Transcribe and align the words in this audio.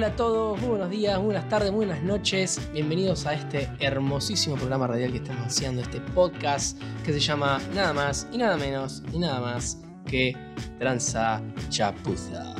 Hola 0.00 0.08
a 0.08 0.16
todos, 0.16 0.58
muy 0.58 0.70
buenos 0.70 0.88
días, 0.88 1.18
buenas 1.18 1.46
tardes, 1.50 1.70
buenas 1.70 2.02
noches. 2.02 2.58
Bienvenidos 2.72 3.26
a 3.26 3.34
este 3.34 3.68
hermosísimo 3.80 4.56
programa 4.56 4.86
radial 4.86 5.10
que 5.10 5.18
estamos 5.18 5.48
haciendo, 5.48 5.82
este 5.82 6.00
podcast 6.00 6.80
que 7.04 7.12
se 7.12 7.20
llama 7.20 7.60
nada 7.74 7.92
más 7.92 8.26
y 8.32 8.38
nada 8.38 8.56
menos 8.56 9.02
y 9.12 9.18
nada 9.18 9.40
más 9.40 9.78
que 10.06 10.34
Tranza 10.78 11.42
Chapuza. 11.68 12.54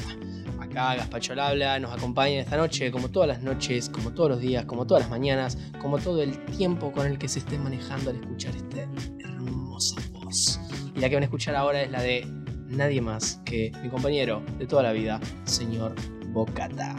Acá 0.61 0.97
Gaspacho 0.97 1.33
habla, 1.41 1.79
nos 1.79 1.95
acompaña 1.95 2.41
esta 2.41 2.59
noche, 2.59 2.91
como 2.91 3.09
todas 3.09 3.29
las 3.29 3.41
noches, 3.41 3.88
como 3.88 4.13
todos 4.13 4.33
los 4.33 4.41
días, 4.41 4.66
como 4.66 4.87
todas 4.87 5.05
las 5.05 5.11
mañanas, 5.11 5.57
como 5.80 5.97
todo 5.97 6.23
el 6.23 6.45
tiempo 6.45 6.93
con 6.93 7.07
el 7.07 7.16
que 7.16 7.27
se 7.27 7.38
esté 7.38 7.57
manejando 7.57 8.11
al 8.11 8.16
escuchar 8.16 8.55
esta 8.55 8.87
hermosa 9.19 9.97
voz. 10.13 10.61
Y 10.95 11.01
la 11.01 11.09
que 11.09 11.15
van 11.15 11.23
a 11.23 11.25
escuchar 11.25 11.57
ahora 11.57 11.80
es 11.80 11.91
la 11.91 12.02
de 12.02 12.23
nadie 12.69 13.01
más 13.01 13.41
que 13.47 13.73
mi 13.83 13.88
compañero 13.88 14.43
de 14.59 14.66
toda 14.66 14.83
la 14.83 14.93
vida, 14.93 15.19
señor 15.45 15.95
Bocata. 16.35 16.95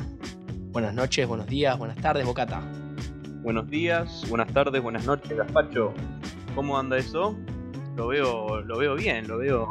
Buenas 0.72 0.94
noches, 0.94 1.28
buenos 1.28 1.48
días, 1.48 1.78
buenas 1.78 1.98
tardes, 1.98 2.26
Bocata. 2.26 2.62
Buenos 3.44 3.70
días, 3.70 4.24
buenas 4.30 4.52
tardes, 4.54 4.82
buenas 4.82 5.06
noches, 5.06 5.36
Gaspacho. 5.36 5.94
¿Cómo 6.56 6.78
anda 6.78 6.98
eso? 6.98 7.36
Lo 7.96 8.08
veo, 8.08 8.62
lo 8.62 8.78
veo 8.78 8.96
bien, 8.96 9.28
lo 9.28 9.38
veo. 9.40 9.70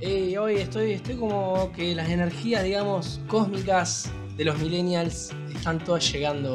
Eh, 0.00 0.36
hoy 0.38 0.56
estoy, 0.56 0.92
estoy 0.92 1.16
como 1.16 1.72
que 1.72 1.94
las 1.94 2.08
energías, 2.10 2.62
digamos, 2.64 3.20
cósmicas 3.26 4.12
de 4.36 4.44
los 4.44 4.58
millennials 4.58 5.32
están 5.52 5.78
todas 5.78 6.10
llegando 6.12 6.54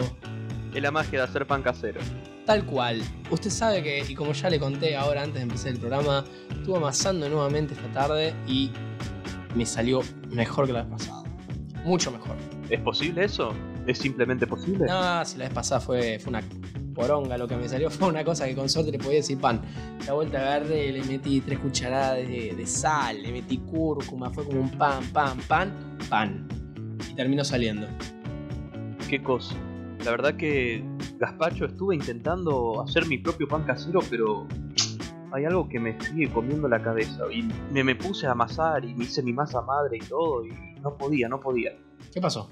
Es 0.73 0.81
la 0.81 0.91
magia 0.91 1.19
de 1.19 1.25
hacer 1.25 1.45
pan 1.45 1.61
casero. 1.61 1.99
tal 2.45 2.65
cual. 2.65 3.01
Usted 3.31 3.49
sabe 3.49 3.81
que, 3.83 3.99
y 4.07 4.15
como 4.15 4.33
ya 4.33 4.49
le 4.49 4.59
conté 4.59 4.95
ahora 4.95 5.23
antes 5.23 5.35
de 5.35 5.41
empezar 5.43 5.71
el 5.71 5.79
programa, 5.79 6.23
estuve 6.51 6.77
amasando 6.77 7.27
nuevamente 7.27 7.73
esta 7.73 7.91
tarde 7.91 8.33
y 8.47 8.69
me 9.55 9.65
salió 9.65 10.01
mejor 10.29 10.67
que 10.67 10.73
la 10.73 10.83
vez 10.83 10.91
pasada. 10.91 11.23
Mucho 11.83 12.11
mejor. 12.11 12.35
¿Es 12.69 12.79
posible 12.81 13.25
eso? 13.25 13.53
¿Es 13.85 13.97
simplemente 13.97 14.47
posible? 14.47 14.85
No, 14.87 15.25
si 15.25 15.37
la 15.37 15.45
vez 15.45 15.53
pasada 15.53 15.81
fue, 15.81 16.19
fue 16.19 16.29
una 16.29 16.41
poronga 16.93 17.37
lo 17.37 17.47
que 17.47 17.55
me 17.55 17.67
salió, 17.67 17.89
fue 17.89 18.07
una 18.07 18.23
cosa 18.23 18.45
que 18.45 18.55
con 18.55 18.69
suerte 18.69 18.91
le 18.91 18.99
podía 18.99 19.17
decir 19.17 19.39
pan. 19.39 19.61
La 20.05 20.13
vuelta 20.13 20.39
agarré, 20.39 20.91
le 20.91 21.03
metí 21.03 21.41
tres 21.41 21.59
cucharadas 21.59 22.17
de, 22.17 22.53
de 22.55 22.65
sal, 22.65 23.21
le 23.21 23.31
metí 23.31 23.57
cúrcuma, 23.57 24.29
fue 24.29 24.45
como 24.45 24.61
un 24.61 24.69
pan, 24.71 25.03
pan, 25.11 25.37
pan, 25.47 25.97
pan. 26.09 26.47
Y 27.09 27.15
terminó 27.15 27.43
saliendo. 27.43 27.87
¿Qué 29.09 29.21
cosa? 29.21 29.55
La 30.05 30.11
verdad 30.11 30.35
que, 30.35 30.83
Gaspacho, 31.17 31.65
estuve 31.65 31.95
intentando 31.95 32.81
hacer 32.81 33.05
mi 33.07 33.17
propio 33.17 33.47
pan 33.47 33.63
casero, 33.63 33.99
pero 34.09 34.47
hay 35.31 35.45
algo 35.45 35.67
que 35.67 35.79
me 35.79 35.99
sigue 35.99 36.31
comiendo 36.31 36.67
la 36.67 36.81
cabeza. 36.81 37.23
Y 37.31 37.43
me, 37.71 37.83
me 37.83 37.95
puse 37.95 38.27
a 38.27 38.31
amasar 38.31 38.85
y 38.85 38.93
me 38.93 39.05
hice 39.05 39.23
mi 39.23 39.33
masa 39.33 39.61
madre 39.61 39.97
y 39.97 40.05
todo, 40.05 40.45
y 40.45 40.51
no 40.81 40.97
podía, 40.97 41.27
no 41.27 41.39
podía. 41.39 41.71
¿Qué 42.13 42.21
pasó? 42.21 42.49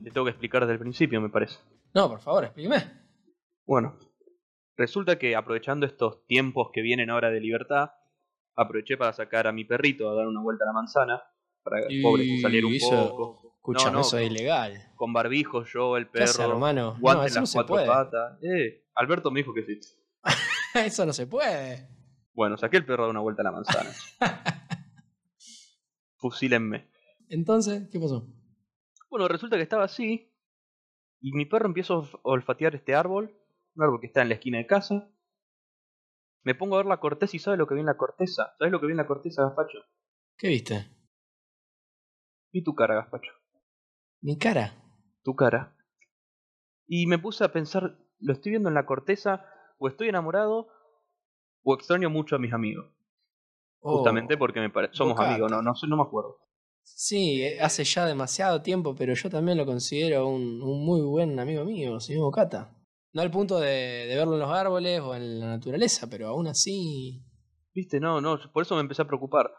Le 0.00 0.10
tengo 0.10 0.24
que 0.24 0.30
explicar 0.30 0.62
desde 0.62 0.74
el 0.74 0.78
principio, 0.80 1.20
me 1.20 1.28
parece. 1.28 1.58
No, 1.94 2.08
por 2.08 2.20
favor, 2.20 2.44
explíqueme. 2.44 2.84
Bueno, 3.66 3.98
resulta 4.76 5.18
que 5.18 5.36
aprovechando 5.36 5.86
estos 5.86 6.24
tiempos 6.26 6.70
que 6.72 6.82
vienen 6.82 7.10
ahora 7.10 7.30
de 7.30 7.40
libertad, 7.40 7.90
aproveché 8.56 8.96
para 8.96 9.12
sacar 9.12 9.46
a 9.46 9.52
mi 9.52 9.64
perrito 9.64 10.08
a 10.10 10.14
dar 10.14 10.26
una 10.26 10.40
vuelta 10.40 10.64
a 10.64 10.68
la 10.68 10.72
manzana, 10.72 11.22
para 11.62 11.80
Y 11.92 12.02
pobre 12.02 12.24
que 12.24 12.40
saliera 12.40 12.66
un 12.66 12.74
eso- 12.74 13.10
poco. 13.10 13.54
Escuchame, 13.58 13.90
No, 13.90 13.98
no, 13.98 14.00
eso 14.00 14.16
es 14.18 14.30
ilegal. 14.30 14.92
Con 14.96 15.12
barbijo 15.12 15.64
yo, 15.64 15.96
el 15.98 16.06
¿Qué 16.06 16.12
perro, 16.12 16.24
hace, 16.30 16.42
hermano? 16.42 16.96
guante 16.98 17.18
No, 17.18 17.22
en 17.24 17.28
eso 17.28 17.40
no 17.40 17.46
se 17.46 17.56
cuatro 17.58 17.74
puede. 17.74 17.86
patas. 17.86 18.38
Eh, 18.42 18.84
Alberto 18.94 19.30
me 19.30 19.40
dijo 19.40 19.52
que 19.52 19.62
sí. 19.64 19.78
eso 20.74 21.04
no 21.04 21.12
se 21.12 21.26
puede. 21.26 21.86
Bueno, 22.32 22.56
saqué 22.56 22.78
el 22.78 22.86
perro 22.86 23.02
a 23.02 23.06
dar 23.06 23.10
una 23.10 23.20
vuelta 23.20 23.42
a 23.42 23.44
la 23.44 23.52
manzana. 23.52 23.90
Fusílenme. 26.16 26.88
Entonces, 27.28 27.88
¿qué 27.90 28.00
pasó? 28.00 28.26
Bueno, 29.10 29.28
resulta 29.28 29.56
que 29.56 29.62
estaba 29.62 29.84
así, 29.84 30.32
y 31.20 31.32
mi 31.32 31.46
perro 31.46 31.66
empieza 31.66 31.94
a 31.94 31.98
olf- 31.98 32.14
a 32.16 32.28
olfatear 32.28 32.74
este 32.74 32.94
árbol, 32.94 33.34
un 33.74 33.82
árbol 33.84 34.00
que 34.00 34.06
está 34.06 34.22
en 34.22 34.28
la 34.28 34.34
esquina 34.34 34.58
de 34.58 34.66
casa. 34.66 35.10
Me 36.42 36.54
pongo 36.54 36.74
a 36.76 36.78
ver 36.78 36.86
la 36.86 37.00
corteza 37.00 37.36
y 37.36 37.40
¿sabe 37.40 37.56
lo 37.56 37.66
que 37.66 37.74
vi 37.74 37.80
en 37.80 37.86
la 37.86 37.96
corteza? 37.96 38.54
¿Sabes 38.58 38.72
lo 38.72 38.80
que 38.80 38.86
vi 38.86 38.92
en 38.92 38.98
la 38.98 39.06
corteza, 39.06 39.42
Gaspacho? 39.44 39.78
¿Qué 40.36 40.48
viste? 40.48 40.88
Vi 42.52 42.62
tu 42.62 42.74
cara, 42.74 42.94
Gaspacho. 42.94 43.32
Mi 44.20 44.38
cara. 44.38 44.72
Tu 45.22 45.34
cara. 45.34 45.76
Y 46.86 47.06
me 47.06 47.18
puse 47.18 47.44
a 47.44 47.52
pensar, 47.52 47.98
¿lo 48.20 48.32
estoy 48.32 48.50
viendo 48.50 48.68
en 48.68 48.74
la 48.74 48.86
corteza? 48.86 49.44
¿O 49.78 49.88
estoy 49.88 50.08
enamorado? 50.08 50.68
¿O 51.62 51.74
extraño 51.74 52.08
mucho 52.08 52.36
a 52.36 52.38
mis 52.38 52.52
amigos? 52.52 52.90
Oh. 53.80 53.96
Justamente 53.98 54.36
porque 54.36 54.60
me 54.60 54.70
parece... 54.70 54.94
Somos 54.94 55.14
bocata. 55.14 55.30
amigos, 55.30 55.50
no, 55.50 55.60
no, 55.62 55.72
no 55.86 55.96
me 55.96 56.02
acuerdo. 56.02 56.38
Sí, 56.94 57.42
eh, 57.42 57.60
hace 57.60 57.84
ya 57.84 58.06
demasiado 58.06 58.62
tiempo, 58.62 58.94
pero 58.94 59.14
yo 59.14 59.30
también 59.30 59.56
lo 59.56 59.66
considero 59.66 60.28
un, 60.28 60.58
muy 60.58 61.00
buen 61.00 61.38
amigo 61.38 61.64
mío, 61.64 62.00
señor 62.00 62.22
Bocata. 62.22 62.74
No 63.12 63.22
al 63.22 63.30
punto 63.30 63.58
de, 63.60 64.06
verlo 64.08 64.34
en 64.34 64.40
los 64.40 64.50
árboles 64.50 65.00
o 65.00 65.14
en 65.14 65.40
la 65.40 65.46
naturaleza, 65.46 66.08
pero 66.10 66.28
aún 66.28 66.48
así. 66.48 67.24
Viste, 67.74 68.00
no, 68.00 68.20
no, 68.20 68.38
por 68.52 68.62
eso 68.62 68.74
me 68.74 68.80
empecé 68.80 69.02
a 69.02 69.06
preocupar. 69.06 69.50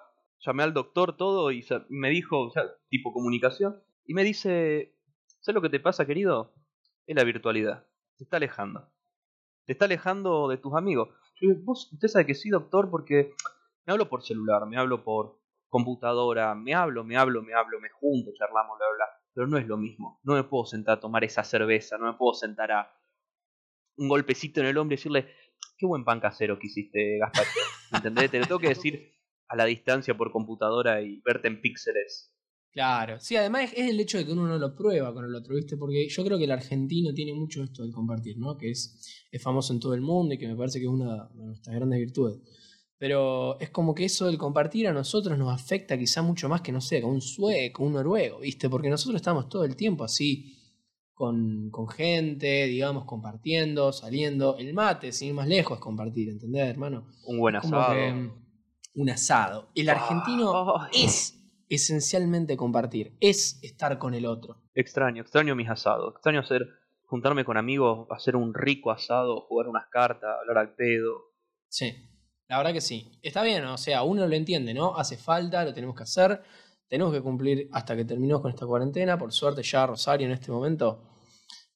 Llamé 0.46 0.64
al 0.64 0.74
doctor 0.74 1.18
todo 1.18 1.52
y 1.52 1.66
me 1.90 2.10
dijo, 2.10 2.48
o 2.48 2.52
sea, 2.52 2.64
tipo 2.90 3.14
comunicación, 3.14 3.82
y 4.06 4.14
me 4.14 4.24
dice, 4.24 4.96
¿sabes 5.40 5.56
lo 5.56 5.62
que 5.62 5.70
te 5.70 5.80
pasa, 5.80 6.06
querido? 6.06 6.54
Es 7.06 7.16
la 7.16 7.24
virtualidad. 7.24 7.86
Te 8.18 8.24
está 8.24 8.38
alejando. 8.38 8.92
Te 9.66 9.74
está 9.74 9.86
alejando 9.86 10.48
de 10.48 10.58
tus 10.58 10.74
amigos. 10.76 11.10
Yo 11.40 11.50
vos, 11.64 11.90
usted 11.94 12.08
sabe 12.08 12.26
que 12.26 12.36
sí, 12.36 12.50
doctor, 12.50 12.90
porque 12.90 13.34
me 13.86 13.94
hablo 13.94 14.10
por 14.10 14.24
celular, 14.24 14.66
me 14.66 14.78
hablo 14.78 15.04
por 15.04 15.40
computadora, 15.70 16.54
me 16.56 16.74
hablo, 16.74 17.04
me 17.04 17.16
hablo, 17.16 17.42
me 17.42 17.54
hablo, 17.54 17.80
me 17.80 17.90
junto, 17.90 18.32
charlamos, 18.34 18.78
bla, 18.78 18.88
bla. 18.96 19.06
Pero 19.34 19.48
no 19.48 19.58
es 19.58 19.68
lo 19.68 19.78
mismo. 19.78 20.20
No 20.24 20.34
me 20.34 20.44
puedo 20.44 20.66
sentar 20.66 20.98
a 20.98 21.00
tomar 21.00 21.24
esa 21.24 21.44
cerveza, 21.44 21.98
no 21.98 22.12
me 22.12 22.18
puedo 22.18 22.34
sentar 22.34 22.72
a 22.72 22.92
un 23.98 24.10
golpecito 24.10 24.62
en 24.62 24.68
el 24.68 24.78
hombro 24.78 24.94
y 24.94 24.98
decirle, 24.98 25.28
qué 25.78 25.86
buen 25.86 26.04
pan 26.04 26.20
casero 26.20 26.58
que 26.60 26.68
hiciste, 26.68 27.18
Gaspacho. 27.20 27.60
¿Entendés? 27.94 28.32
Te 28.32 28.40
lo 28.40 28.46
tengo 28.46 28.60
que 28.60 28.70
decir 28.70 29.14
a 29.48 29.56
la 29.56 29.66
distancia 29.66 30.16
por 30.16 30.32
computadora 30.32 31.02
y 31.02 31.22
verte 31.26 31.48
en 31.48 31.62
píxeles. 31.62 32.34
Claro. 32.72 33.20
Sí, 33.20 33.36
además 33.36 33.64
es, 33.64 33.74
es 33.74 33.90
el 33.90 34.00
hecho 34.00 34.20
de 34.20 34.26
que 34.26 34.32
uno 34.32 34.48
no 34.48 34.58
lo 34.58 34.76
prueba 34.76 35.14
con 35.14 35.26
el 35.26 35.34
otro, 35.34 35.56
¿viste? 35.56 35.76
Porque 35.76 36.08
yo 36.08 36.24
creo 36.24 36.38
que 36.38 36.44
el 36.44 36.52
argentino 36.52 37.14
tiene 37.14 37.34
mucho 37.34 37.64
esto 37.64 37.84
del 37.84 37.92
compartir, 37.92 38.38
¿no? 38.38 38.58
Que 38.58 38.70
es, 38.70 39.26
es 39.32 39.42
famoso 39.42 39.74
en 39.74 39.80
todo 39.80 39.96
el 39.96 40.02
mundo 40.02 40.36
y 40.36 40.38
que 40.38 40.48
me 40.48 40.56
parece 40.56 40.80
que 40.80 40.86
es 40.86 40.92
una 40.92 41.30
de 41.34 41.46
nuestras 41.46 41.76
grandes 41.76 42.00
virtudes. 42.00 42.40
Pero 43.00 43.58
es 43.62 43.70
como 43.70 43.96
que 43.96 44.04
eso 44.04 44.26
del 44.26 44.38
compartir 44.38 44.86
a 44.88 44.94
nosotros 44.94 45.38
nos 45.38 45.54
afecta 45.54 45.98
quizá 45.98 46.22
mucho 46.22 46.50
más 46.50 46.60
que, 46.60 46.74
no 46.74 46.82
sé, 46.82 47.02
con 47.02 47.12
un 47.12 47.22
sueco, 47.22 47.84
un 47.84 47.94
noruego, 47.94 48.40
¿viste? 48.40 48.70
Porque 48.70 48.90
nosotros 48.90 49.16
estamos 49.16 49.48
todo 49.48 49.64
el 49.64 49.78
tiempo 49.78 50.04
así, 50.04 50.58
con, 51.14 51.70
con 51.72 51.88
gente, 51.88 52.66
digamos, 52.66 53.06
compartiendo, 53.06 53.94
saliendo. 53.94 54.58
El 54.58 54.74
mate, 54.74 55.14
sin 55.14 55.30
ir 55.30 55.34
más 55.34 55.48
lejos, 55.48 55.78
es 55.78 55.82
compartir, 55.82 56.30
¿entendés, 56.30 56.68
hermano? 56.68 57.08
Un 57.26 57.40
buen 57.40 57.56
asado. 57.56 57.94
que, 57.94 58.12
mm, 58.12 58.32
un 58.96 59.10
asado. 59.10 59.70
El 59.76 59.90
argentino 59.90 60.78
Ay. 60.78 60.90
es 61.06 61.36
esencialmente 61.70 62.58
compartir, 62.58 63.16
es 63.22 63.60
estar 63.64 63.98
con 63.98 64.14
el 64.14 64.26
otro. 64.26 64.58
Extraño, 64.76 65.22
extraño 65.22 65.56
mis 65.56 65.70
asados. 65.70 66.16
Extraño 66.16 66.42
hacer, 66.42 66.68
juntarme 67.04 67.46
con 67.46 67.56
amigos, 67.56 68.08
hacer 68.12 68.36
un 68.36 68.54
rico 68.54 68.92
asado, 68.92 69.40
jugar 69.48 69.70
unas 69.70 69.88
cartas, 69.90 70.38
hablar 70.42 70.58
al 70.58 70.76
pedo. 70.76 71.30
Sí, 71.70 72.09
la 72.50 72.58
verdad 72.58 72.74
que 72.74 72.82
sí. 72.82 73.12
Está 73.22 73.44
bien, 73.44 73.64
o 73.66 73.78
sea, 73.78 74.02
uno 74.02 74.28
lo 74.28 74.36
entiende, 74.36 74.74
¿no? 74.74 74.98
Hace 74.98 75.18
falta, 75.18 75.64
lo 75.64 75.74
tenemos 75.74 75.96
que 75.96 76.04
hacer. 76.04 76.42
Tenemos 76.88 77.14
que 77.14 77.22
cumplir 77.22 77.70
hasta 77.72 77.96
que 77.96 78.04
terminemos 78.06 78.42
con 78.42 78.50
esta 78.50 78.66
cuarentena. 78.66 79.20
Por 79.20 79.32
suerte 79.32 79.62
ya 79.62 79.86
Rosario 79.86 80.26
en 80.26 80.34
este 80.34 80.52
momento, 80.52 81.04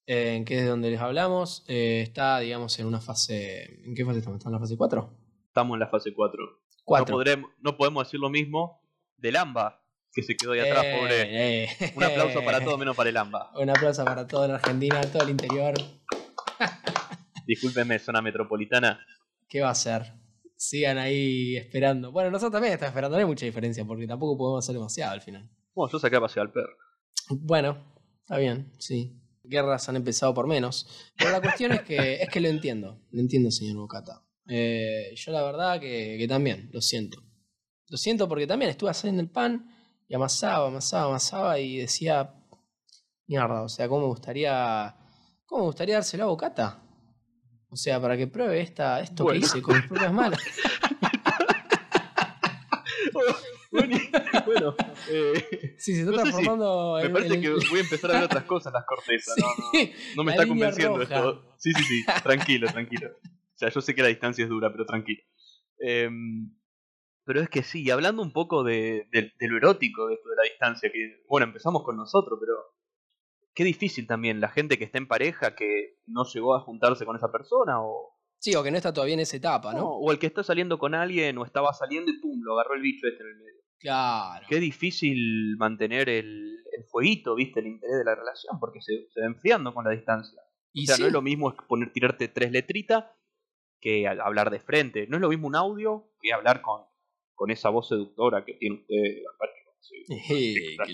eh, 0.07 0.43
que 0.43 0.57
es 0.57 0.63
de 0.63 0.69
donde 0.69 0.89
les 0.89 0.99
hablamos, 0.99 1.63
eh, 1.67 2.01
está, 2.01 2.39
digamos, 2.39 2.77
en 2.79 2.87
una 2.87 2.99
fase... 2.99 3.83
¿En 3.85 3.93
qué 3.93 4.03
fase 4.03 4.17
estamos? 4.17 4.39
¿Está 4.39 4.49
en 4.49 4.53
la 4.53 4.59
fase 4.59 4.75
4? 4.75 5.13
Estamos 5.45 5.75
en 5.75 5.79
la 5.79 5.87
fase 5.87 6.11
4. 6.11 6.43
No, 6.43 6.57
4. 6.85 7.15
podremos, 7.15 7.51
no 7.59 7.77
podemos 7.77 8.07
decir 8.07 8.19
lo 8.19 8.31
mismo 8.31 8.81
del 9.17 9.35
AMBA, 9.35 9.79
que 10.11 10.23
se 10.23 10.35
quedó 10.35 10.53
ahí 10.53 10.61
atrás, 10.61 10.85
pobre. 10.99 11.67
Un 11.95 12.03
aplauso 12.03 12.43
para 12.43 12.59
todos 12.63 12.79
menos 12.79 12.95
para 12.95 13.11
el 13.11 13.17
AMBA. 13.17 13.51
Un 13.59 13.69
aplauso 13.69 14.03
para 14.05 14.25
toda 14.25 14.47
la 14.47 14.55
Argentina, 14.55 14.99
todo 15.01 15.21
el 15.21 15.29
interior. 15.29 15.75
Discúlpenme, 17.45 17.99
zona 17.99 18.23
metropolitana. 18.23 19.05
¿Qué 19.47 19.61
va 19.61 19.67
a 19.67 19.73
hacer? 19.73 20.22
Sigan 20.63 20.97
ahí 20.97 21.57
esperando. 21.57 22.13
Bueno, 22.13 22.31
nosotros 22.31 22.53
también 22.53 22.73
estamos 22.73 22.91
esperando, 22.91 23.17
no 23.17 23.19
hay 23.19 23.27
mucha 23.27 23.45
diferencia 23.45 23.83
porque 23.83 24.07
tampoco 24.07 24.37
podemos 24.37 24.63
hacer 24.63 24.73
demasiado 24.75 25.11
al 25.11 25.21
final. 25.21 25.49
Bueno, 25.75 25.91
yo 25.91 25.99
saqué 25.99 26.15
a 26.15 26.21
pasear 26.21 26.45
al 26.45 26.53
perro. 26.53 26.77
Bueno, 27.31 27.77
está 28.21 28.37
bien, 28.37 28.71
sí. 28.79 29.19
Guerras 29.43 29.89
han 29.89 29.97
empezado 29.97 30.33
por 30.33 30.47
menos. 30.47 31.11
Pero 31.17 31.31
la 31.31 31.41
cuestión 31.41 31.73
es 31.73 31.81
que 31.81 32.21
es 32.21 32.29
que 32.29 32.39
lo 32.39 32.47
entiendo. 32.47 32.97
Lo 33.11 33.19
entiendo, 33.19 33.51
señor 33.51 33.75
Bocata. 33.75 34.23
Eh, 34.47 35.13
yo 35.17 35.33
la 35.33 35.43
verdad 35.43 35.81
que, 35.81 36.15
que 36.17 36.27
también, 36.29 36.69
lo 36.71 36.79
siento. 36.79 37.21
Lo 37.89 37.97
siento 37.97 38.29
porque 38.29 38.47
también 38.47 38.71
estuve 38.71 38.89
haciendo 38.89 39.21
el 39.21 39.29
pan 39.29 39.69
y 40.07 40.15
amasaba, 40.15 40.67
amasaba, 40.67 41.07
amasaba 41.07 41.59
y 41.59 41.75
decía, 41.75 42.35
mierda, 43.27 43.63
o 43.63 43.69
sea, 43.69 43.89
¿cómo 43.89 44.03
me 44.03 44.07
gustaría, 44.07 44.95
cómo 45.45 45.63
me 45.63 45.67
gustaría 45.67 45.95
dárselo 45.95 46.23
a 46.23 46.27
Bocata? 46.27 46.82
O 47.73 47.75
sea, 47.75 47.99
para 47.99 48.15
que 48.15 48.27
pruebe 48.27 48.61
esta, 48.61 48.99
esto 49.01 49.23
Bueno. 49.23 49.39
que 49.39 49.45
hice 49.47 49.61
con 49.63 49.81
propias 49.87 50.13
manos. 50.13 50.39
bueno, 53.71 53.97
bueno, 54.45 54.75
eh, 55.09 55.75
Sí, 55.79 55.95
se 55.95 56.01
está 56.01 56.11
No 56.11 56.17
sé 56.19 56.25
si- 56.25 56.31
transformando 56.31 56.99
me 57.01 57.09
parece 57.09 57.41
que 57.41 57.49
voy 57.49 57.79
a 57.79 57.81
empezar 57.81 58.11
a 58.11 58.13
ver 58.13 58.23
otras 58.25 58.43
cosas 58.43 58.71
las 58.73 58.85
cortezas. 58.85 59.35
No, 59.37 59.47
no, 59.73 59.89
no 60.17 60.23
me 60.23 60.31
está 60.33 60.47
convenciendo 60.47 60.99
roja. 60.99 61.15
esto. 61.15 61.55
Sí, 61.57 61.71
sí, 61.73 61.83
sí, 61.83 62.03
tranquilo, 62.23 62.67
tranquilo. 62.71 63.09
O 63.23 63.57
sea, 63.57 63.69
yo 63.69 63.81
sé 63.81 63.95
que 63.95 64.01
la 64.03 64.07
distancia 64.09 64.43
es 64.43 64.49
dura, 64.49 64.71
pero 64.71 64.85
tranquilo. 64.85 65.23
Em, 65.79 66.53
pero 67.25 67.41
es 67.41 67.49
que 67.49 67.63
sí, 67.63 67.89
hablando 67.89 68.21
un 68.21 68.33
poco 68.33 68.63
de, 68.63 69.07
de- 69.11 69.33
de 69.39 69.47
lo 69.47 69.57
erótico 69.57 70.07
de 70.07 70.13
esto 70.15 70.29
de 70.29 70.35
la 70.35 70.43
distancia, 70.43 70.91
que 70.91 71.23
bueno, 71.27 71.47
empezamos 71.47 71.83
con 71.83 71.97
nosotros, 71.97 72.37
pero 72.39 72.53
qué 73.53 73.63
difícil 73.63 74.07
también 74.07 74.41
la 74.41 74.49
gente 74.49 74.77
que 74.77 74.85
está 74.85 74.97
en 74.97 75.07
pareja 75.07 75.55
que 75.55 75.97
no 76.05 76.25
llegó 76.25 76.55
a 76.55 76.61
juntarse 76.61 77.05
con 77.05 77.15
esa 77.15 77.31
persona 77.31 77.81
o, 77.81 78.13
Sí, 78.43 78.53
o 78.55 78.63
que 78.63 78.71
no 78.71 78.77
está 78.77 78.91
todavía 78.91 79.13
en 79.13 79.21
esa 79.21 79.37
etapa, 79.37 79.71
no, 79.71 79.79
¿no? 79.79 79.89
o 79.91 80.11
el 80.11 80.19
que 80.19 80.27
está 80.27 80.43
saliendo 80.43 80.77
con 80.77 80.93
alguien 80.93 81.37
o 81.37 81.45
estaba 81.45 81.71
saliendo 81.71 82.11
y 82.11 82.19
pum, 82.19 82.41
lo 82.43 82.59
agarró 82.59 82.75
el 82.75 82.81
bicho 82.81 83.07
este 83.07 83.23
en 83.23 83.29
el 83.29 83.37
medio. 83.37 83.61
Claro. 83.79 84.45
Qué 84.49 84.59
difícil 84.59 85.55
mantener 85.57 86.09
el, 86.09 86.57
el 86.77 86.83
fueguito, 86.89 87.35
viste, 87.35 87.61
el 87.61 87.67
interés 87.67 87.99
de 87.99 88.03
la 88.03 88.15
relación, 88.15 88.59
porque 88.59 88.81
se, 88.81 89.07
se 89.13 89.21
va 89.21 89.27
enfriando 89.27 89.73
con 89.73 89.85
la 89.85 89.91
distancia. 89.91 90.41
Y 90.73 90.83
o 90.83 90.87
sea, 90.87 90.95
sí, 90.95 91.01
no 91.03 91.07
es 91.07 91.13
lo 91.13 91.21
mismo 91.21 91.55
poner, 91.69 91.93
tirarte 91.93 92.27
tres 92.27 92.51
letritas 92.51 93.05
que 93.79 94.07
hablar 94.07 94.49
de 94.49 94.59
frente. 94.59 95.07
No 95.07 95.15
es 95.15 95.21
lo 95.21 95.29
mismo 95.29 95.47
un 95.47 95.55
audio 95.55 96.09
que 96.19 96.33
hablar 96.33 96.61
con, 96.61 96.81
con 97.35 97.49
esa 97.49 97.69
voz 97.69 97.87
seductora 97.87 98.43
que 98.43 98.55
tiene 98.55 98.75
usted, 98.75 99.23
Apache. 99.35 99.62
Sí. 99.83 99.95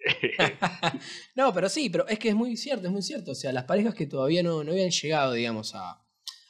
Eh, 0.06 0.46
no, 1.34 1.52
pero 1.52 1.68
sí, 1.68 1.90
pero 1.90 2.06
es 2.06 2.18
que 2.18 2.28
es 2.28 2.34
muy 2.34 2.56
cierto, 2.56 2.86
es 2.86 2.92
muy 2.92 3.02
cierto. 3.02 3.32
O 3.32 3.34
sea, 3.34 3.52
las 3.52 3.64
parejas 3.64 3.94
que 3.94 4.06
todavía 4.06 4.42
no, 4.42 4.62
no 4.64 4.72
habían 4.72 4.90
llegado, 4.90 5.32
digamos, 5.32 5.74
a, 5.74 6.04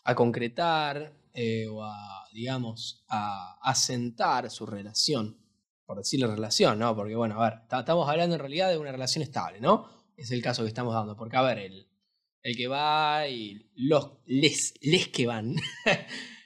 a 0.05 0.15
concretar 0.15 1.15
eh, 1.35 1.67
o 1.67 1.83
a, 1.83 2.25
digamos, 2.33 3.05
a 3.09 3.59
asentar 3.63 4.51
su 4.51 4.67
relación. 4.67 5.39
Por 5.87 5.97
decirle 5.97 6.27
relación, 6.27 6.79
¿no? 6.79 6.95
Porque, 6.95 7.17
bueno, 7.17 7.43
a 7.43 7.49
ver, 7.51 7.67
ta- 7.69 7.81
estamos 7.81 8.07
hablando 8.09 8.35
en 8.35 8.41
realidad 8.41 8.69
de 8.71 8.77
una 8.77 8.93
relación 8.93 9.23
estable, 9.23 9.61
¿no? 9.61 9.89
Es 10.17 10.31
el 10.31 10.43
caso 10.43 10.63
que 10.63 10.69
estamos 10.69 10.93
dando. 10.93 11.17
Porque, 11.17 11.39
a 11.39 11.43
ver, 11.43 11.59
el, 11.59 11.89
el 12.43 12.57
que 12.57 12.69
va 12.69 13.27
y 13.29 13.71
los, 13.77 14.11
les, 14.27 14.75
les 14.83 15.09
que 15.09 15.27
van, 15.27 15.55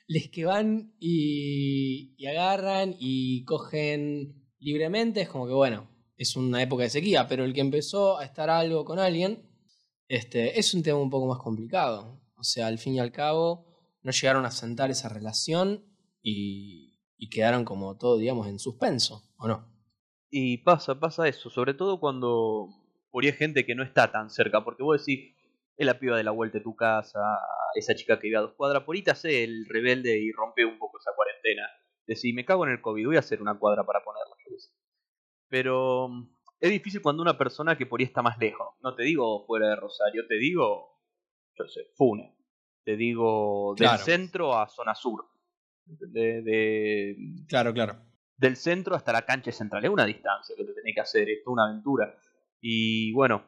les 0.07 0.31
que 0.31 0.45
van 0.45 0.95
y, 1.01 2.15
y 2.17 2.27
agarran 2.27 2.95
y 2.99 3.45
cogen 3.45 4.42
libremente, 4.63 5.21
es 5.23 5.29
como 5.29 5.47
que, 5.47 5.53
bueno, 5.53 5.89
es 6.17 6.37
una 6.37 6.63
época 6.63 6.85
de 6.85 6.91
sequía, 6.91 7.27
pero 7.29 7.45
el 7.45 7.53
que 7.53 7.61
empezó 7.61 8.19
a 8.19 8.25
estar 8.25 8.49
algo 8.49 8.85
con 8.85 8.99
alguien, 8.99 9.49
este, 10.09 10.59
es 10.59 10.73
un 10.75 10.83
tema 10.83 10.99
un 10.99 11.11
poco 11.11 11.27
más 11.27 11.39
complicado. 11.39 12.21
O 12.37 12.45
sea, 12.45 12.69
al 12.69 12.79
fin 12.79 12.95
y 12.95 13.01
al 13.01 13.13
cabo, 13.13 13.67
no 14.03 14.13
llegaron 14.13 14.45
a 14.45 14.51
sentar 14.51 14.91
esa 14.91 15.09
relación 15.09 15.85
y, 16.23 16.91
quedaron 17.31 17.65
como 17.65 17.97
todo, 17.97 18.19
digamos, 18.19 18.47
en 18.47 18.59
suspenso, 18.59 19.23
¿o 19.39 19.49
no? 19.49 19.73
Y 20.29 20.59
pasa, 20.59 21.01
pasa 21.01 21.29
eso, 21.29 21.49
sobre 21.49 21.73
todo 21.73 21.99
cuando 21.99 22.69
por 23.11 23.25
ahí 23.25 23.33
gente 23.33 23.65
que 23.65 23.75
no 23.75 23.83
está 23.83 24.13
tan 24.13 24.29
cerca, 24.29 24.63
porque 24.65 24.83
vos 24.83 25.01
decís, 25.01 25.35
es 25.77 25.87
la 25.87 25.99
piba 25.99 26.17
de 26.17 26.25
la 26.25 26.31
vuelta 26.33 26.59
de 26.59 26.65
tu 26.65 26.77
casa, 26.77 27.21
esa 27.75 27.95
chica 27.95 28.19
que 28.19 28.27
vive 28.27 28.37
a 28.37 28.43
dos 28.43 28.53
cuadras, 28.55 28.83
por 28.83 28.97
ahí 28.97 29.03
te 29.03 29.13
hace 29.13 29.45
el 29.45 29.65
rebelde 29.67 30.19
y 30.19 30.31
rompe 30.33 30.67
un 30.67 30.79
poco 30.79 30.99
esa 30.99 31.13
cuarentena. 31.17 31.63
Decís, 32.07 32.35
me 32.35 32.45
cago 32.45 32.67
en 32.67 32.73
el 32.73 32.83
COVID, 32.83 33.07
voy 33.07 33.17
a 33.17 33.21
hacer 33.21 33.41
una 33.41 33.59
cuadra 33.59 33.87
para 33.87 34.03
ponerla. 34.03 34.32
Sé. 34.59 34.71
Pero 35.49 36.09
mm, 36.09 36.29
es 36.61 36.71
difícil 36.71 37.03
cuando 37.03 37.23
una 37.23 37.37
persona 37.37 37.77
que 37.77 37.87
por 37.87 38.01
ahí 38.01 38.07
está 38.07 38.23
más 38.23 38.39
lejos, 38.39 38.75
no 38.83 38.95
te 38.95 39.03
digo 39.05 39.45
fuera 39.47 39.69
de 39.69 39.77
Rosario, 39.77 40.27
te 40.27 40.37
digo, 40.37 41.01
yo 41.57 41.69
sé, 41.69 41.91
Fune, 41.97 42.37
te 42.85 42.97
digo 42.97 43.75
del 43.77 43.89
Claro. 43.89 44.05
centro 44.05 44.59
a 44.59 44.69
zona 44.69 44.95
sur, 44.95 45.25
¿entendés? 45.87 46.45
de, 46.45 47.17
Claro, 47.49 47.73
claro. 47.73 47.97
del 48.37 48.57
centro 48.57 48.95
hasta 48.95 49.13
la 49.13 49.23
cancha 49.27 49.53
central. 49.53 49.85
Es 49.85 49.91
una 49.91 50.07
distancia 50.07 50.55
que 50.57 50.65
te 50.65 50.73
tenés 50.73 50.95
que 50.95 51.01
hacer, 51.01 51.29
es 51.31 51.43
toda 51.45 51.55
una 51.55 51.65
aventura. 51.71 52.17
Y 52.61 53.13
bueno, 53.13 53.45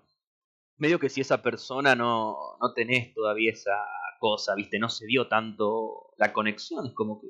medio 0.77 0.99
que 0.99 1.09
si 1.09 1.21
esa 1.21 1.41
persona 1.43 1.95
no, 1.95 2.37
no 2.61 2.73
tenés 2.75 3.15
todavía 3.15 3.53
esa 3.53 3.77
cosa, 4.21 4.55
viste, 4.55 4.79
no 4.79 4.89
se 4.89 5.07
dio 5.07 5.29
tanto 5.29 6.13
la 6.19 6.33
conexión, 6.33 6.87
es 6.87 6.93
como 6.95 7.21
que 7.21 7.29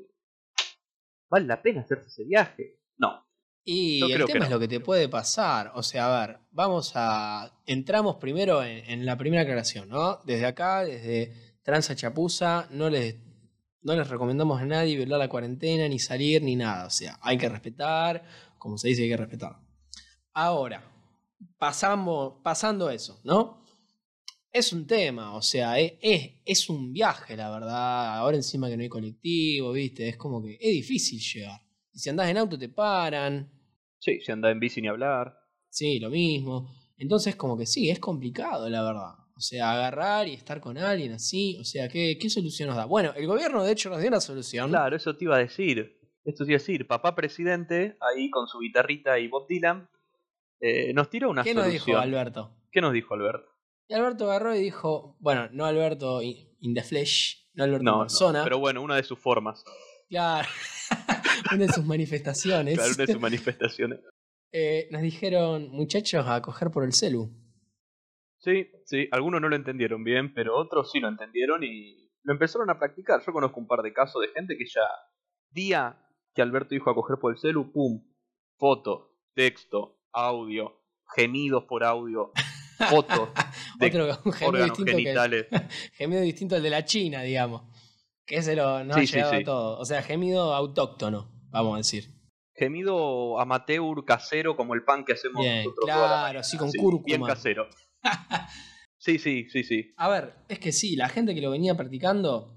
vale 1.31 1.47
la 1.47 1.61
pena 1.63 1.81
hacerse 1.83 2.09
ese 2.09 2.25
viaje. 2.25 2.81
No, 2.97 3.24
Y 3.65 4.01
Yo 4.01 4.07
el 4.07 4.27
tema 4.27 4.45
es 4.45 4.51
lo 4.51 4.61
que 4.61 4.69
te 4.69 4.81
puede 4.81 5.09
pasar. 5.09 5.73
O 5.75 5.83
sea, 5.83 6.07
a 6.07 6.27
ver, 6.27 6.39
vamos 6.51 6.93
a. 6.95 7.59
Entramos 7.65 8.17
primero 8.17 8.63
en, 8.63 8.85
en 8.91 9.07
la 9.07 9.17
primera 9.17 9.43
aclaración, 9.43 9.89
¿no? 9.89 10.21
Desde 10.25 10.45
acá, 10.45 10.85
desde 10.85 11.59
Transa 11.63 11.97
Chapuza, 11.97 12.69
no 12.71 12.91
les, 12.91 13.17
no 13.81 13.97
les 13.97 14.09
recomendamos 14.09 14.61
a 14.61 14.67
nadie 14.67 14.97
violar 14.97 15.19
la 15.19 15.29
cuarentena, 15.29 15.89
ni 15.89 15.99
salir, 15.99 16.43
ni 16.43 16.57
nada. 16.57 16.87
O 16.87 16.91
sea, 16.91 17.19
hay 17.23 17.39
que 17.39 17.49
respetar, 17.49 18.23
como 18.59 18.77
se 18.77 18.89
dice, 18.89 19.05
hay 19.05 19.09
que 19.09 19.17
respetar. 19.17 19.57
Ahora, 20.35 20.85
pasamos, 21.59 22.35
pasando 22.43 22.91
eso, 22.91 23.19
¿no? 23.25 23.65
Es 24.53 24.73
un 24.73 24.87
tema, 24.87 25.35
o 25.35 25.43
sea, 25.43 25.81
es, 25.81 25.95
es, 26.01 26.33
es 26.45 26.69
un 26.69 26.93
viaje, 26.93 27.37
la 27.37 27.51
verdad. 27.51 28.19
Ahora 28.19 28.37
encima 28.37 28.69
que 28.69 28.77
no 28.77 28.83
hay 28.83 28.89
colectivo, 28.89 29.73
¿viste? 29.73 30.09
Es 30.09 30.17
como 30.17 30.43
que 30.43 30.59
es 30.61 30.71
difícil 30.71 31.19
llegar. 31.19 31.61
Y 31.93 31.99
si 31.99 32.11
andás 32.11 32.29
en 32.29 32.37
auto 32.37 32.59
te 32.59 32.69
paran, 32.69 33.51
sí, 34.05 34.21
si 34.21 34.33
anda 34.33 34.51
en 34.51 34.61
bici 34.61 34.81
ni 34.83 34.89
hablar. 34.89 35.37
Sí, 35.71 35.99
lo 35.99 36.11
mismo. 36.11 36.69
Entonces, 36.97 37.35
como 37.37 37.57
que 37.59 37.67
sí, 37.67 37.91
es 37.91 37.99
complicado, 37.99 38.69
la 38.69 38.83
verdad. 38.83 39.15
O 39.37 39.41
sea, 39.41 39.73
agarrar 39.73 40.29
y 40.29 40.35
estar 40.35 40.61
con 40.61 40.79
alguien 40.79 41.13
así. 41.13 41.57
O 41.61 41.65
sea, 41.65 41.89
¿qué, 41.89 42.17
qué 42.21 42.31
solución 42.31 42.69
nos 42.69 42.77
da? 42.77 42.85
Bueno, 42.85 43.13
el 43.17 43.27
gobierno 43.27 43.65
de 43.65 43.73
hecho 43.73 43.91
nos 43.91 43.99
dio 43.99 44.09
una 44.09 44.21
solución. 44.21 44.69
Claro, 44.71 44.95
eso 44.97 45.17
te 45.17 45.25
iba 45.25 45.37
a 45.37 45.41
decir. 45.41 45.99
Esto 46.25 46.45
te 46.45 46.53
iba 46.53 46.57
a 46.57 46.61
decir, 46.61 46.87
papá 46.87 47.15
presidente, 47.15 47.97
ahí 48.01 48.31
con 48.31 48.47
su 48.47 48.59
guitarrita 48.61 49.19
y 49.19 49.29
Bob 49.29 49.47
Dylan, 49.49 49.89
eh, 50.61 50.93
nos 50.95 51.11
tiró 51.11 51.29
una 51.31 51.43
¿Qué 51.43 51.53
nos 51.53 51.65
solución. 51.65 51.87
dijo 51.87 51.99
Alberto? 51.99 52.57
¿Qué 52.71 52.81
nos 52.81 52.93
dijo 52.93 53.13
Alberto? 53.15 53.47
Y 53.89 53.95
Alberto 53.95 54.25
agarró 54.31 54.55
y 54.55 54.61
dijo, 54.63 55.17
bueno, 55.21 55.49
no 55.53 55.67
Alberto 55.67 56.23
in 56.23 56.73
the 56.75 56.83
flesh, 56.83 57.51
no 57.55 57.65
Alberto 57.65 57.81
en 57.83 57.85
No, 57.85 57.93
no, 57.97 58.01
persona. 58.05 58.43
pero 58.45 58.59
bueno, 58.59 58.81
una 58.81 58.97
de 58.97 59.03
sus 59.03 59.19
formas, 59.19 59.63
Claro, 60.09 60.49
una 61.53 61.67
de 61.67 61.73
sus 61.73 61.85
manifestaciones. 61.85 62.75
claro, 62.75 62.93
una 62.95 63.05
de 63.05 63.13
sus 63.13 63.21
manifestaciones. 63.21 64.01
Eh, 64.53 64.89
nos 64.91 65.03
dijeron, 65.03 65.71
muchachos, 65.71 66.27
a 66.29 66.41
coger 66.41 66.71
por 66.71 66.85
el 66.85 66.93
celu. 66.93 67.31
Sí, 68.39 68.71
sí, 68.85 69.09
algunos 69.11 69.41
no 69.41 69.49
lo 69.49 69.57
entendieron 69.57 70.05
bien, 70.05 70.35
pero 70.35 70.57
otros 70.57 70.93
sí 70.93 71.01
lo 71.01 71.09
entendieron 71.09 71.65
y 71.65 72.11
lo 72.23 72.33
empezaron 72.33 72.71
a 72.71 72.79
practicar. 72.79 73.21
Yo 73.25 73.33
conozco 73.33 73.59
un 73.59 73.67
par 73.67 73.83
de 73.83 73.93
casos 73.93 74.23
de 74.23 74.29
gente 74.29 74.57
que 74.57 74.67
ya, 74.67 74.87
día 75.51 75.99
que 76.35 76.43
Alberto 76.43 76.71
dijo 76.71 76.91
a 76.91 76.95
coger 76.95 77.19
por 77.19 77.33
el 77.33 77.39
celu, 77.39 77.73
pum, 77.73 78.05
foto, 78.59 79.17
texto, 79.35 79.99
audio, 80.13 80.81
gemidos 81.17 81.65
por 81.65 81.85
audio, 81.85 82.33
fotos 82.91 83.31
de 83.79 83.87
Otro 83.87 84.21
un 84.25 84.33
gemido 84.33 84.49
órganos 84.49 84.79
distinto, 84.79 85.31
que, 85.31 85.69
gemido 85.95 86.21
distinto 86.23 86.57
al 86.57 86.63
de 86.63 86.71
la 86.71 86.85
China, 86.85 87.23
digamos. 87.23 87.63
Que 88.27 88.37
ese 88.37 88.57
lo, 88.57 88.83
nos 88.85 88.97
Sí, 88.97 89.03
ha 89.03 89.07
sí, 89.07 89.13
llegado 89.15 89.33
sí. 89.33 89.37
a 89.39 89.45
todo. 89.45 89.79
O 89.79 89.85
sea, 89.85 90.03
gemido 90.03 90.55
autóctono, 90.55 91.31
vamos 91.51 91.75
a 91.75 91.77
decir. 91.79 92.11
Gemido 92.55 93.41
amateur 93.41 94.05
casero 94.05 94.57
como 94.57 94.75
el 94.75 94.85
pan 94.85 95.05
que 95.05 95.13
hacemos 95.15 95.43
Bien, 95.43 95.59
nosotros 95.65 95.85
claro, 95.87 96.39
así 96.41 96.57
con 96.57 96.71
Sí, 96.71 96.79
cúrcuma. 96.79 97.05
Bien 97.05 97.23
casero. 97.23 97.69
Sí, 98.97 99.19
sí, 99.19 99.51
sí, 99.51 99.65
sí. 99.65 99.93
A 99.99 100.09
ver, 100.09 100.33
es 100.49 100.59
que 100.59 100.73
sí, 100.73 100.97
la 100.97 101.11
gente 101.11 101.35
que 101.35 101.43
lo 101.43 101.51
venía 101.51 101.77
practicando 101.77 102.57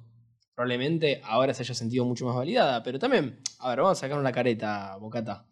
probablemente 0.56 1.20
ahora 1.26 1.54
se 1.54 1.64
haya 1.64 1.74
sentido 1.74 2.06
mucho 2.06 2.26
más 2.26 2.38
validada, 2.38 2.84
pero 2.84 2.98
también, 3.00 3.42
a 3.60 3.70
ver, 3.70 3.80
vamos 3.82 3.98
a 3.98 4.00
sacar 4.02 4.18
una 4.18 4.32
careta, 4.32 4.96
Bocata. 4.96 5.46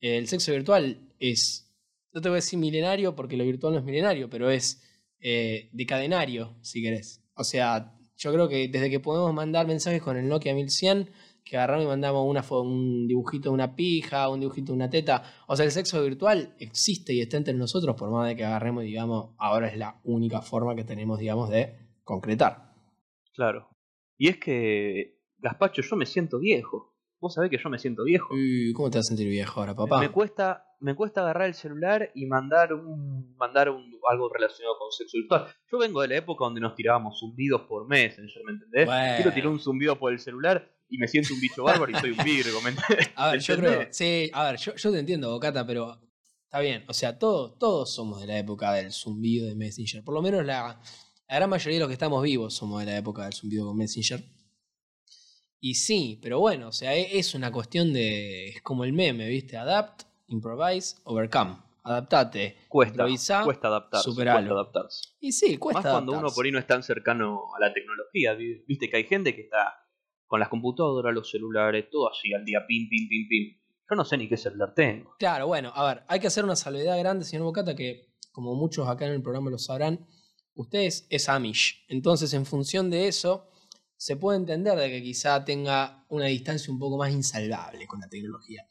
El 0.00 0.28
sexo 0.28 0.52
virtual 0.52 1.14
es, 1.18 1.74
no 2.12 2.20
te 2.20 2.28
voy 2.28 2.34
a 2.36 2.42
decir 2.42 2.58
milenario 2.58 3.16
porque 3.16 3.38
lo 3.38 3.44
virtual 3.44 3.72
no 3.72 3.78
es 3.78 3.86
milenario, 3.86 4.28
pero 4.28 4.50
es 4.50 4.82
eh, 5.18 5.70
decadenario, 5.72 6.58
si 6.60 6.82
querés. 6.82 7.24
O 7.36 7.42
sea, 7.42 7.93
yo 8.16 8.32
creo 8.32 8.48
que 8.48 8.68
desde 8.68 8.90
que 8.90 9.00
podemos 9.00 9.32
mandar 9.32 9.66
mensajes 9.66 10.02
con 10.02 10.16
el 10.16 10.28
Nokia 10.28 10.54
1100, 10.54 11.10
que 11.44 11.56
agarramos 11.56 11.84
y 11.84 11.88
mandamos 11.88 12.26
una, 12.26 12.44
un 12.62 13.06
dibujito 13.06 13.50
de 13.50 13.54
una 13.54 13.76
pija, 13.76 14.28
un 14.28 14.40
dibujito 14.40 14.72
de 14.72 14.76
una 14.76 14.88
teta. 14.90 15.22
O 15.46 15.56
sea, 15.56 15.66
el 15.66 15.72
sexo 15.72 16.02
virtual 16.02 16.54
existe 16.58 17.12
y 17.12 17.20
está 17.20 17.36
entre 17.36 17.54
nosotros, 17.54 17.96
por 17.96 18.10
más 18.10 18.28
de 18.28 18.36
que 18.36 18.44
agarremos 18.44 18.84
digamos, 18.84 19.34
ahora 19.38 19.68
es 19.68 19.76
la 19.76 20.00
única 20.04 20.40
forma 20.40 20.74
que 20.74 20.84
tenemos, 20.84 21.18
digamos, 21.18 21.50
de 21.50 21.76
concretar. 22.02 22.74
Claro. 23.34 23.68
Y 24.16 24.28
es 24.28 24.38
que, 24.38 25.20
Gaspacho, 25.38 25.82
yo 25.82 25.96
me 25.96 26.06
siento 26.06 26.38
viejo. 26.38 26.93
Vos 27.24 27.32
sabés 27.32 27.48
que 27.48 27.56
yo 27.56 27.70
me 27.70 27.78
siento 27.78 28.04
viejo. 28.04 28.34
Uy, 28.34 28.74
¿Cómo 28.74 28.90
te 28.90 28.98
vas 28.98 29.06
a 29.06 29.08
sentir 29.08 29.26
viejo 29.30 29.58
ahora, 29.58 29.74
papá? 29.74 29.98
Me 29.98 30.10
cuesta, 30.10 30.76
me 30.80 30.94
cuesta 30.94 31.22
agarrar 31.22 31.48
el 31.48 31.54
celular 31.54 32.10
y 32.14 32.26
mandar 32.26 32.74
un, 32.74 33.34
mandar 33.38 33.70
un, 33.70 33.98
algo 34.10 34.30
relacionado 34.30 34.76
con 34.78 34.92
sexo 34.92 35.16
virtual. 35.16 35.46
Yo 35.72 35.78
vengo 35.78 36.02
de 36.02 36.08
la 36.08 36.16
época 36.16 36.44
donde 36.44 36.60
nos 36.60 36.74
tirábamos 36.74 37.18
zumbidos 37.18 37.62
por 37.62 37.88
Messenger, 37.88 38.42
¿me 38.44 38.52
entendés? 38.52 38.84
Bueno. 38.84 39.16
Quiero 39.16 39.32
tirar 39.32 39.48
un 39.48 39.58
zumbido 39.58 39.98
por 39.98 40.12
el 40.12 40.18
celular 40.18 40.70
y 40.90 40.98
me 40.98 41.08
siento 41.08 41.32
un 41.32 41.40
bicho 41.40 41.64
bárbaro 41.64 41.90
y 41.90 41.94
soy 41.94 42.10
un 42.10 42.22
virgo, 42.22 42.60
¿me 42.60 42.68
entendés? 42.68 43.10
A 43.16 43.30
ver, 43.30 43.40
yo 43.40 43.56
creo. 43.56 43.88
Sí, 43.90 44.30
a 44.34 44.44
ver, 44.44 44.56
yo, 44.58 44.74
yo 44.74 44.92
te 44.92 44.98
entiendo, 44.98 45.30
Bocata, 45.30 45.66
pero 45.66 45.98
está 46.44 46.60
bien. 46.60 46.84
O 46.88 46.92
sea, 46.92 47.18
todos, 47.18 47.58
todos 47.58 47.94
somos 47.94 48.20
de 48.20 48.26
la 48.26 48.38
época 48.38 48.70
del 48.74 48.92
zumbido 48.92 49.46
de 49.46 49.54
Messenger. 49.54 50.04
Por 50.04 50.12
lo 50.12 50.20
menos 50.20 50.44
la, 50.44 50.78
la 51.26 51.36
gran 51.36 51.48
mayoría 51.48 51.76
de 51.76 51.80
los 51.80 51.88
que 51.88 51.94
estamos 51.94 52.22
vivos 52.22 52.54
somos 52.54 52.80
de 52.80 52.92
la 52.92 52.98
época 52.98 53.24
del 53.24 53.32
zumbido 53.32 53.64
con 53.64 53.78
Messenger. 53.78 54.22
Y 55.66 55.76
sí, 55.76 56.18
pero 56.20 56.40
bueno, 56.40 56.68
o 56.68 56.72
sea, 56.72 56.94
e- 56.94 57.18
es 57.18 57.34
una 57.34 57.50
cuestión 57.50 57.90
de. 57.94 58.48
Es 58.50 58.60
como 58.60 58.84
el 58.84 58.92
meme, 58.92 59.26
¿viste? 59.28 59.56
Adapt, 59.56 60.02
improvise, 60.28 60.96
overcome. 61.04 61.56
Adaptate. 61.82 62.56
Cuesta, 62.68 62.92
Improvisá, 62.94 63.44
cuesta 63.44 63.68
adaptarse. 63.68 64.04
superalo. 64.10 64.40
Cuesta 64.40 64.52
adaptarse. 64.54 65.08
Y 65.20 65.32
sí, 65.32 65.56
cuesta. 65.56 65.80
Más 65.82 65.90
cuando 65.90 66.12
uno 66.12 66.28
por 66.34 66.44
ahí 66.44 66.52
no 66.52 66.58
es 66.58 66.66
tan 66.66 66.82
cercano 66.82 67.40
a 67.56 67.60
la 67.60 67.72
tecnología. 67.72 68.34
vi- 68.34 68.62
Viste 68.68 68.90
que 68.90 68.96
hay 68.98 69.04
gente 69.04 69.34
que 69.34 69.40
está 69.40 69.72
con 70.26 70.38
las 70.38 70.50
computadoras, 70.50 71.14
los 71.14 71.30
celulares, 71.30 71.86
todo 71.90 72.10
así 72.10 72.34
al 72.34 72.44
día, 72.44 72.60
pim, 72.68 72.86
pim, 72.90 73.08
pim, 73.08 73.26
pim. 73.28 73.58
Yo 73.88 73.96
no 73.96 74.04
sé 74.04 74.18
ni 74.18 74.28
qué 74.28 74.36
celular 74.36 74.74
tengo. 74.74 75.14
Claro, 75.18 75.46
bueno, 75.46 75.72
a 75.74 75.86
ver, 75.86 76.02
hay 76.08 76.20
que 76.20 76.26
hacer 76.26 76.44
una 76.44 76.56
salvedad 76.56 76.98
grande, 76.98 77.24
señor 77.24 77.44
Bocata, 77.46 77.74
que 77.74 78.12
como 78.32 78.54
muchos 78.54 78.86
acá 78.88 79.06
en 79.06 79.12
el 79.12 79.22
programa 79.22 79.50
lo 79.50 79.58
sabrán, 79.58 80.06
ustedes 80.54 81.06
es 81.08 81.28
Amish. 81.30 81.84
Entonces, 81.88 82.34
en 82.34 82.44
función 82.46 82.90
de 82.90 83.08
eso, 83.08 83.48
se 84.04 84.16
puede 84.16 84.36
entender 84.36 84.78
de 84.78 84.90
que 84.90 85.02
quizá 85.02 85.42
tenga 85.46 86.04
una 86.10 86.26
distancia 86.26 86.70
un 86.70 86.78
poco 86.78 86.98
más 86.98 87.10
insalvable 87.10 87.86
con 87.86 88.00
la 88.00 88.06
tecnología. 88.06 88.66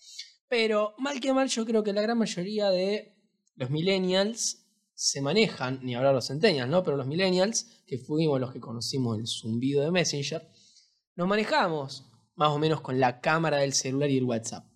Pero, 0.48 0.94
mal 1.00 1.20
que 1.20 1.34
mal, 1.34 1.48
yo 1.48 1.66
creo 1.66 1.84
que 1.84 1.92
la 1.92 2.04
gran 2.04 2.20
mayoría 2.20 2.70
de 2.70 3.18
los 3.56 3.72
millennials 3.72 4.68
se 4.94 5.22
manejan, 5.22 5.80
ni 5.82 5.96
hablar 5.96 6.14
los 6.14 6.28
centennials, 6.28 6.70
¿no? 6.70 6.84
Pero 6.84 6.98
los 6.98 7.08
millennials, 7.08 7.84
que 7.88 7.98
fuimos 7.98 8.40
los 8.40 8.54
que 8.54 8.60
conocimos 8.60 9.18
el 9.18 9.26
zumbido 9.26 9.82
de 9.82 9.90
Messenger, 9.90 10.48
nos 11.16 11.28
manejamos 11.28 12.12
más 12.36 12.50
o 12.50 12.60
menos 12.60 12.82
con 12.82 13.00
la 13.00 13.20
cámara 13.20 13.58
del 13.58 13.74
celular 13.74 14.12
y 14.12 14.18
el 14.20 14.26
WhatsApp. 14.26 14.68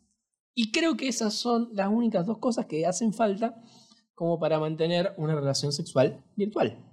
Y 0.56 0.72
creo 0.72 0.98
que 0.98 1.08
esas 1.08 1.36
son 1.36 1.70
las 1.74 1.88
únicas 1.88 2.26
dos 2.26 2.40
cosas 2.40 2.66
que 2.66 2.88
hacen 2.88 3.14
falta 3.14 3.62
como 4.16 4.40
para 4.40 4.60
mantener 4.60 5.14
una 5.18 5.36
relación 5.36 5.72
sexual 5.72 6.26
virtual. 6.36 6.84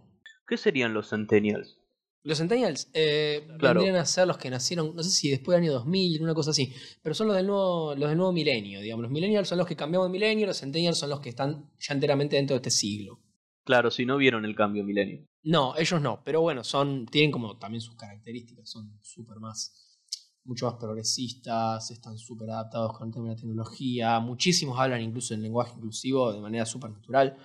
¿Qué 0.47 0.59
serían 0.59 0.93
los 0.93 1.09
centennials? 1.09 1.79
Los 2.25 2.39
centennials 2.39 2.89
eh, 2.95 3.47
Claro. 3.59 3.81
vendrían 3.81 3.97
a 4.03 4.07
ser 4.07 4.27
los 4.27 4.39
que 4.39 4.49
nacieron, 4.51 4.97
no 4.97 5.03
sé 5.03 5.11
si 5.11 5.31
después 5.31 5.55
del 5.55 5.65
año 5.65 5.73
2000, 5.75 6.23
una 6.23 6.35
cosa 6.35 6.51
así, 6.53 6.73
pero 7.03 7.15
son 7.15 7.27
los 7.29 7.37
del 7.37 7.47
nuevo, 7.47 7.95
los 7.95 8.09
del 8.09 8.17
nuevo 8.17 8.33
milenio, 8.33 8.81
digamos. 8.81 9.03
Los 9.03 9.13
millennials 9.13 9.47
son 9.47 9.59
los 9.59 9.67
que 9.67 9.77
cambiamos 9.77 10.09
de 10.09 10.13
milenio, 10.13 10.47
los 10.47 10.59
centennials 10.59 10.99
son 10.99 11.11
los 11.11 11.21
que 11.21 11.29
están 11.29 11.71
ya 11.79 11.95
enteramente 11.95 12.37
dentro 12.37 12.55
de 12.55 12.59
este 12.59 12.71
siglo. 12.71 13.21
Claro, 13.65 13.91
si 13.91 14.05
no 14.07 14.17
vieron 14.17 14.45
el 14.45 14.55
cambio 14.55 14.85
milenio. 14.85 15.27
No, 15.43 15.77
ellos 15.77 16.01
no, 16.01 16.23
pero 16.25 16.41
bueno, 16.41 16.65
son, 16.65 17.07
tienen 17.07 17.31
como 17.31 17.59
también 17.59 17.83
sus 17.83 17.95
características, 17.97 18.71
son 18.71 18.99
súper 19.03 19.39
más, 19.39 20.01
mucho 20.45 20.65
más 20.67 20.77
progresistas, 20.77 21.91
están 21.91 22.17
súper 22.19 22.51
adaptados 22.51 22.97
con 22.97 23.09
el 23.09 23.15
tema 23.15 23.27
de 23.29 23.35
la 23.35 23.41
tecnología, 23.41 24.21
muchísimos 24.21 24.79
hablan 24.79 25.03
incluso 25.03 25.35
en 25.35 25.43
lenguaje 25.43 25.73
inclusivo 25.77 26.33
de 26.33 26.41
manera 26.41 26.65
súper 26.67 26.91
natural. 26.91 27.37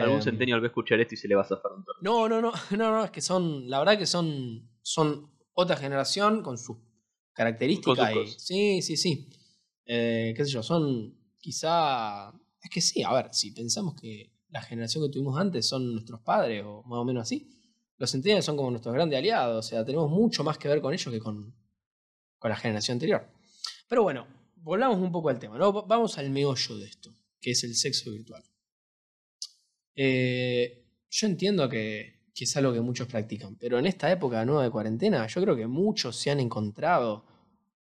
Algún 0.00 0.20
Eh, 0.20 0.22
centennial 0.22 0.60
va 0.60 0.64
a 0.64 0.68
escuchar 0.68 1.00
esto 1.00 1.14
y 1.14 1.18
se 1.18 1.28
le 1.28 1.34
va 1.34 1.42
a 1.42 1.44
zafar 1.44 1.72
un 1.72 1.84
torneo. 1.84 2.02
No, 2.02 2.28
no, 2.28 2.40
no, 2.40 2.52
no, 2.78 2.90
no, 2.98 3.04
es 3.04 3.10
que 3.10 3.20
son, 3.20 3.68
la 3.68 3.78
verdad 3.78 3.98
que 3.98 4.06
son, 4.06 4.70
son 4.82 5.30
otra 5.54 5.76
generación 5.76 6.42
con 6.42 6.56
sus 6.58 6.76
características. 7.32 7.96
Con 7.96 8.06
sus 8.06 8.10
y- 8.10 8.18
cosas. 8.26 8.42
sí, 8.42 8.82
sí, 8.82 8.96
sí. 8.96 9.28
Eh, 9.84 10.32
qué 10.36 10.44
sé 10.44 10.50
yo, 10.50 10.62
son 10.62 11.14
quizá, 11.38 12.30
es 12.62 12.70
que 12.70 12.80
sí, 12.80 13.02
a 13.02 13.12
ver, 13.12 13.28
si 13.32 13.50
pensamos 13.50 13.94
que 14.00 14.32
la 14.50 14.62
generación 14.62 15.04
que 15.04 15.10
tuvimos 15.12 15.38
antes 15.38 15.66
son 15.66 15.92
nuestros 15.92 16.20
padres 16.20 16.62
o 16.64 16.82
más 16.84 16.98
o 16.98 17.04
menos 17.04 17.22
así, 17.22 17.50
los 17.98 18.10
centennials 18.10 18.44
son 18.44 18.56
como 18.56 18.70
nuestros 18.70 18.94
grandes 18.94 19.18
aliados, 19.18 19.66
o 19.66 19.68
sea, 19.68 19.84
tenemos 19.84 20.10
mucho 20.10 20.44
más 20.44 20.58
que 20.58 20.68
ver 20.68 20.80
con 20.80 20.92
ellos 20.94 21.12
que 21.12 21.20
con, 21.20 21.54
con 22.38 22.48
la 22.50 22.56
generación 22.56 22.96
anterior. 22.96 23.26
Pero 23.88 24.02
bueno, 24.04 24.26
volvamos 24.56 24.98
un 24.98 25.10
poco 25.12 25.28
al 25.28 25.38
tema, 25.38 25.58
¿no? 25.58 25.72
Va- 25.72 25.82
Vamos 25.82 26.16
al 26.18 26.30
meollo 26.30 26.76
de 26.78 26.86
esto, 26.86 27.14
que 27.40 27.50
es 27.52 27.64
el 27.64 27.74
sexo 27.74 28.10
virtual. 28.10 28.42
Eh, 29.94 30.84
yo 31.10 31.26
entiendo 31.26 31.68
que, 31.68 32.22
que 32.34 32.44
es 32.44 32.56
algo 32.56 32.72
que 32.72 32.80
muchos 32.80 33.06
practican, 33.08 33.56
pero 33.56 33.78
en 33.78 33.86
esta 33.86 34.10
época 34.10 34.44
nueva 34.44 34.62
de 34.64 34.70
cuarentena, 34.70 35.26
yo 35.26 35.42
creo 35.42 35.56
que 35.56 35.66
muchos 35.66 36.16
se 36.16 36.30
han 36.30 36.40
encontrado 36.40 37.26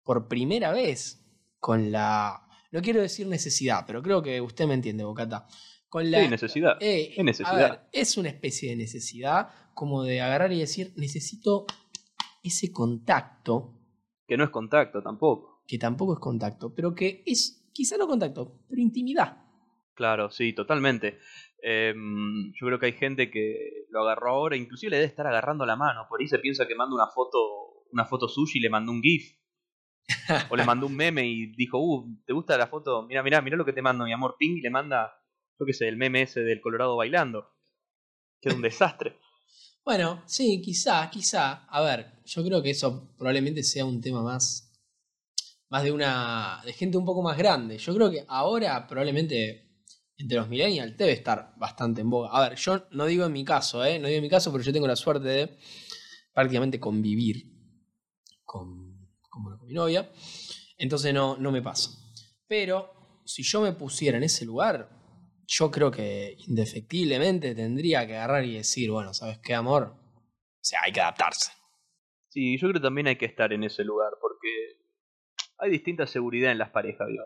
por 0.04 0.28
primera 0.28 0.72
vez 0.72 1.26
con 1.60 1.92
la. 1.92 2.48
No 2.72 2.82
quiero 2.82 3.02
decir 3.02 3.28
necesidad, 3.28 3.84
pero 3.86 4.02
creo 4.02 4.22
que 4.22 4.42
usted 4.42 4.66
me 4.68 4.74
entiende, 4.74 5.04
Bocata. 5.04 5.48
Con 5.90 6.10
la. 6.10 6.22
Sí, 6.24 6.30
necesidad. 6.30 6.78
Eh, 6.82 7.14
es 7.18 7.24
necesidad. 7.24 7.54
a 7.54 7.70
ver, 7.70 7.80
es 7.92 8.18
una 8.18 8.30
especie 8.30 8.70
de 8.72 8.76
necesidad 8.78 9.50
como 9.74 10.04
de 10.04 10.22
agarrar 10.22 10.52
y 10.52 10.60
decir, 10.60 10.94
necesito 10.96 11.66
ese 12.44 12.72
contacto, 12.72 13.78
Que 14.28 14.38
no 14.38 14.44
es 14.44 14.50
contacto 14.50 15.02
tampoco. 15.02 15.64
que 15.68 15.78
tampoco 15.78 16.14
es 16.14 16.20
contacto, 16.20 16.74
pero 16.74 16.94
que 16.96 17.24
es 17.26 17.70
quizá 17.72 17.98
no 17.98 18.08
contacto, 18.08 18.60
pero 18.68 18.82
intimidad. 18.82 19.38
Claro, 19.94 20.32
sí, 20.32 20.54
totalmente. 20.54 21.20
Em, 21.64 22.52
yo 22.54 22.68
creo 22.68 22.80
que 22.80 22.88
hay 22.88 22.94
gente 22.94 23.30
que 23.30 23.86
lo 23.90 24.02
agarró 24.02 24.32
ahora, 24.32 24.58
inclusive 24.58 24.90
le 24.90 24.98
debe 24.98 25.08
estar 25.08 25.28
agarrando 25.28 25.66
la 25.66 25.76
mano. 25.76 26.08
Por 26.10 26.20
ahí 26.20 26.28
se 26.28 26.40
piensa 26.40 26.68
que 26.68 26.76
manda 26.76 26.96
una 26.96 27.08
foto, 27.08 27.86
una 27.92 28.06
foto 28.06 28.28
suya 28.28 28.54
y 28.56 28.60
le 28.62 28.70
mandó 28.70 28.92
un 28.92 29.02
GIF. 29.02 29.38
o 30.50 30.56
le 30.56 30.66
mandó 30.66 30.88
un 30.88 30.96
meme 30.96 31.26
y 31.26 31.48
dijo, 31.56 31.78
uh, 31.78 32.18
¿te 32.26 32.34
gusta 32.34 32.58
la 32.58 32.68
foto? 32.68 33.04
Mira, 33.04 33.22
mira, 33.22 33.42
mira 33.42 33.56
lo 33.56 33.66
que 33.66 33.74
te 33.74 33.82
mando, 33.82 34.06
mi 34.06 34.14
amor. 34.14 34.36
Ping 34.40 34.58
y 34.58 34.62
le 34.62 34.70
manda, 34.72 35.14
yo 35.60 35.66
qué 35.66 35.74
sé, 35.74 35.88
el 35.88 35.98
meme 35.98 36.24
ese 36.24 36.42
del 36.42 36.62
Colorado 36.62 36.96
bailando. 36.98 37.48
Que 38.42 38.50
es 38.50 38.56
un 38.56 38.62
desastre. 38.62 39.20
Bueno, 39.86 40.24
sí, 40.26 40.62
quizá, 40.62 41.10
quizá. 41.12 41.66
A 41.66 41.82
ver, 41.82 42.22
yo 42.26 42.44
creo 42.44 42.62
que 42.62 42.72
eso 42.72 43.14
probablemente 43.18 43.64
sea 43.64 43.86
un 43.86 44.02
tema 44.02 44.24
más. 44.24 44.68
Más 45.70 45.84
de 45.84 45.92
una. 45.92 46.62
de 46.66 46.74
gente 46.74 46.98
un 46.98 47.06
poco 47.06 47.22
más 47.22 47.38
grande. 47.38 47.78
Yo 47.78 47.94
creo 47.94 48.10
que 48.10 48.26
ahora 48.28 48.88
probablemente 48.88 49.71
entre 50.18 50.38
los 50.38 50.50
millennials 50.50 50.98
debe 50.98 51.14
estar 51.14 51.54
bastante 51.58 52.02
en 52.02 52.10
boga. 52.10 52.30
A 52.32 52.50
ver, 52.50 52.58
yo 52.58 52.88
no 52.92 53.06
digo 53.06 53.26
en 53.26 53.34
mi 53.34 53.44
caso, 53.44 53.84
¿eh? 53.84 54.00
No 54.00 54.08
digo 54.08 54.18
en 54.18 54.24
mi 54.24 54.30
caso, 54.30 54.52
pero 54.52 54.64
yo 54.64 54.74
tengo 54.74 54.88
la 54.88 54.96
suerte 54.96 55.28
de 55.28 55.58
prácticamente 56.34 56.80
convivir 56.80 57.46
con, 58.44 59.10
con, 59.30 59.58
con 59.58 59.68
mi 59.68 59.74
novia. 59.74 60.12
Entonces 60.78 61.14
no, 61.14 61.38
no 61.38 61.52
me 61.52 61.62
pasa. 61.62 61.92
Pero 62.48 63.22
si 63.26 63.44
yo 63.44 63.62
me 63.62 63.74
pusiera 63.74 64.18
en 64.18 64.24
ese 64.24 64.46
lugar, 64.46 64.90
yo 65.48 65.70
creo 65.70 65.92
que 65.92 66.36
indefectiblemente 66.48 67.56
tendría 67.56 68.08
que 68.08 68.16
agarrar 68.16 68.46
y 68.46 68.56
decir, 68.56 68.90
bueno, 68.92 69.14
¿sabes 69.14 69.40
qué, 69.40 69.54
amor? 69.54 69.96
O 69.96 70.64
sea, 70.64 70.80
hay 70.84 70.92
que 70.92 71.02
adaptarse. 71.02 71.52
Sí, 72.30 72.58
yo 72.58 72.68
creo 72.68 72.74
que 72.74 72.80
también 72.80 73.08
hay 73.08 73.18
que 73.18 73.26
estar 73.26 73.52
en 73.52 73.64
ese 73.64 73.84
lugar 73.84 74.12
porque 74.22 74.48
hay 75.58 75.70
distinta 75.70 76.08
seguridad 76.08 76.52
en 76.52 76.58
las 76.58 76.70
parejas, 76.70 77.08
digo. 77.10 77.26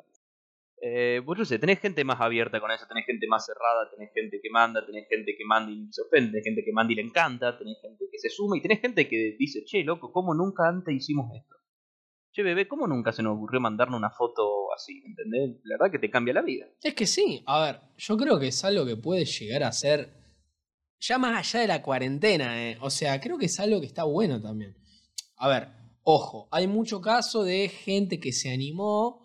Eh, 0.88 1.20
vos 1.26 1.36
yo 1.36 1.46
sé, 1.46 1.58
tenés 1.58 1.80
gente 1.80 2.04
más 2.04 2.22
abierta 2.22 2.60
con 2.60 2.70
eso, 2.70 2.86
tenés 2.88 3.08
gente 3.08 3.26
más 3.26 3.44
cerrada, 3.44 3.90
tenés 3.90 4.14
gente 4.14 4.40
que 4.40 4.52
manda, 4.52 4.86
tenés 4.86 5.08
gente 5.10 5.36
que 5.36 5.44
manda 5.44 5.72
y 5.72 5.92
se 5.92 6.04
ofende, 6.04 6.30
tenés 6.30 6.44
gente 6.44 6.64
que 6.64 6.72
manda 6.72 6.94
y 6.94 6.96
le 6.98 7.02
encanta, 7.02 7.58
tenés 7.58 7.78
gente 7.82 8.06
que 8.12 8.20
se 8.20 8.30
suma 8.30 8.56
y 8.56 8.62
tenés 8.62 8.82
gente 8.82 9.08
que 9.08 9.36
dice, 9.40 9.64
che, 9.66 9.84
loco, 9.84 10.12
¿cómo 10.12 10.36
nunca 10.36 10.70
antes 10.70 10.94
hicimos 10.94 11.32
esto? 11.36 11.56
Che, 12.32 12.44
bebé, 12.44 12.68
¿cómo 12.68 12.86
nunca 12.86 13.12
se 13.12 13.24
nos 13.24 13.36
ocurrió 13.36 13.60
mandarnos 13.60 13.98
una 13.98 14.12
foto 14.12 14.72
así? 14.76 15.02
¿Entendés? 15.08 15.60
La 15.64 15.78
verdad 15.80 15.92
que 15.92 15.98
te 15.98 16.12
cambia 16.12 16.36
la 16.36 16.44
vida. 16.44 16.68
Es 16.84 16.94
que 16.94 17.08
sí, 17.08 17.42
a 17.48 17.66
ver, 17.66 17.82
yo 17.98 18.16
creo 18.16 18.40
que 18.40 18.50
es 18.50 18.64
algo 18.64 18.86
que 18.86 18.96
puede 18.96 19.26
llegar 19.26 19.64
a 19.64 19.72
ser 19.72 20.14
ya 21.00 21.18
más 21.18 21.36
allá 21.36 21.62
de 21.62 21.68
la 21.68 21.82
cuarentena, 21.82 22.64
¿eh? 22.64 22.78
o 22.80 22.92
sea, 22.92 23.20
creo 23.20 23.40
que 23.40 23.48
es 23.48 23.60
algo 23.60 23.80
que 23.80 23.88
está 23.88 24.04
bueno 24.04 24.40
también. 24.40 24.78
A 25.38 25.48
ver, 25.48 25.68
ojo, 26.04 26.48
hay 26.52 26.68
mucho 26.68 27.02
caso 27.02 27.44
de 27.44 27.70
gente 27.70 28.20
que 28.20 28.32
se 28.32 28.54
animó 28.54 29.25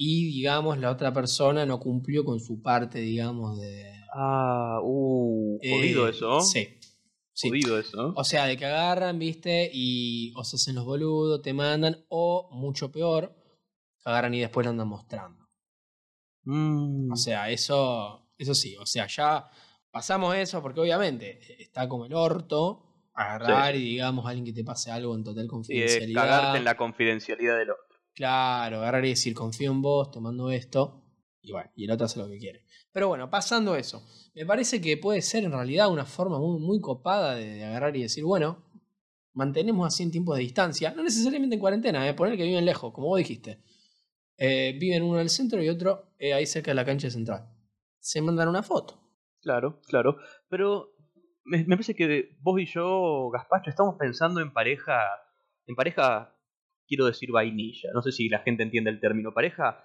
y, 0.00 0.26
digamos, 0.26 0.78
la 0.78 0.92
otra 0.92 1.12
persona 1.12 1.66
no 1.66 1.80
cumplió 1.80 2.24
con 2.24 2.38
su 2.38 2.62
parte, 2.62 3.00
digamos, 3.00 3.58
de... 3.58 3.92
Ah, 4.14 4.78
uh, 4.80 5.58
jodido 5.58 6.06
eh, 6.06 6.10
eso, 6.10 6.28
¿no? 6.28 6.40
Sí. 6.40 6.78
sí. 7.32 7.48
Jodido 7.48 7.78
eso. 7.80 8.14
O 8.16 8.22
sea, 8.22 8.46
de 8.46 8.56
que 8.56 8.64
agarran, 8.64 9.18
viste, 9.18 9.68
y 9.74 10.32
o 10.36 10.44
se 10.44 10.54
hacen 10.54 10.76
los 10.76 10.84
boludos, 10.84 11.42
te 11.42 11.52
mandan, 11.52 12.06
o 12.08 12.48
mucho 12.52 12.92
peor, 12.92 13.34
agarran 14.04 14.34
y 14.34 14.40
después 14.40 14.64
lo 14.64 14.70
andan 14.70 14.86
mostrando. 14.86 15.48
Mm, 16.44 17.10
O 17.10 17.16
sea, 17.16 17.50
eso, 17.50 18.30
eso 18.38 18.54
sí, 18.54 18.76
o 18.76 18.86
sea, 18.86 19.08
ya 19.08 19.50
pasamos 19.90 20.36
eso 20.36 20.62
porque 20.62 20.80
obviamente 20.80 21.40
eh, 21.42 21.56
está 21.58 21.88
como 21.88 22.06
el 22.06 22.14
orto 22.14 22.84
agarrar 23.14 23.74
y 23.74 23.80
digamos 23.80 24.24
alguien 24.26 24.44
que 24.44 24.52
te 24.52 24.62
pase 24.62 24.92
algo 24.92 25.16
en 25.16 25.24
total 25.24 25.44
es 25.44 25.50
confidencialidad. 25.50 26.22
cagarte 26.22 26.58
en 26.58 26.64
la 26.64 26.76
confidencialidad 26.76 27.58
del 27.58 27.70
otro. 27.72 27.87
Claro, 28.18 28.78
agarrar 28.78 29.04
y 29.04 29.10
decir 29.10 29.32
confío 29.32 29.70
en 29.70 29.80
vos, 29.80 30.10
te 30.10 30.18
mando 30.18 30.50
esto, 30.50 31.04
y 31.40 31.52
bueno, 31.52 31.70
y 31.76 31.84
el 31.84 31.92
otro 31.92 32.06
hace 32.06 32.18
lo 32.18 32.26
que 32.26 32.36
quiere. 32.36 32.64
Pero 32.90 33.06
bueno, 33.06 33.30
pasando 33.30 33.76
eso, 33.76 34.04
me 34.34 34.44
parece 34.44 34.80
que 34.80 34.96
puede 34.96 35.22
ser 35.22 35.44
en 35.44 35.52
realidad 35.52 35.88
una 35.88 36.04
forma 36.04 36.40
muy, 36.40 36.80
copada 36.80 37.36
de, 37.36 37.46
de 37.54 37.64
agarrar 37.64 37.96
y 37.96 38.02
decir, 38.02 38.24
bueno, 38.24 38.68
mantenemos 39.34 39.86
así 39.86 40.02
en 40.02 40.10
tiempos 40.10 40.36
de 40.36 40.42
distancia, 40.42 40.92
no 40.96 41.04
necesariamente 41.04 41.54
en 41.54 41.60
cuarentena, 41.60 42.08
eh, 42.08 42.14
poner 42.14 42.36
que 42.36 42.42
viven 42.42 42.64
lejos, 42.64 42.92
como 42.92 43.06
vos 43.06 43.18
dijiste. 43.18 43.62
Eh, 44.36 44.76
viven 44.80 45.04
uno 45.04 45.18
en 45.18 45.22
el 45.22 45.30
centro 45.30 45.62
y 45.62 45.68
otro 45.68 46.12
eh, 46.18 46.34
ahí 46.34 46.44
cerca 46.44 46.72
de 46.72 46.74
la 46.74 46.84
cancha 46.84 47.10
central. 47.10 47.48
Se 48.00 48.20
mandan 48.20 48.48
una 48.48 48.64
foto. 48.64 49.00
Claro, 49.42 49.80
claro. 49.86 50.16
Pero 50.48 50.90
me, 51.44 51.58
me 51.58 51.76
parece 51.76 51.94
que 51.94 52.36
vos 52.40 52.60
y 52.60 52.66
yo, 52.66 53.30
Gaspacho, 53.30 53.70
estamos 53.70 53.94
pensando 53.96 54.40
en 54.40 54.52
pareja. 54.52 55.04
En 55.66 55.76
pareja, 55.76 56.34
quiero 56.88 57.06
decir 57.06 57.30
vainilla. 57.30 57.90
No 57.94 58.02
sé 58.02 58.10
si 58.12 58.28
la 58.28 58.40
gente 58.40 58.62
entiende 58.62 58.90
el 58.90 58.98
término. 59.00 59.32
Pareja 59.32 59.84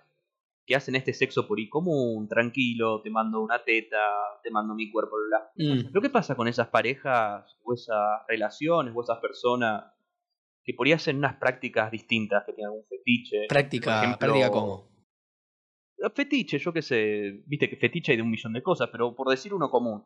que 0.65 0.75
hacen 0.75 0.95
este 0.95 1.13
sexo 1.13 1.45
por 1.45 1.59
ahí 1.59 1.67
común, 1.67 2.27
tranquilo, 2.29 3.01
te 3.01 3.09
mando 3.09 3.41
una 3.41 3.61
teta, 3.63 3.97
te 4.41 4.49
mando 4.49 4.73
mi 4.73 4.89
cuerpo, 4.89 5.17
bla. 5.27 5.51
Mm. 5.57 5.87
Pero 5.91 6.01
¿qué 6.01 6.09
pasa 6.09 6.35
con 6.35 6.47
esas 6.47 6.69
parejas, 6.69 7.57
o 7.63 7.73
esas 7.73 8.21
relaciones, 8.29 8.93
o 8.95 9.01
esas 9.01 9.19
personas 9.19 9.91
que 10.63 10.73
por 10.73 10.87
ahí 10.87 10.93
hacen 10.93 11.17
unas 11.17 11.35
prácticas 11.35 11.91
distintas, 11.91 12.45
que 12.45 12.53
tienen 12.53 12.69
algún 12.69 12.85
fetiche. 12.87 13.47
Práctica, 13.49 13.85
Por 13.85 13.93
ejemplo, 14.05 14.17
práctica 14.19 14.49
cómo. 14.51 14.89
Fetiche, 16.15 16.57
yo 16.57 16.71
qué 16.71 16.81
sé, 16.81 17.43
viste 17.45 17.69
que 17.69 17.75
fetiche 17.77 18.11
hay 18.11 18.17
de 18.17 18.23
un 18.23 18.29
millón 18.29 18.53
de 18.53 18.63
cosas, 18.63 18.89
pero 18.91 19.13
por 19.15 19.27
decir 19.29 19.53
uno 19.53 19.69
común. 19.69 20.05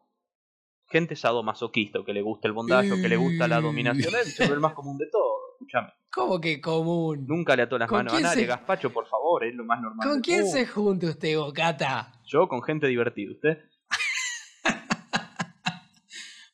Gente 0.89 1.15
sadomasoquista, 1.15 1.99
o 1.99 2.05
que 2.05 2.13
le 2.13 2.21
gusta 2.21 2.47
el 2.47 2.53
bondage, 2.53 2.91
o 2.91 2.95
que 2.95 3.09
le 3.09 3.17
gusta 3.17 3.47
la 3.47 3.59
Mm. 3.59 3.63
dominación, 3.63 4.15
es 4.15 4.39
el 4.39 4.59
más 4.59 4.73
común 4.73 4.97
de 4.97 5.05
todo. 5.11 5.46
Escuchame. 5.57 5.89
¿Cómo 6.11 6.39
que 6.39 6.61
común? 6.61 7.25
Nunca 7.27 7.55
le 7.55 7.63
ató 7.63 7.77
las 7.77 7.89
¿Con 7.89 7.97
manos 7.99 8.13
a 8.13 8.19
nadie, 8.19 8.41
se- 8.41 8.45
Gaspacho, 8.47 8.91
por 8.93 9.07
favor, 9.07 9.43
es 9.43 9.53
lo 9.55 9.65
más 9.65 9.81
normal. 9.81 10.07
¿Con 10.07 10.21
quién 10.21 10.45
se 10.47 10.65
junta 10.67 11.07
usted, 11.07 11.37
Bocata? 11.37 12.13
Yo 12.25 12.47
con 12.47 12.61
gente 12.63 12.87
divertida, 12.87 13.31
¿usted? 13.33 13.57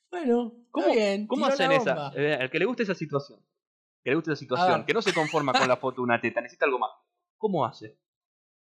Bueno, 0.09 0.53
¿Cómo, 0.71 0.87
está 0.87 0.95
bien. 1.01 1.27
¿cómo 1.27 1.45
hacen 1.47 1.71
esa? 1.71 2.11
Eh, 2.15 2.37
al 2.41 2.49
que 2.49 2.59
le 2.59 2.65
guste 2.65 2.83
esa 2.83 2.93
situación, 2.93 3.39
que 4.03 4.11
le 4.11 4.15
guste 4.15 4.31
esa 4.31 4.39
situación, 4.39 4.85
que 4.85 4.93
no 4.93 5.01
se 5.01 5.13
conforma 5.13 5.53
con 5.53 5.67
la 5.67 5.75
foto 5.77 5.97
de 5.97 6.01
una 6.03 6.21
teta, 6.21 6.39
necesita 6.39 6.65
algo 6.65 6.79
más. 6.79 6.91
¿Cómo 7.37 7.65
hace? 7.65 7.97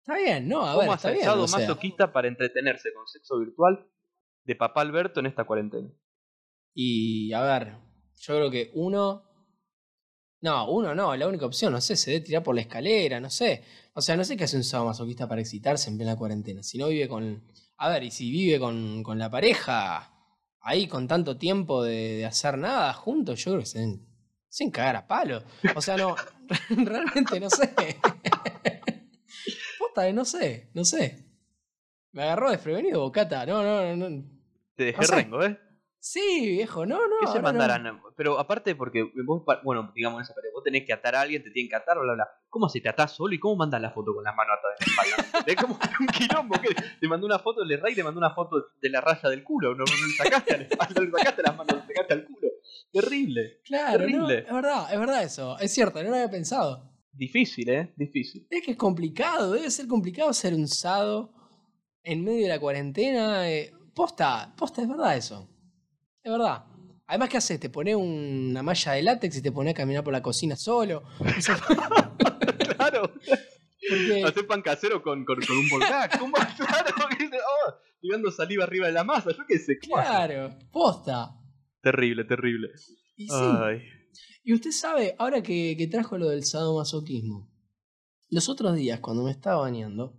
Está 0.01 0.15
bien, 0.17 0.48
no, 0.48 0.62
a 0.65 0.74
¿Cómo 0.74 0.81
ver, 0.88 0.95
está 0.98 1.12
bien. 1.12 1.27
o 1.29 1.48
sea. 1.48 1.59
masoquista 1.59 2.12
para 2.12 2.27
entretenerse 2.27 2.93
con 2.93 3.07
sexo 3.07 3.39
virtual 3.39 3.88
de 4.43 4.55
papá 4.55 4.81
Alberto 4.81 5.19
en 5.21 5.27
esta 5.27 5.45
cuarentena? 5.45 5.89
Y 6.74 7.31
a 7.33 7.41
ver, 7.41 7.77
yo 8.17 8.36
creo 8.36 8.51
que 8.51 8.71
uno. 8.75 9.24
No, 10.41 10.72
uno 10.72 10.96
no, 10.96 11.15
la 11.15 11.27
única 11.27 11.46
opción, 11.46 11.74
no 11.74 11.81
sé, 11.81 11.98
se 11.98 12.12
debe 12.12 12.25
tirar 12.25 12.43
por 12.43 12.55
la 12.55 12.62
escalera, 12.62 13.19
no 13.19 13.29
sé. 13.29 13.63
O 13.93 14.01
sea, 14.01 14.15
no 14.15 14.24
sé 14.24 14.38
qué 14.38 14.46
hace 14.46 14.55
un 14.55 14.63
sábado 14.63 14.89
masoquista 14.89 15.27
para 15.27 15.41
excitarse 15.41 15.89
en 15.89 15.98
plena 15.98 16.15
cuarentena. 16.15 16.63
Si 16.63 16.77
no 16.77 16.88
vive 16.88 17.08
con. 17.10 17.43
A 17.77 17.89
ver, 17.89 18.03
y 18.03 18.12
si 18.12 18.31
vive 18.31 18.60
con, 18.60 19.03
con 19.03 19.19
la 19.19 19.29
pareja, 19.29 20.13
ahí 20.62 20.88
con 20.88 21.08
tanto 21.08 21.38
tiempo 21.38 21.84
de, 21.84 22.17
de 22.17 22.25
hacer 22.25 22.58
nada 22.58 22.93
juntos, 22.93 23.43
yo 23.43 23.51
creo 23.51 23.62
que 23.62 23.65
se 23.65 23.79
deben, 23.79 24.05
se 24.48 24.63
deben 24.63 24.72
cagar 24.72 24.96
a 24.96 25.08
palo. 25.08 25.43
O 25.75 25.81
sea, 25.81 25.98
no, 25.98 26.15
realmente 26.69 27.39
no 27.39 27.50
sé. 27.50 27.74
Posta, 29.77 30.12
no 30.13 30.25
sé, 30.25 30.69
no 30.74 30.86
sé. 30.86 31.25
Me 32.12 32.24
agarró 32.24 32.50
desprevenido, 32.50 33.01
Bocata. 33.01 33.46
No, 33.46 33.62
no, 33.63 33.96
no. 33.96 34.10
no. 34.10 34.24
Te 34.75 34.86
dejé 34.86 35.00
O 35.00 35.03
sea, 35.03 35.17
rengo, 35.17 35.43
¿eh? 35.43 35.60
Sí, 36.01 36.47
viejo, 36.51 36.85
no, 36.85 36.95
no. 36.95 37.17
¿Qué 37.19 37.27
se 37.27 37.37
ahora 37.37 37.41
no. 37.51 37.57
mandarán? 37.59 38.01
Pero 38.15 38.39
aparte, 38.39 38.73
porque 38.75 39.03
vos, 39.25 39.43
bueno, 39.63 39.91
digamos 39.93 40.21
esa 40.23 40.33
pared, 40.33 40.49
vos 40.53 40.63
tenés 40.63 40.85
que 40.85 40.93
atar 40.93 41.15
a 41.15 41.21
alguien, 41.21 41.43
te 41.43 41.51
tienen 41.51 41.69
que 41.69 41.75
atar, 41.75 41.99
bla, 41.99 42.13
bla. 42.13 42.27
¿Cómo 42.47 42.69
se 42.69 42.79
te 42.79 42.87
atás 42.87 43.11
solo 43.15 43.33
y 43.33 43.39
cómo 43.39 43.57
mandas 43.57 43.81
la 43.81 43.91
foto 43.91 44.13
con 44.13 44.23
las 44.23 44.33
manos 44.35 44.55
atadas 44.57 44.79
en 44.79 44.87
la 44.87 45.27
espalda? 45.27 45.45
Es 45.51 45.55
como 45.57 45.77
un 45.99 46.07
quilombo. 46.07 46.55
¿qué? 46.61 46.69
Te 47.01 47.07
mandó 47.07 47.25
una 47.25 47.39
foto 47.39 47.65
del 47.65 47.81
rey, 47.81 47.95
te 47.95 48.03
mandó 48.03 48.17
una 48.19 48.33
foto 48.33 48.55
de 48.81 48.89
la 48.89 49.01
raya 49.01 49.27
del 49.29 49.43
culo. 49.43 49.71
No, 49.75 49.83
no 49.83 49.83
le 49.85 50.13
sacaste 50.23 50.53
a 50.53 50.57
la 50.57 50.63
espalda, 50.63 50.93
no 50.95 51.01
le 51.05 51.11
sacaste 51.11 51.41
las 51.43 51.57
manos, 51.57 51.75
le 51.75 51.81
sacaste 51.93 52.13
al 52.13 52.25
culo. 52.25 52.47
Terrible. 52.91 53.61
Claro, 53.65 53.99
no, 53.99 54.05
Terrible. 54.27 54.37
es 54.47 54.53
verdad, 54.53 54.93
es 54.93 54.99
verdad 54.99 55.23
eso. 55.23 55.59
Es 55.59 55.73
cierto, 55.73 56.01
no 56.01 56.09
lo 56.09 56.15
había 56.15 56.31
pensado. 56.31 56.89
Difícil, 57.11 57.69
¿eh? 57.69 57.93
Difícil. 57.97 58.47
Es 58.49 58.63
que 58.63 58.71
es 58.71 58.77
complicado, 58.77 59.51
debe 59.51 59.69
ser 59.69 59.87
complicado 59.87 60.31
ser 60.33 60.53
un 60.53 60.67
sado 60.67 61.33
en 62.03 62.23
medio 62.23 62.43
de 62.43 62.47
la 62.49 62.59
cuarentena. 62.59 63.49
eh, 63.51 63.73
Posta, 63.93 64.53
posta, 64.57 64.81
es 64.81 64.87
verdad 64.87 65.17
eso. 65.17 65.49
Es 66.29 66.38
verdad. 66.38 66.63
Además, 67.07 67.29
¿qué 67.29 67.38
haces? 67.38 67.59
Te 67.59 67.69
pones 67.71 67.95
una 67.95 68.62
malla 68.62 68.91
de 68.91 69.01
látex 69.01 69.38
y 69.38 69.41
te 69.41 69.51
pones 69.51 69.71
a 69.74 69.77
caminar 69.77 70.03
por 70.03 70.13
la 70.13 70.21
cocina 70.21 70.55
solo. 70.55 71.03
Claro. 72.77 73.12
porque- 73.89 74.24
Hacer 74.25 74.48
pan 74.48 74.62
casero 74.62 75.01
con, 75.01 75.25
con, 75.25 75.39
con 75.41 75.57
un 75.57 75.69
volcán. 75.69 76.10
¿Cómo? 76.19 76.38
Claro. 76.58 76.95
Oh, 76.97 77.73
tirando 77.99 78.32
saliva 78.32 78.63
arriba 78.63 78.88
de 78.88 78.93
la 78.93 79.03
masa. 79.03 79.32
Yo 79.32 79.43
qué 79.47 79.58
sé. 79.60 79.77
claro, 79.80 80.56
posta. 80.71 81.32
Terrible, 81.82 82.23
terrible. 82.25 82.69
Y 83.17 83.27
sí. 83.27 83.34
Ay. 83.34 83.82
Y 84.43 84.53
usted 84.53 84.71
sabe, 84.71 85.15
ahora 85.17 85.41
que, 85.43 85.75
que 85.77 85.88
trajo 85.88 86.17
lo 86.17 86.30
del 86.30 86.43
sadomasoquismo, 86.45 87.49
los 88.30 88.47
otros 88.49 88.75
días 88.75 88.99
cuando 89.01 89.23
me 89.23 89.32
estaba 89.32 89.62
bañando, 89.62 90.13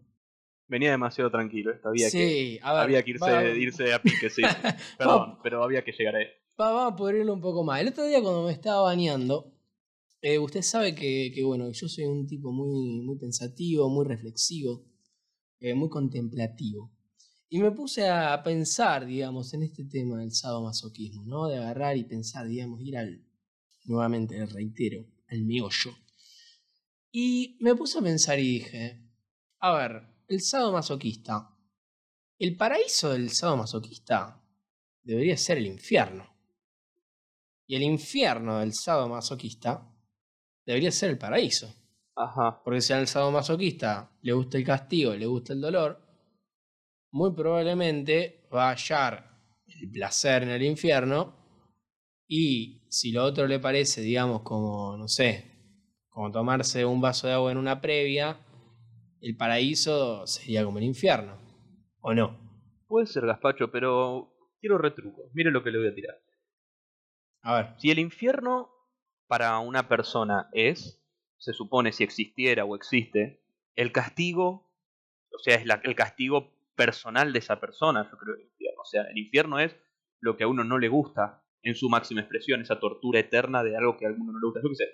Venía 0.70 0.92
demasiado 0.92 1.30
tranquilo. 1.30 1.72
había 1.84 2.06
que, 2.06 2.10
sí, 2.10 2.58
a 2.62 2.72
ver, 2.74 2.82
había 2.84 3.02
que 3.02 3.10
irse, 3.10 3.30
va- 3.30 3.44
irse 3.56 3.92
a 3.92 4.00
pique, 4.02 4.30
sí. 4.30 4.42
Perdón, 4.96 5.38
pero 5.42 5.62
había 5.64 5.82
que 5.84 5.90
llegar 5.92 6.14
a 6.16 6.22
eso. 6.22 6.32
Va- 6.58 6.70
vamos 6.70 6.92
a 6.92 6.96
pudrirlo 6.96 7.34
un 7.34 7.40
poco 7.40 7.64
más. 7.64 7.80
El 7.80 7.88
otro 7.88 8.04
día 8.06 8.22
cuando 8.22 8.44
me 8.46 8.52
estaba 8.52 8.82
bañando, 8.82 9.52
eh, 10.22 10.38
usted 10.38 10.62
sabe 10.62 10.94
que, 10.94 11.32
que, 11.34 11.42
bueno, 11.42 11.70
yo 11.72 11.88
soy 11.88 12.04
un 12.04 12.26
tipo 12.26 12.52
muy, 12.52 13.00
muy 13.00 13.18
pensativo, 13.18 13.88
muy 13.88 14.06
reflexivo, 14.06 14.84
eh, 15.58 15.74
muy 15.74 15.88
contemplativo. 15.88 16.92
Y 17.48 17.58
me 17.58 17.72
puse 17.72 18.08
a 18.08 18.40
pensar, 18.44 19.04
digamos, 19.06 19.52
en 19.54 19.64
este 19.64 19.84
tema 19.84 20.20
del 20.20 20.30
sadomasoquismo, 20.30 21.24
¿no? 21.26 21.48
De 21.48 21.56
agarrar 21.58 21.96
y 21.96 22.04
pensar, 22.04 22.46
digamos, 22.46 22.80
ir 22.80 22.96
al, 22.96 23.24
nuevamente, 23.86 24.46
reitero, 24.46 25.04
al 25.28 25.42
meollo. 25.42 25.90
Y 27.10 27.56
me 27.60 27.74
puse 27.74 27.98
a 27.98 28.02
pensar 28.02 28.38
y 28.38 28.42
dije, 28.60 29.00
a 29.58 29.72
ver, 29.76 30.02
el 30.30 30.40
sadomasoquista, 30.40 31.50
el 32.38 32.56
paraíso 32.56 33.10
del 33.10 33.30
sadomasoquista 33.30 34.40
debería 35.02 35.36
ser 35.36 35.58
el 35.58 35.66
infierno. 35.66 36.24
Y 37.66 37.74
el 37.74 37.82
infierno 37.82 38.60
del 38.60 38.72
sadomasoquista 38.72 39.92
debería 40.64 40.92
ser 40.92 41.10
el 41.10 41.18
paraíso. 41.18 41.74
Ajá. 42.14 42.62
Porque 42.62 42.80
si 42.80 42.92
al 42.92 43.08
sadomasoquista 43.08 44.16
le 44.22 44.32
gusta 44.32 44.56
el 44.56 44.64
castigo, 44.64 45.14
le 45.14 45.26
gusta 45.26 45.52
el 45.52 45.60
dolor, 45.60 46.00
muy 47.10 47.32
probablemente 47.32 48.48
va 48.54 48.68
a 48.68 48.74
hallar 48.76 49.36
el 49.66 49.90
placer 49.90 50.44
en 50.44 50.50
el 50.50 50.62
infierno. 50.62 51.34
Y 52.28 52.86
si 52.88 53.10
lo 53.10 53.24
otro 53.24 53.48
le 53.48 53.58
parece, 53.58 54.00
digamos, 54.00 54.42
como, 54.42 54.96
no 54.96 55.08
sé, 55.08 55.50
como 56.08 56.30
tomarse 56.30 56.84
un 56.84 57.00
vaso 57.00 57.26
de 57.26 57.32
agua 57.32 57.50
en 57.50 57.58
una 57.58 57.80
previa, 57.80 58.46
el 59.20 59.36
paraíso 59.36 60.26
sería 60.26 60.64
como 60.64 60.78
el 60.78 60.84
infierno. 60.84 61.38
¿O 62.00 62.14
no? 62.14 62.38
Puede 62.88 63.06
ser 63.06 63.26
gazpacho, 63.26 63.70
pero 63.70 64.32
quiero 64.60 64.78
retruco. 64.78 65.22
Mire 65.34 65.50
lo 65.50 65.62
que 65.62 65.70
le 65.70 65.78
voy 65.78 65.88
a 65.88 65.94
tirar. 65.94 66.16
A 67.42 67.54
ver. 67.56 67.74
Si 67.78 67.90
el 67.90 67.98
infierno 67.98 68.70
para 69.26 69.58
una 69.60 69.88
persona 69.88 70.48
es, 70.52 71.02
se 71.38 71.52
supone 71.52 71.92
si 71.92 72.04
existiera 72.04 72.64
o 72.64 72.74
existe, 72.76 73.42
el 73.76 73.92
castigo, 73.92 74.70
o 75.32 75.38
sea, 75.38 75.56
es 75.56 75.64
la- 75.66 75.80
el 75.84 75.94
castigo 75.94 76.52
personal 76.74 77.32
de 77.32 77.38
esa 77.38 77.60
persona, 77.60 78.08
yo 78.10 78.18
creo, 78.18 78.34
el 78.34 78.42
infierno. 78.42 78.80
O 78.82 78.84
sea, 78.86 79.02
el 79.04 79.18
infierno 79.18 79.58
es 79.58 79.76
lo 80.20 80.36
que 80.36 80.44
a 80.44 80.48
uno 80.48 80.64
no 80.64 80.78
le 80.78 80.88
gusta 80.88 81.42
en 81.62 81.74
su 81.74 81.88
máxima 81.88 82.20
expresión, 82.22 82.60
esa 82.62 82.80
tortura 82.80 83.20
eterna 83.20 83.62
de 83.62 83.76
algo 83.76 83.96
que 83.96 84.06
a 84.06 84.08
alguno 84.08 84.32
no 84.32 84.38
le 84.40 84.46
gusta. 84.46 84.60
Yo 84.62 84.68
qué 84.70 84.74
sé, 84.76 84.84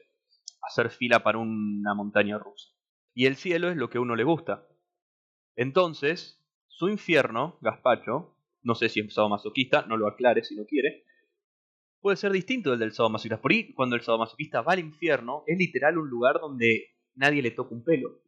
hacer 0.62 0.90
fila 0.90 1.22
para 1.22 1.38
una 1.38 1.94
montaña 1.94 2.38
rusa. 2.38 2.68
Y 3.16 3.24
el 3.24 3.36
cielo 3.36 3.70
es 3.70 3.78
lo 3.78 3.88
que 3.88 3.96
a 3.96 4.02
uno 4.02 4.14
le 4.14 4.24
gusta. 4.24 4.68
Entonces, 5.56 6.38
su 6.68 6.90
infierno, 6.90 7.56
Gaspacho, 7.62 8.36
no 8.62 8.74
sé 8.74 8.90
si 8.90 9.00
es 9.00 9.14
sadomasoquista, 9.14 9.86
no 9.86 9.96
lo 9.96 10.06
aclare 10.06 10.44
si 10.44 10.54
no 10.54 10.66
quiere, 10.66 11.06
puede 12.02 12.18
ser 12.18 12.30
distinto 12.30 12.70
del 12.70 12.78
del 12.78 12.92
sadomasoquista. 12.92 13.40
Por 13.40 13.52
ahí, 13.52 13.72
cuando 13.72 13.96
el 13.96 14.02
sadomasoquista 14.02 14.60
va 14.60 14.74
al 14.74 14.80
infierno, 14.80 15.44
es 15.46 15.56
literal 15.56 15.96
un 15.96 16.10
lugar 16.10 16.40
donde 16.40 16.94
nadie 17.14 17.40
le 17.40 17.52
toca 17.52 17.74
un 17.74 17.84
pelo. 17.84 18.20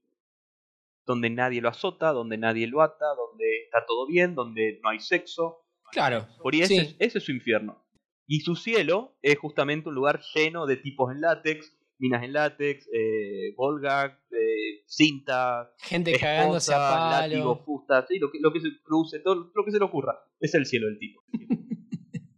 Donde 1.05 1.29
nadie 1.29 1.61
lo 1.61 1.69
azota, 1.69 2.13
donde 2.13 2.39
nadie 2.39 2.67
lo 2.67 2.81
ata, 2.81 3.15
donde 3.15 3.65
está 3.65 3.85
todo 3.85 4.07
bien, 4.07 4.35
donde 4.35 4.81
no 4.83 4.89
hay 4.89 5.01
sexo. 5.01 5.67
Claro. 5.93 6.27
Por 6.43 6.55
ahí 6.55 6.63
ese, 6.63 6.87
sí. 6.87 6.97
ese 6.99 7.19
es 7.19 7.25
su 7.25 7.33
infierno. 7.33 7.85
Y 8.27 8.41
su 8.41 8.57
cielo 8.57 9.19
es 9.21 9.39
justamente 9.39 9.91
un 9.91 9.95
lugar 9.95 10.23
lleno 10.35 10.65
de 10.65 10.79
tipos 10.79 11.13
en 11.13 11.21
látex, 11.21 11.78
minas 11.99 12.23
en 12.23 12.33
látex, 12.33 12.87
eh, 12.93 13.55
Volga, 13.57 14.21
eh, 14.31 14.83
cinta, 14.87 15.73
Gente 15.79 16.13
cagándose 16.19 16.73
a 16.75 16.79
palo. 16.79 17.65
sí, 18.09 18.19
lo 18.19 18.31
que, 18.31 18.39
lo 18.41 18.53
que 18.53 18.61
se 18.61 18.69
cruce, 18.83 19.21
todo 19.21 19.51
lo 19.55 19.65
que 19.65 19.71
se 19.73 19.79
le 19.79 19.85
ocurra. 19.85 20.15
Es 20.41 20.55
el 20.55 20.67
cielo 20.67 20.87
del 20.87 20.99
tipo. 20.99 21.21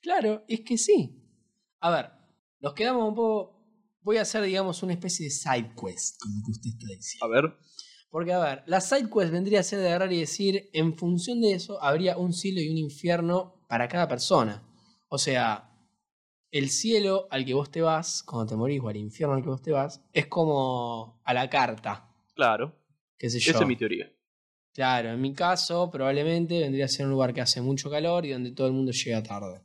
Claro, 0.00 0.44
es 0.48 0.60
que 0.60 0.78
sí. 0.78 1.22
A 1.80 1.90
ver, 1.90 2.10
nos 2.60 2.72
quedamos 2.74 3.08
un 3.08 3.14
poco. 3.14 3.56
Voy 4.02 4.16
a 4.16 4.22
hacer, 4.22 4.42
digamos, 4.42 4.82
una 4.82 4.92
especie 4.94 5.24
de 5.26 5.30
side 5.30 5.72
quest, 5.74 6.18
como 6.22 6.40
que 6.44 6.52
usted 6.52 6.70
está 6.70 6.86
A 6.86 6.96
diciendo. 6.96 7.28
ver, 7.28 7.52
Porque, 8.10 8.32
a 8.32 8.38
ver, 8.38 8.62
la 8.66 8.80
side 8.80 9.10
quest 9.12 9.32
vendría 9.32 9.60
a 9.60 9.64
ser 9.64 9.80
de 9.80 9.88
agarrar 9.88 10.12
y 10.12 10.20
decir, 10.20 10.70
en 10.72 10.96
función 10.96 11.40
de 11.40 11.52
eso, 11.52 11.82
habría 11.82 12.16
un 12.16 12.32
cielo 12.32 12.60
y 12.60 12.70
un 12.70 12.78
infierno 12.78 13.64
para 13.68 13.88
cada 13.88 14.08
persona. 14.08 14.62
O 15.08 15.18
sea, 15.18 15.67
el 16.50 16.70
cielo 16.70 17.28
al 17.30 17.44
que 17.44 17.54
vos 17.54 17.70
te 17.70 17.80
vas, 17.82 18.22
cuando 18.22 18.46
te 18.46 18.56
morís, 18.56 18.80
o 18.82 18.88
al 18.88 18.96
infierno 18.96 19.34
al 19.34 19.42
que 19.42 19.48
vos 19.48 19.62
te 19.62 19.72
vas, 19.72 20.02
es 20.12 20.26
como 20.26 21.20
a 21.24 21.34
la 21.34 21.48
carta. 21.50 22.08
claro, 22.34 22.74
Qué 23.18 23.28
sé 23.30 23.40
yo. 23.40 23.50
esa 23.50 23.62
es 23.62 23.66
mi 23.66 23.76
teoría. 23.76 24.10
Claro, 24.72 25.10
en 25.10 25.20
mi 25.20 25.34
caso, 25.34 25.90
probablemente 25.90 26.60
vendría 26.60 26.84
a 26.84 26.88
ser 26.88 27.06
un 27.06 27.10
lugar 27.12 27.34
que 27.34 27.40
hace 27.40 27.60
mucho 27.60 27.90
calor 27.90 28.24
y 28.24 28.30
donde 28.30 28.52
todo 28.52 28.68
el 28.68 28.72
mundo 28.72 28.92
llega 28.92 29.22
tarde. 29.24 29.60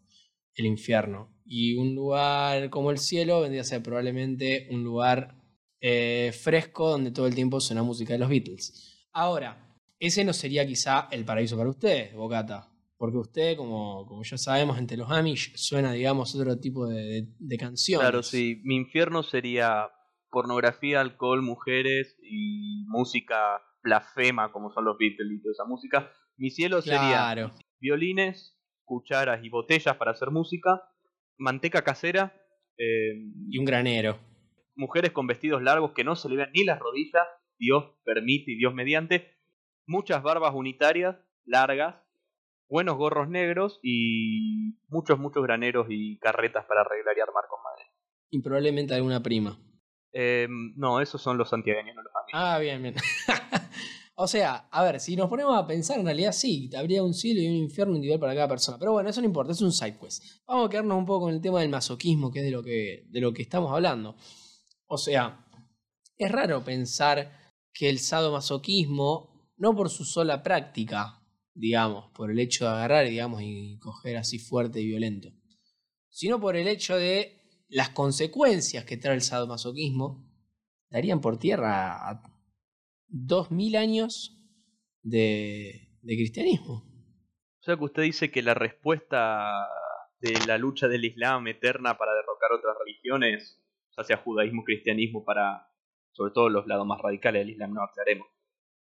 El 0.56 0.66
infierno. 0.66 1.30
Y 1.46 1.76
un 1.76 1.94
lugar 1.94 2.70
como 2.72 2.90
el 2.90 2.98
cielo 2.98 3.42
vendría 3.42 3.62
a 3.62 3.66
ser 3.66 3.84
probablemente 3.84 4.68
un 4.72 4.84
lugar 4.84 5.36
eh, 5.82 6.32
fresco 6.34 6.90
donde 6.90 7.12
todo 7.12 7.28
el 7.28 7.36
tiempo 7.36 7.60
suena 7.60 7.84
música 7.84 8.14
de 8.14 8.20
los 8.20 8.30
Beatles. 8.30 9.06
Ahora, 9.12 9.78
ese 10.00 10.24
no 10.24 10.34
sería 10.34 10.66
quizá 10.66 11.08
el 11.12 11.26
paraíso 11.26 11.58
para 11.58 11.70
ustedes, 11.70 12.16
Bocata. 12.16 12.72
Porque 13.04 13.18
usted, 13.18 13.58
como, 13.58 14.06
como 14.08 14.24
ya 14.24 14.38
sabemos, 14.38 14.78
entre 14.80 14.96
los 14.96 15.12
Amish 15.12 15.58
suena, 15.58 15.92
digamos, 15.92 16.34
otro 16.36 16.58
tipo 16.58 16.88
de, 16.88 17.02
de, 17.04 17.28
de 17.38 17.58
canciones. 17.58 18.02
Claro, 18.08 18.24
sí. 18.24 18.62
Mi 18.64 18.78
infierno 18.78 19.24
sería 19.24 19.90
pornografía, 20.30 21.02
alcohol, 21.02 21.42
mujeres 21.42 22.18
y 22.24 22.86
música 22.88 23.62
blasfema, 23.84 24.54
como 24.54 24.72
son 24.72 24.86
los 24.86 24.98
Beatles 24.98 25.34
y 25.34 25.42
toda 25.42 25.52
esa 25.52 25.66
música. 25.66 26.12
Mi 26.38 26.50
cielo 26.50 26.82
sería 26.82 27.34
Claro. 27.34 27.52
violines, 27.82 28.58
cucharas 28.86 29.44
y 29.44 29.50
botellas 29.50 29.98
para 29.98 30.12
hacer 30.12 30.32
música, 30.32 30.70
manteca 31.38 31.82
casera, 31.84 32.34
eh, 32.78 33.16
Y 33.50 33.58
un 33.58 33.66
granero. 33.66 34.18
mujeres 34.78 35.12
con 35.12 35.28
vestidos 35.28 35.62
largos 35.62 35.92
que 35.92 36.06
no 36.06 36.16
se 36.16 36.30
le 36.30 36.38
vean 36.38 36.52
ni 36.56 36.64
las 36.64 36.80
rodillas, 36.80 37.28
Dios 37.60 37.84
permite 38.06 38.54
y 38.54 38.56
Dios 38.56 38.74
mediante, 38.74 39.28
muchas 39.86 40.24
barbas 40.24 40.54
unitarias, 40.56 41.18
largas, 41.44 41.96
buenos 42.74 42.98
gorros 42.98 43.30
negros 43.30 43.80
y 43.84 44.80
muchos, 44.88 45.20
muchos 45.20 45.44
graneros 45.44 45.86
y 45.92 46.18
carretas 46.18 46.66
para 46.66 46.82
arreglar 46.82 47.16
y 47.16 47.22
armar 47.22 47.44
con 47.48 47.62
madera. 47.62 47.88
Y 48.32 48.42
probablemente 48.42 48.96
alguna 48.96 49.22
prima. 49.22 49.60
Eh, 50.12 50.48
no, 50.50 51.00
esos 51.00 51.22
son 51.22 51.38
los 51.38 51.50
santiagueños, 51.50 51.96
no 51.96 52.02
los 52.02 52.12
amigos. 52.16 52.32
Ah, 52.34 52.58
bien, 52.58 52.82
bien. 52.82 52.96
o 54.16 54.26
sea, 54.26 54.68
a 54.72 54.84
ver, 54.84 55.00
si 55.00 55.16
nos 55.16 55.30
ponemos 55.30 55.56
a 55.56 55.68
pensar, 55.68 56.00
en 56.00 56.06
realidad 56.06 56.32
sí, 56.32 56.72
habría 56.76 57.04
un 57.04 57.14
cielo 57.14 57.42
y 57.42 57.48
un 57.48 57.58
infierno 57.58 57.94
individual 57.94 58.20
para 58.20 58.34
cada 58.34 58.48
persona. 58.48 58.80
Pero 58.80 58.94
bueno, 58.94 59.08
eso 59.08 59.22
no 59.22 59.28
importa, 59.28 59.52
es 59.52 59.62
un 59.62 59.72
side 59.72 60.00
quest. 60.00 60.24
Vamos 60.48 60.66
a 60.66 60.70
quedarnos 60.72 60.98
un 60.98 61.06
poco 61.06 61.26
con 61.26 61.34
el 61.36 61.42
tema 61.42 61.60
del 61.60 61.70
masoquismo, 61.70 62.32
que 62.32 62.40
es 62.40 62.46
de 62.46 62.52
lo 62.52 62.64
que, 62.64 63.06
de 63.08 63.22
lo 63.22 63.34
que 63.34 63.44
estamos 63.44 63.72
hablando. 63.72 64.16
O 64.88 64.98
sea, 64.98 65.46
es 66.18 66.32
raro 66.32 66.64
pensar 66.64 67.54
que 67.72 67.88
el 67.88 68.00
sadomasoquismo, 68.00 69.52
no 69.58 69.76
por 69.76 69.92
su 69.92 70.06
sola 70.06 70.42
práctica, 70.42 71.23
digamos, 71.54 72.12
por 72.12 72.32
el 72.32 72.40
hecho 72.40 72.66
de 72.66 72.72
agarrar, 72.72 73.08
digamos, 73.08 73.42
y 73.44 73.78
coger 73.80 74.18
así 74.18 74.40
fuerte 74.40 74.82
y 74.82 74.88
violento, 74.88 75.30
sino 76.10 76.40
por 76.40 76.56
el 76.56 76.68
hecho 76.68 76.96
de 76.96 77.42
las 77.70 77.90
consecuencias 77.90 78.86
que 78.86 78.98
trae 78.98 79.16
el 79.16 79.22
sadomasoquismo, 79.22 80.30
darían 80.90 81.22
por 81.22 81.38
tierra 81.38 82.10
a 82.10 82.22
dos 83.08 83.52
mil 83.52 83.76
años 83.76 84.40
de, 85.02 85.90
de 86.02 86.16
cristianismo. 86.16 86.84
O 87.60 87.64
sea 87.64 87.78
que 87.78 87.84
usted 87.84 88.04
dice 88.04 88.32
que 88.32 88.42
la 88.42 88.54
respuesta 88.54 89.68
de 90.20 90.34
la 90.48 90.58
lucha 90.58 90.88
del 90.88 91.06
Islam 91.06 91.48
eterna 91.48 91.98
para 91.98 92.14
derrocar 92.14 92.52
otras 92.52 92.76
religiones, 92.80 93.62
ya 93.98 94.04
sea 94.04 94.18
judaísmo, 94.18 94.64
cristianismo, 94.64 95.24
para 95.24 95.68
sobre 96.12 96.32
todo 96.32 96.50
los 96.50 96.68
lados 96.68 96.86
más 96.86 97.02
radicales 97.02 97.42
del 97.42 97.52
Islam, 97.52 97.74
no 97.74 97.84
aclaremos, 97.84 98.28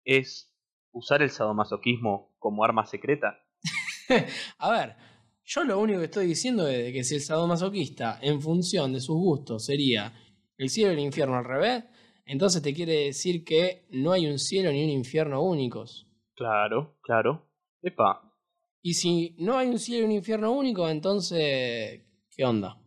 es 0.05 0.54
usar 0.94 1.20
el 1.22 1.30
sadomasoquismo 1.30 2.35
como 2.38 2.64
arma 2.64 2.87
secreta. 2.87 3.38
A 4.59 4.70
ver, 4.70 4.96
yo 5.44 5.64
lo 5.64 5.78
único 5.78 5.98
que 5.98 6.07
estoy 6.07 6.26
diciendo 6.26 6.66
es 6.66 6.92
que 6.92 7.04
si 7.04 7.16
el 7.16 7.20
sadomasoquista, 7.20 8.18
en 8.22 8.40
función 8.40 8.92
de 8.92 9.00
sus 9.00 9.16
gustos, 9.16 9.66
sería 9.66 10.14
el 10.57 10.70
cielo 10.70 10.92
y 10.92 10.94
el 10.94 11.00
infierno 11.00 11.37
al 11.37 11.44
revés, 11.44 11.85
entonces 12.24 12.62
te 12.62 12.72
quiere 12.72 13.07
decir 13.07 13.44
que 13.44 13.87
no 13.90 14.12
hay 14.12 14.26
un 14.26 14.38
cielo 14.38 14.72
ni 14.72 14.83
un 14.83 14.90
infierno 14.90 15.42
únicos. 15.42 16.07
Claro, 16.35 16.96
claro. 17.02 17.50
Epa, 17.83 18.33
Y 18.80 18.94
si 18.94 19.37
no 19.38 19.59
hay 19.59 19.68
un 19.68 19.78
cielo 19.78 20.04
y 20.04 20.07
un 20.07 20.12
infierno 20.12 20.52
único, 20.52 20.88
entonces, 20.88 22.02
¿qué 22.35 22.44
onda? 22.44 22.80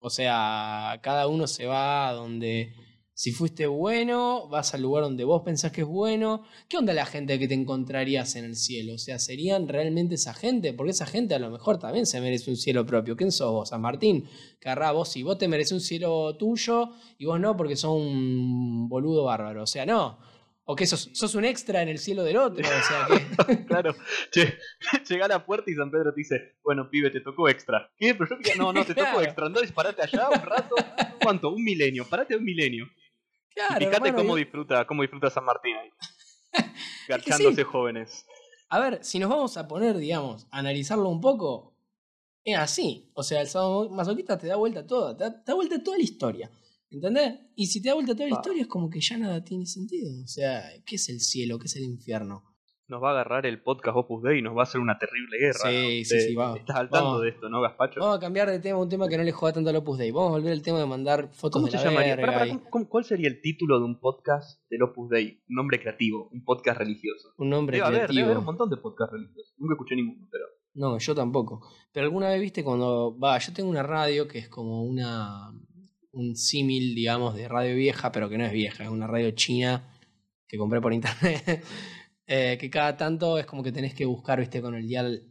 O 0.00 0.10
sea, 0.10 0.98
cada 1.02 1.28
uno 1.28 1.46
se 1.46 1.66
va 1.66 2.08
a 2.08 2.12
donde... 2.12 2.74
Si 3.16 3.30
fuiste 3.30 3.68
bueno, 3.68 4.48
vas 4.48 4.74
al 4.74 4.82
lugar 4.82 5.04
donde 5.04 5.22
vos 5.22 5.42
pensás 5.44 5.70
que 5.70 5.82
es 5.82 5.86
bueno. 5.86 6.42
¿Qué 6.68 6.76
onda 6.78 6.92
la 6.92 7.06
gente 7.06 7.38
que 7.38 7.46
te 7.46 7.54
encontrarías 7.54 8.34
en 8.34 8.44
el 8.44 8.56
cielo? 8.56 8.94
O 8.94 8.98
sea, 8.98 9.20
¿serían 9.20 9.68
realmente 9.68 10.16
esa 10.16 10.34
gente? 10.34 10.72
Porque 10.72 10.90
esa 10.90 11.06
gente 11.06 11.32
a 11.36 11.38
lo 11.38 11.48
mejor 11.48 11.78
también 11.78 12.06
se 12.06 12.20
merece 12.20 12.50
un 12.50 12.56
cielo 12.56 12.84
propio. 12.84 13.16
¿Quién 13.16 13.30
sos 13.30 13.52
vos? 13.52 13.68
San 13.68 13.82
Martín. 13.82 14.28
Carrá, 14.58 14.90
vos 14.90 15.10
sí, 15.10 15.22
vos 15.22 15.38
te 15.38 15.46
mereces 15.46 15.72
un 15.72 15.80
cielo 15.80 16.36
tuyo 16.36 16.90
y 17.16 17.26
vos 17.26 17.38
no 17.38 17.56
porque 17.56 17.76
sos 17.76 17.92
un 17.92 18.88
boludo 18.88 19.22
bárbaro. 19.22 19.62
O 19.62 19.66
sea, 19.68 19.86
no. 19.86 20.18
O 20.64 20.74
que 20.74 20.86
sos, 20.86 21.10
sos 21.12 21.36
un 21.36 21.44
extra 21.44 21.82
en 21.82 21.90
el 21.90 21.98
cielo 21.98 22.24
del 22.24 22.38
otro. 22.38 22.66
O 22.66 22.82
sea, 22.82 23.06
que... 23.46 23.64
claro. 23.66 23.94
Che, 24.32 24.58
llega 25.08 25.26
a 25.26 25.28
la 25.28 25.46
puerta 25.46 25.70
y 25.70 25.74
San 25.74 25.92
Pedro 25.92 26.12
te 26.12 26.20
dice, 26.20 26.56
bueno, 26.64 26.90
pibe, 26.90 27.10
te 27.10 27.20
tocó 27.20 27.48
extra. 27.48 27.92
¿Qué? 27.96 28.12
Pero 28.14 28.30
yo 28.30 28.38
quería, 28.38 28.56
no, 28.56 28.72
no, 28.72 28.84
te 28.84 28.92
tocó 28.94 29.06
Claro. 29.06 29.22
extra. 29.22 29.46
Andá, 29.46 29.60
parate 29.72 30.02
allá 30.02 30.30
un 30.30 30.42
rato. 30.42 30.74
¿Cuánto? 31.22 31.50
Un 31.50 31.62
milenio. 31.62 32.08
Parate 32.08 32.34
un 32.34 32.42
milenio. 32.42 32.88
Claro, 33.54 33.76
y 33.76 33.86
fíjate 33.86 34.08
hermano, 34.08 34.16
cómo 34.16 34.36
disfruta, 34.36 34.86
cómo 34.86 35.02
disfruta 35.02 35.30
San 35.30 35.44
Martín 35.44 35.76
ahí. 35.76 35.90
Garchándose 37.08 37.64
jóvenes. 37.64 38.26
A 38.68 38.80
ver, 38.80 39.04
si 39.04 39.18
nos 39.18 39.30
vamos 39.30 39.56
a 39.56 39.68
poner, 39.68 39.96
digamos, 39.96 40.46
a 40.50 40.58
analizarlo 40.58 41.08
un 41.08 41.20
poco, 41.20 41.76
es 42.44 42.56
así. 42.58 43.10
O 43.14 43.22
sea, 43.22 43.40
el 43.42 43.48
masoquista 43.90 44.36
te 44.38 44.46
da 44.48 44.56
vuelta 44.56 44.86
toda, 44.86 45.16
te 45.16 45.24
da, 45.24 45.30
te 45.44 45.52
da 45.52 45.54
vuelta 45.54 45.82
toda 45.82 45.96
la 45.98 46.02
historia. 46.04 46.50
¿Entendés? 46.90 47.34
Y 47.56 47.66
si 47.66 47.82
te 47.82 47.88
da 47.88 47.94
vuelta 47.94 48.14
toda 48.14 48.28
la 48.28 48.36
Ah. 48.36 48.38
historia 48.40 48.62
es 48.62 48.68
como 48.68 48.88
que 48.88 49.00
ya 49.00 49.16
nada 49.18 49.42
tiene 49.44 49.66
sentido. 49.66 50.10
O 50.22 50.26
sea, 50.28 50.62
¿qué 50.86 50.96
es 50.96 51.08
el 51.08 51.20
cielo? 51.20 51.58
¿Qué 51.58 51.66
es 51.66 51.76
el 51.76 51.84
infierno? 51.84 52.53
Nos 52.86 53.02
va 53.02 53.08
a 53.08 53.12
agarrar 53.12 53.46
el 53.46 53.62
podcast 53.62 53.96
Opus 53.96 54.22
Dei 54.24 54.40
y 54.40 54.42
nos 54.42 54.54
va 54.54 54.60
a 54.60 54.62
hacer 54.64 54.78
una 54.78 54.98
terrible 54.98 55.38
guerra. 55.38 55.70
Sí, 55.70 56.00
¿no? 56.00 56.04
sí, 56.04 56.20
sí, 56.28 56.34
vamos. 56.34 56.58
Estás 56.58 56.76
al 56.76 56.90
tanto 56.90 57.06
Vamos. 57.06 57.22
de 57.22 57.28
esto, 57.30 57.48
¿no, 57.48 57.62
Gaspacho? 57.62 57.98
Vamos 58.00 58.18
a 58.18 58.20
cambiar 58.20 58.50
de 58.50 58.58
tema, 58.60 58.78
un 58.78 58.90
tema 58.90 59.08
que 59.08 59.16
no 59.16 59.22
le 59.24 59.32
joda 59.32 59.54
tanto 59.54 59.70
al 59.70 59.76
Opus 59.76 59.96
Dei. 59.96 60.10
Vamos 60.10 60.28
a 60.28 60.32
volver 60.32 60.52
al 60.52 60.60
tema 60.60 60.80
de 60.80 60.86
mandar 60.86 61.30
fotos 61.32 61.52
¿Cómo 61.62 61.66
de 61.66 61.70
se 61.70 61.78
la 61.78 61.84
llamaría? 61.84 62.16
verga 62.16 62.26
Pará, 62.32 62.38
pará, 62.40 62.50
y 62.50 62.58
¿cómo- 62.58 62.70
cómo- 62.70 62.88
¿Cuál 62.90 63.04
sería 63.04 63.28
el 63.28 63.40
título 63.40 63.78
de 63.78 63.86
un 63.86 63.98
podcast 64.00 64.60
del 64.68 64.82
Opus 64.82 65.08
Dei? 65.08 65.42
Un 65.48 65.56
nombre 65.56 65.80
creativo, 65.80 66.28
un 66.30 66.44
podcast 66.44 66.78
religioso. 66.78 67.30
un 67.38 67.48
nombre 67.48 67.78
Debe 67.78 67.86
haber, 67.86 68.00
debe 68.00 68.06
creativo. 68.08 68.26
haber 68.26 68.38
un 68.38 68.44
montón 68.44 68.68
de 68.68 68.76
podcasts 68.76 69.12
religiosos. 69.14 69.54
Nunca 69.56 69.74
escuché 69.74 69.96
ninguno, 69.96 70.28
pero. 70.30 70.44
No, 70.74 70.98
yo 70.98 71.14
tampoco. 71.14 71.66
Pero 71.90 72.04
alguna 72.04 72.28
vez 72.28 72.40
viste 72.42 72.62
cuando. 72.62 73.18
Va, 73.18 73.38
yo 73.38 73.52
tengo 73.54 73.70
una 73.70 73.82
radio 73.82 74.28
que 74.28 74.40
es 74.40 74.48
como 74.50 74.84
una. 74.84 75.52
Un 76.12 76.36
símil, 76.36 76.94
digamos, 76.94 77.34
de 77.34 77.48
radio 77.48 77.74
vieja, 77.74 78.12
pero 78.12 78.28
que 78.28 78.36
no 78.38 78.44
es 78.44 78.52
vieja, 78.52 78.84
es 78.84 78.90
una 78.90 79.06
radio 79.06 79.30
china 79.30 79.88
que 80.46 80.58
compré 80.58 80.80
por 80.82 80.92
internet. 80.92 81.64
Eh, 82.26 82.56
que 82.58 82.70
cada 82.70 82.96
tanto 82.96 83.38
es 83.38 83.46
como 83.46 83.62
que 83.62 83.72
tenés 83.72 83.94
que 83.94 84.06
buscar, 84.06 84.40
viste, 84.40 84.60
con 84.62 84.74
el 84.74 84.86
dial. 84.86 85.30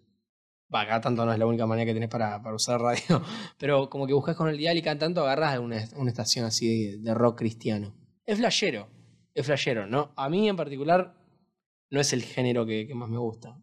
Va, 0.73 0.86
cada 0.88 1.01
tanto 1.01 1.25
no 1.25 1.32
es 1.34 1.38
la 1.39 1.45
única 1.45 1.67
manera 1.67 1.86
que 1.86 1.93
tenés 1.93 2.10
para, 2.10 2.41
para 2.41 2.56
usar 2.56 2.82
radio. 2.82 3.21
Pero 3.60 3.89
como 3.89 4.08
que 4.08 4.13
buscas 4.13 4.36
con 4.36 4.49
el 4.49 4.58
dial 4.58 4.77
y 4.77 4.82
cada 4.82 4.97
tanto 4.97 5.21
agarras 5.21 5.60
una, 5.60 5.77
una 5.95 6.10
estación 6.10 6.45
así 6.45 6.91
de, 6.93 6.97
de 6.99 7.13
rock 7.13 7.38
cristiano. 7.39 7.93
Es 8.25 8.38
flashero. 8.38 8.88
Es 9.36 9.45
flashero, 9.45 9.86
¿no? 9.88 10.13
A 10.15 10.29
mí 10.29 10.47
en 10.49 10.56
particular 10.56 11.15
no 11.91 11.99
es 11.99 12.13
el 12.13 12.23
género 12.23 12.65
que, 12.65 12.88
que 12.88 12.95
más 12.95 13.10
me 13.10 13.17
gusta. 13.19 13.60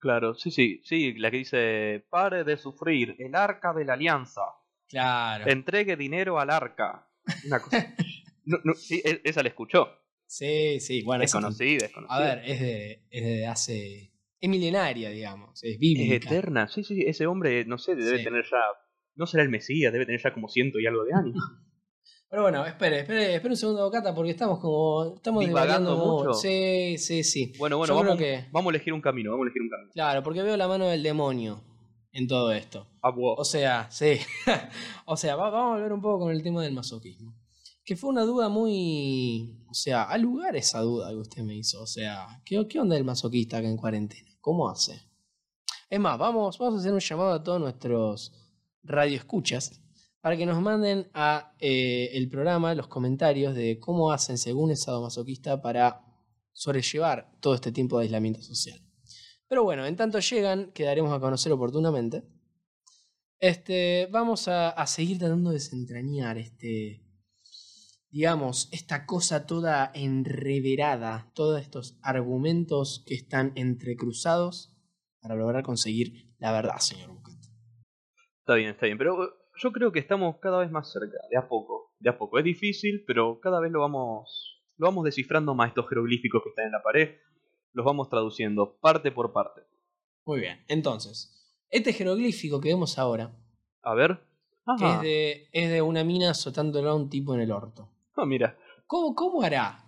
Claro, 0.00 0.34
sí, 0.34 0.50
sí, 0.50 0.80
sí, 0.84 1.14
la 1.14 1.30
que 1.30 1.38
dice: 1.38 2.06
pare 2.10 2.44
de 2.44 2.56
sufrir, 2.58 3.16
el 3.18 3.34
arca 3.34 3.72
de 3.72 3.84
la 3.86 3.94
alianza. 3.94 4.42
Claro. 4.86 5.50
Entregue 5.50 5.96
dinero 5.96 6.38
al 6.38 6.50
arca. 6.50 7.08
Una 7.46 7.60
cosa. 7.60 7.94
No, 8.46 8.58
no, 8.62 8.74
sí, 8.74 9.00
e- 9.02 9.22
esa 9.24 9.42
la 9.42 9.48
escuchó. 9.48 9.88
Sí, 10.36 10.80
sí, 10.80 11.02
bueno, 11.02 11.22
Es 11.22 11.30
es 11.30 11.34
conocida. 11.34 11.86
A 12.08 12.18
ver, 12.20 12.42
es 12.44 12.60
de, 12.60 13.06
es 13.10 13.24
de 13.24 13.46
hace. 13.46 14.10
Es 14.40 14.50
milenaria, 14.50 15.10
digamos. 15.10 15.62
Es 15.62 15.74
Es 15.74 15.78
bíblica. 15.78 16.16
eterna. 16.16 16.66
Sí, 16.68 16.82
sí, 16.82 17.04
ese 17.06 17.26
hombre, 17.28 17.64
no 17.66 17.78
sé, 17.78 17.94
debe 17.94 18.18
Sí. 18.18 18.24
tener 18.24 18.42
ya. 18.50 18.58
No 19.14 19.26
será 19.26 19.44
el 19.44 19.48
Mesías, 19.48 19.92
debe 19.92 20.06
tener 20.06 20.20
ya 20.20 20.34
como 20.34 20.48
ciento 20.48 20.80
y 20.80 20.86
algo 20.86 21.04
de 21.04 21.14
años. 21.14 21.34
Pero 22.28 22.42
bueno, 22.42 22.66
espere, 22.66 23.00
espere, 23.00 23.36
espere 23.36 23.52
un 23.52 23.56
segundo, 23.56 23.88
Cata, 23.92 24.12
porque 24.12 24.32
estamos 24.32 24.58
como. 24.58 25.14
Estamos 25.14 25.46
Divagando 25.46 25.96
mucho. 25.96 26.34
Sí, 26.34 26.98
sí, 26.98 27.22
sí. 27.22 27.52
Bueno, 27.56 27.78
bueno, 27.78 27.94
Yo 27.94 28.00
creo 28.00 28.10
vamos, 28.14 28.20
que- 28.20 28.44
vamos 28.50 28.72
a 28.72 28.74
elegir 28.76 28.92
un 28.92 29.00
camino, 29.00 29.30
vamos 29.30 29.44
a 29.44 29.46
elegir 29.46 29.62
un 29.62 29.68
camino. 29.70 29.90
Claro, 29.92 30.22
porque 30.24 30.42
veo 30.42 30.56
la 30.56 30.66
mano 30.66 30.88
del 30.88 31.04
demonio 31.04 31.62
en 32.10 32.26
todo 32.26 32.50
esto. 32.52 32.88
Ah. 33.02 33.12
O 33.14 33.44
sea, 33.44 33.88
sí. 33.92 34.18
o 35.06 35.16
sea, 35.16 35.36
va- 35.36 35.50
vamos 35.50 35.74
a 35.74 35.76
volver 35.76 35.92
un 35.92 36.00
poco 36.02 36.24
con 36.24 36.32
el 36.32 36.42
tema 36.42 36.60
del 36.64 36.72
masoquismo. 36.74 37.36
Que 37.84 37.96
fue 37.96 38.10
una 38.10 38.22
duda 38.22 38.48
muy. 38.48 39.62
O 39.68 39.74
sea, 39.74 40.04
al 40.04 40.22
lugar 40.22 40.56
esa 40.56 40.80
duda 40.80 41.10
que 41.10 41.16
usted 41.16 41.42
me 41.42 41.56
hizo. 41.56 41.82
O 41.82 41.86
sea, 41.86 42.40
¿qué, 42.44 42.66
qué 42.68 42.80
onda 42.80 42.96
el 42.96 43.04
masoquista 43.04 43.58
acá 43.58 43.68
en 43.68 43.76
cuarentena? 43.76 44.30
¿Cómo 44.40 44.68
hace? 44.68 45.02
Es 45.90 46.00
más, 46.00 46.18
vamos, 46.18 46.58
vamos 46.58 46.74
a 46.74 46.78
hacer 46.80 46.92
un 46.92 47.00
llamado 47.00 47.32
a 47.32 47.42
todos 47.42 47.60
nuestros 47.60 48.32
radioescuchas 48.82 49.80
para 50.20 50.36
que 50.38 50.46
nos 50.46 50.60
manden 50.60 51.10
a 51.12 51.54
eh, 51.60 52.10
el 52.14 52.30
programa 52.30 52.74
los 52.74 52.88
comentarios 52.88 53.54
de 53.54 53.78
cómo 53.78 54.10
hacen 54.10 54.38
según 54.38 54.70
el 54.70 54.78
sadomasoquista 54.78 55.60
para 55.60 56.02
sobrellevar 56.54 57.30
todo 57.40 57.54
este 57.54 57.72
tiempo 57.72 57.98
de 57.98 58.04
aislamiento 58.04 58.40
social. 58.40 58.80
Pero 59.46 59.64
bueno, 59.64 59.84
en 59.84 59.96
tanto 59.96 60.20
llegan, 60.20 60.72
que 60.72 60.84
daremos 60.84 61.12
a 61.12 61.20
conocer 61.20 61.52
oportunamente. 61.52 62.24
Este, 63.38 64.08
vamos 64.10 64.48
a, 64.48 64.70
a 64.70 64.86
seguir 64.86 65.18
tratando 65.18 65.50
de 65.50 65.56
desentrañar 65.56 66.38
este, 66.38 67.03
digamos, 68.14 68.68
esta 68.70 69.06
cosa 69.06 69.44
toda 69.44 69.90
enreverada, 69.92 71.32
todos 71.34 71.60
estos 71.60 71.98
argumentos 72.00 73.02
que 73.08 73.14
están 73.14 73.50
entrecruzados 73.56 74.72
para 75.20 75.34
lograr 75.34 75.64
conseguir 75.64 76.32
la 76.38 76.52
verdad, 76.52 76.76
señor 76.78 77.10
Bucat. 77.10 77.34
Está 78.38 78.54
bien, 78.54 78.70
está 78.70 78.86
bien. 78.86 78.98
Pero 78.98 79.24
eh, 79.24 79.28
yo 79.60 79.72
creo 79.72 79.90
que 79.90 79.98
estamos 79.98 80.36
cada 80.40 80.58
vez 80.60 80.70
más 80.70 80.92
cerca, 80.92 81.16
de 81.28 81.36
a 81.36 81.48
poco. 81.48 81.92
De 81.98 82.08
a 82.08 82.16
poco. 82.16 82.38
Es 82.38 82.44
difícil, 82.44 83.02
pero 83.04 83.40
cada 83.40 83.58
vez 83.58 83.72
lo 83.72 83.80
vamos. 83.80 84.62
Lo 84.76 84.86
vamos 84.86 85.04
descifrando 85.04 85.56
más 85.56 85.70
estos 85.70 85.88
jeroglíficos 85.88 86.40
que 86.44 86.50
están 86.50 86.66
en 86.66 86.72
la 86.72 86.82
pared. 86.84 87.16
Los 87.72 87.84
vamos 87.84 88.08
traduciendo 88.08 88.76
parte 88.80 89.10
por 89.10 89.32
parte. 89.32 89.62
Muy 90.24 90.38
bien. 90.38 90.64
Entonces, 90.68 91.58
este 91.68 91.92
jeroglífico 91.92 92.60
que 92.60 92.68
vemos 92.68 92.96
ahora, 92.96 93.32
A 93.82 93.94
ver. 93.94 94.20
que 94.78 94.84
Ajá. 94.84 94.94
es 94.96 95.02
de, 95.02 95.48
es 95.50 95.70
de 95.70 95.82
una 95.82 96.04
mina 96.04 96.30
azotándole 96.30 96.88
a 96.88 96.94
un 96.94 97.10
tipo 97.10 97.34
en 97.34 97.40
el 97.40 97.50
orto. 97.50 97.90
Ah, 98.16 98.24
mira. 98.26 98.56
¿Cómo, 98.86 99.14
cómo 99.14 99.42
hará? 99.42 99.80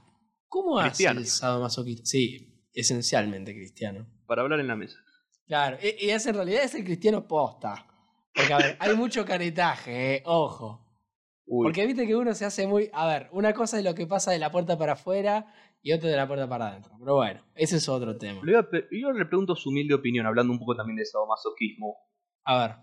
¿Cómo 0.49 0.79
hace 0.79 0.89
Cristiano. 0.89 1.21
el 1.21 1.27
sadomasoquista? 1.27 2.03
Sí, 2.07 2.69
esencialmente 2.73 3.53
cristiano. 3.55 4.07
Para 4.27 4.43
hablar 4.43 4.61
en 4.61 4.69
la 4.69 4.77
mesa. 4.77 4.99
Claro, 5.47 5.77
y, 5.83 6.07
y 6.07 6.11
es 6.11 6.27
en 6.27 6.35
realidad 6.35 6.65
es 6.65 6.75
el 6.75 6.85
cristiano 6.85 7.27
posta. 7.27 7.87
Porque, 8.35 8.53
a 8.53 8.59
ver, 8.59 8.77
hay 8.81 8.95
mucho 8.97 9.25
caretaje, 9.25 10.17
eh, 10.17 10.23
ojo. 10.27 10.85
Uy. 11.47 11.65
Porque 11.67 11.87
viste 11.87 12.07
que 12.07 12.17
uno 12.17 12.35
se 12.35 12.45
hace 12.45 12.67
muy. 12.67 12.91
A 12.93 13.07
ver, 13.07 13.29
una 13.33 13.53
cosa 13.55 13.79
es 13.79 13.85
lo 13.85 13.95
que 13.95 14.07
pasa 14.07 14.33
de 14.33 14.39
la 14.41 14.51
puerta 14.51 14.77
para 14.77 14.95
afuera 14.95 15.53
y 15.81 15.93
otra 15.93 16.09
de 16.09 16.17
la 16.17 16.27
puerta 16.27 16.49
para 16.49 16.69
adentro. 16.69 16.93
Pero 16.99 17.15
bueno, 17.15 17.45
ese 17.55 17.77
es 17.77 17.89
otro 17.89 18.17
tema. 18.19 18.41
Yo 18.91 19.13
le 19.13 19.27
pregunto 19.27 19.55
su 19.55 19.69
humilde 19.71 19.95
opinión, 19.95 20.27
hablando 20.27 20.53
un 20.53 20.59
poco 20.59 20.75
también 20.75 20.97
de 20.97 21.05
sadomasoquismo. 21.05 21.97
A 22.45 22.59
ver, 22.61 22.77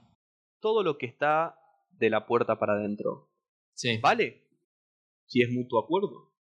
Todo 0.62 0.82
lo 0.84 0.98
que 0.98 1.06
está 1.08 1.60
de 1.92 2.10
la 2.10 2.26
puerta 2.26 2.58
para 2.58 2.74
adentro, 2.74 3.30
sí. 3.74 3.98
¿vale? 3.98 4.43
Si 5.34 5.42
es 5.42 5.50
mutuo 5.50 5.80
acuerdo. 5.80 6.32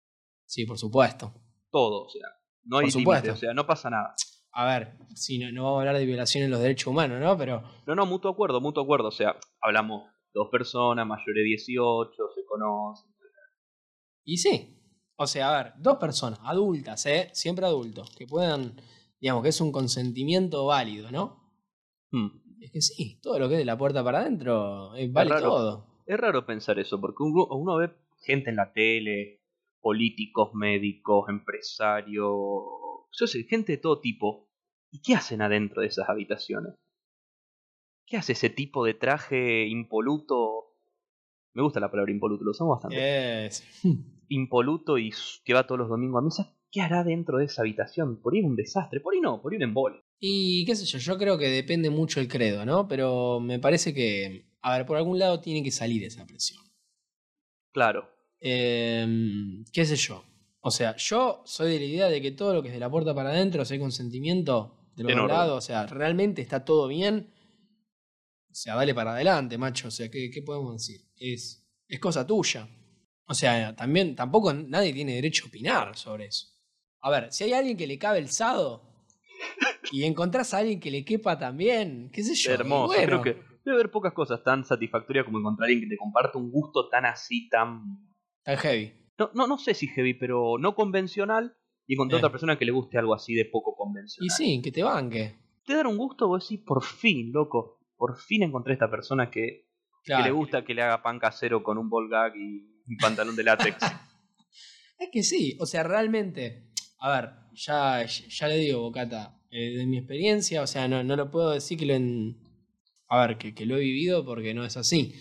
Sí, 0.45 0.67
por 0.67 0.77
supuesto. 0.77 1.33
Todo, 1.71 2.05
o 2.05 2.09
sea. 2.11 2.29
No 2.65 2.77
hay 2.77 2.91
límite, 2.91 3.31
o 3.31 3.37
sea, 3.37 3.55
no 3.55 3.67
pasa 3.67 3.89
nada. 3.89 4.15
A 4.51 4.67
ver, 4.67 4.99
si 5.15 5.39
no, 5.39 5.51
no 5.51 5.65
vamos 5.65 5.79
a 5.79 5.81
hablar 5.81 5.97
de 5.97 6.05
violación 6.05 6.45
en 6.45 6.51
los 6.51 6.61
derechos 6.61 6.89
humanos, 6.89 7.19
¿no? 7.19 7.35
Pero. 7.39 7.63
No, 7.87 7.95
no, 7.95 8.05
mutuo 8.05 8.31
acuerdo, 8.31 8.61
mutuo 8.61 8.83
acuerdo. 8.83 9.09
O 9.09 9.13
sea, 9.13 9.35
hablamos 9.63 10.11
dos 10.35 10.51
personas, 10.51 11.07
mayores 11.07 11.37
de 11.37 11.43
18, 11.43 12.13
se 12.35 12.45
conocen. 12.45 13.11
Y 14.25 14.37
sí. 14.37 14.79
O 15.17 15.27
sea, 15.27 15.59
a 15.59 15.63
ver, 15.63 15.73
dos 15.79 15.97
personas, 15.97 16.41
adultas, 16.43 17.07
¿eh? 17.07 17.31
Siempre 17.33 17.65
adultos, 17.65 18.15
que 18.15 18.27
puedan. 18.27 18.77
Digamos 19.19 19.43
que 19.43 19.49
es 19.49 19.61
un 19.63 19.73
consentimiento 19.73 20.67
válido, 20.67 21.11
¿no? 21.11 21.51
Hmm. 22.11 22.29
Es 22.61 22.71
que 22.71 22.83
sí, 22.83 23.21
todo 23.23 23.39
lo 23.39 23.49
que 23.49 23.55
es 23.55 23.61
de 23.61 23.65
la 23.65 23.79
puerta 23.79 24.05
para 24.05 24.21
adentro, 24.21 24.95
eh, 24.97 25.09
vale 25.11 25.31
raro. 25.31 25.49
todo. 25.49 25.87
Es 26.05 26.21
raro 26.21 26.45
pensar 26.45 26.79
eso, 26.79 27.01
porque 27.01 27.23
uno, 27.23 27.47
uno 27.47 27.77
ve 27.77 28.02
gente 28.23 28.51
en 28.51 28.57
la 28.57 28.73
tele, 28.73 29.43
políticos, 29.81 30.55
médicos, 30.55 31.29
empresarios, 31.29 32.33
yo 33.13 33.27
sé, 33.27 33.45
gente 33.45 33.73
de 33.73 33.79
todo 33.79 34.01
tipo. 34.01 34.49
¿Y 34.91 35.01
qué 35.01 35.15
hacen 35.15 35.43
adentro 35.43 35.83
de 35.83 35.89
esas 35.89 36.09
habitaciones? 36.09 36.75
¿Qué 38.07 38.17
hace 38.17 38.33
ese 38.33 38.51
tipo 38.51 38.85
de 38.85 38.95
traje 38.95 39.67
impoluto? 39.67 40.77
Me 41.55 41.63
gusta 41.63 41.81
la 41.81 41.91
palabra 41.91 42.13
impoluto, 42.13 42.45
lo 42.45 42.51
usamos 42.51 42.77
bastante. 42.77 43.51
Impoluto 44.29 44.99
y 44.99 45.13
que 45.45 45.55
va 45.55 45.67
todos 45.67 45.79
los 45.79 45.89
domingos 45.89 46.21
a 46.21 46.25
misa. 46.25 46.57
¿Qué 46.71 46.81
hará 46.81 47.05
dentro 47.05 47.39
de 47.39 47.45
esa 47.47 47.63
habitación? 47.63 48.21
Por 48.23 48.33
ahí 48.33 48.41
es 48.41 48.47
un 48.47 48.57
desastre, 48.57 49.01
por 49.01 49.15
ahí 49.15 49.21
no, 49.21 49.43
por 49.43 49.53
ahí 49.53 49.57
un 49.57 49.63
embole. 49.63 50.03
Y 50.19 50.65
qué 50.65 50.75
sé 50.75 50.87
yo, 50.87 50.99
yo 50.99 51.19
creo 51.19 51.37
que 51.37 51.49
depende 51.49 51.91
mucho 51.91 52.21
el 52.21 52.29
credo, 52.29 52.65
¿no? 52.65 52.89
Pero 52.89 53.41
me 53.41 53.59
parece 53.59 53.93
que, 53.93 54.47
a 54.63 54.77
ver, 54.77 54.87
por 54.87 54.97
algún 54.97 55.19
lado 55.19 55.41
tiene 55.41 55.63
que 55.63 55.71
salir 55.71 56.05
esa 56.05 56.27
presión. 56.27 56.63
Claro, 57.73 58.09
Em, 58.45 59.65
qué 59.73 59.85
sé 59.85 59.95
yo. 59.95 60.25
O 60.61 60.71
sea, 60.71 60.97
yo 60.97 61.43
soy 61.45 61.73
de 61.73 61.79
la 61.79 61.85
idea 61.85 62.09
de 62.09 62.21
que 62.21 62.33
todo 62.33 62.55
lo 62.55 62.63
que 62.63 62.69
es 62.69 62.75
de 62.75 62.81
la 62.81 62.91
puerta 62.91 63.15
para 63.15 63.31
adentro, 63.31 63.65
si 63.65 63.75
hay 63.75 63.81
consentimiento 63.81 64.91
de 64.97 65.05
los 65.05 65.17
dos 65.17 65.29
lados, 65.29 65.59
o 65.59 65.61
sea, 65.61 65.87
realmente 65.87 66.43
está 66.43 66.65
todo 66.65 66.89
bien. 66.89 67.33
O 68.51 68.55
sea, 68.55 68.75
dale 68.75 68.95
para 68.95 69.13
adelante, 69.15 69.57
macho. 69.59 69.89
O 69.89 69.91
sea, 69.91 70.11
¿qué, 70.11 70.31
qué 70.31 70.43
podemos 70.43 70.75
decir? 70.75 71.01
Es, 71.17 71.69
es 71.89 72.01
cosa 72.01 72.27
tuya. 72.27 72.69
O 73.27 73.35
sea, 73.35 73.75
también, 73.77 74.17
tampoco 74.17 74.53
nadie 74.53 74.93
tiene 74.93 75.15
derecho 75.15 75.45
a 75.45 75.49
opinar 75.49 75.97
sobre 75.97 76.27
eso. 76.27 76.49
A 77.01 77.11
ver, 77.11 77.33
si 77.33 77.45
hay 77.45 77.53
alguien 77.53 77.77
que 77.77 77.87
le 77.87 77.99
cabe 77.99 78.19
el 78.19 78.29
sado 78.29 78.83
y 79.93 80.05
encontrás 80.05 80.53
a 80.53 80.59
alguien 80.59 80.81
que 80.81 80.91
le 80.91 81.05
quepa 81.05 81.39
también, 81.39 82.11
qué 82.13 82.25
sé 82.25 82.35
yo. 82.35 82.53
hermoso. 82.53 82.95
bueno, 82.95 83.23
Creo 83.23 83.23
que 83.23 83.43
debe 83.65 83.77
haber 83.77 83.91
pocas 83.91 84.13
cosas 84.13 84.43
tan 84.43 84.65
satisfactorias 84.65 85.25
como 85.25 85.39
encontrar 85.39 85.67
a 85.67 85.69
alguien 85.69 85.89
que 85.89 85.95
te 85.95 85.99
comparte 85.99 86.39
un 86.39 86.51
gusto 86.51 86.89
tan 86.89 87.07
así, 87.07 87.49
tan 87.49 88.12
Tan 88.45 88.57
heavy. 88.59 88.93
no, 89.19 89.31
no, 89.35 89.47
no 89.47 89.59
sé 89.59 89.75
si 89.75 89.87
heavy, 89.89 90.15
pero 90.15 90.57
no 90.59 90.75
convencional, 90.75 91.55
y 91.87 91.95
encontrar 91.95 92.19
Eh. 92.19 92.21
otra 92.21 92.31
persona 92.33 92.59
que 92.59 92.65
le 92.65 92.73
guste 92.73 92.99
algo 92.99 93.15
así 93.15 93.35
de 93.35 93.45
poco 93.45 93.75
convencional. 93.77 94.27
Y 94.27 94.31
sí, 94.31 94.61
que 94.63 94.73
te 94.73 94.83
banque. 94.83 95.37
Te 95.65 95.75
dan 95.75 95.87
un 95.87 95.97
gusto, 95.97 96.27
vos 96.29 96.43
decís, 96.49 96.65
por 96.67 96.83
fin, 96.85 97.31
loco, 97.33 97.79
por 97.97 98.17
fin 98.19 98.43
encontré 98.43 98.73
esta 98.73 98.91
persona 98.91 99.31
que, 99.31 99.69
que 100.05 100.23
le 100.25 100.31
gusta 100.33 100.65
que 100.65 100.75
le 100.75 100.83
haga 100.83 101.03
pan 101.03 101.19
casero 101.21 101.63
con 101.63 101.79
un 101.79 101.89
ball 101.89 102.09
gag 102.09 102.35
y 102.37 102.83
un 102.89 102.97
pantalón 103.01 103.37
de 103.37 103.45
látex. 103.45 103.77
Es 104.99 105.09
que 105.11 105.23
sí, 105.25 105.57
o 105.59 105.67
sea, 105.67 105.83
realmente, 105.83 106.71
a 107.01 107.11
ver, 107.21 107.31
ya, 107.55 108.05
ya 108.07 108.47
le 108.49 108.57
digo, 108.59 108.83
Bocata, 108.83 109.37
eh, 109.51 109.77
de 109.79 109.85
mi 109.87 109.99
experiencia, 109.99 110.63
o 110.63 110.67
sea, 110.69 110.87
no, 110.87 111.03
no 111.03 111.17
lo 111.17 111.29
puedo 111.29 111.51
decir 111.51 111.77
que 111.77 111.87
lo 111.87 111.95
en, 111.95 112.39
a 113.09 113.27
ver, 113.27 113.37
que, 113.37 113.53
que 113.53 113.67
lo 113.67 113.77
he 113.77 113.81
vivido 113.81 114.25
porque 114.25 114.55
no 114.55 114.65
es 114.65 114.77
así. 114.77 115.13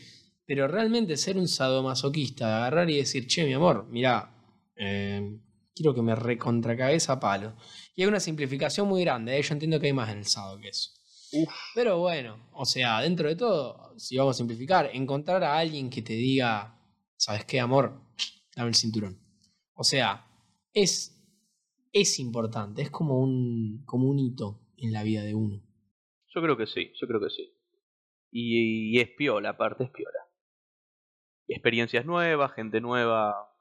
Pero 0.51 0.67
realmente 0.67 1.15
ser 1.15 1.37
un 1.37 1.47
sadomasoquista, 1.47 2.57
agarrar 2.57 2.89
y 2.89 2.97
decir, 2.97 3.25
che, 3.25 3.45
mi 3.45 3.53
amor, 3.53 3.87
mirá, 3.87 4.35
eh, 4.75 5.39
quiero 5.73 5.95
que 5.95 6.01
me 6.01 6.13
recontracabeza 6.13 7.21
palo. 7.21 7.55
Y 7.95 8.01
hay 8.01 8.09
una 8.09 8.19
simplificación 8.19 8.85
muy 8.85 9.05
grande, 9.05 9.39
¿eh? 9.39 9.41
yo 9.41 9.53
entiendo 9.53 9.79
que 9.79 9.87
hay 9.87 9.93
más 9.93 10.09
en 10.09 10.17
el 10.17 10.25
sado 10.25 10.59
que 10.59 10.67
eso. 10.67 10.89
Uf, 11.31 11.53
Pero 11.73 11.99
bueno, 11.99 12.49
o 12.51 12.65
sea, 12.65 12.99
dentro 12.99 13.29
de 13.29 13.37
todo, 13.37 13.97
si 13.97 14.17
vamos 14.17 14.35
a 14.35 14.39
simplificar, 14.39 14.89
encontrar 14.91 15.41
a 15.41 15.57
alguien 15.57 15.89
que 15.89 16.01
te 16.01 16.15
diga, 16.15 16.77
¿sabes 17.15 17.45
qué, 17.45 17.61
amor? 17.61 18.01
Dame 18.53 18.67
el 18.67 18.75
cinturón. 18.75 19.21
O 19.73 19.85
sea, 19.85 20.27
es, 20.73 21.17
es 21.93 22.19
importante, 22.19 22.81
es 22.81 22.91
como 22.91 23.21
un, 23.21 23.85
como 23.85 24.09
un 24.09 24.19
hito 24.19 24.59
en 24.75 24.91
la 24.91 25.03
vida 25.03 25.23
de 25.23 25.33
uno. 25.33 25.63
yo 26.35 26.41
creo 26.41 26.57
que 26.57 26.67
sí, 26.67 26.91
yo 26.99 27.07
creo 27.07 27.21
que 27.21 27.29
sí. 27.29 27.53
Y, 28.33 28.97
y 28.97 28.99
es 28.99 29.11
piola, 29.15 29.51
aparte 29.51 29.85
es 29.85 29.91
piola. 29.91 30.19
Experiencias 31.53 32.05
nuevas, 32.05 32.51
gente 32.53 32.81
nueva, 32.81 33.53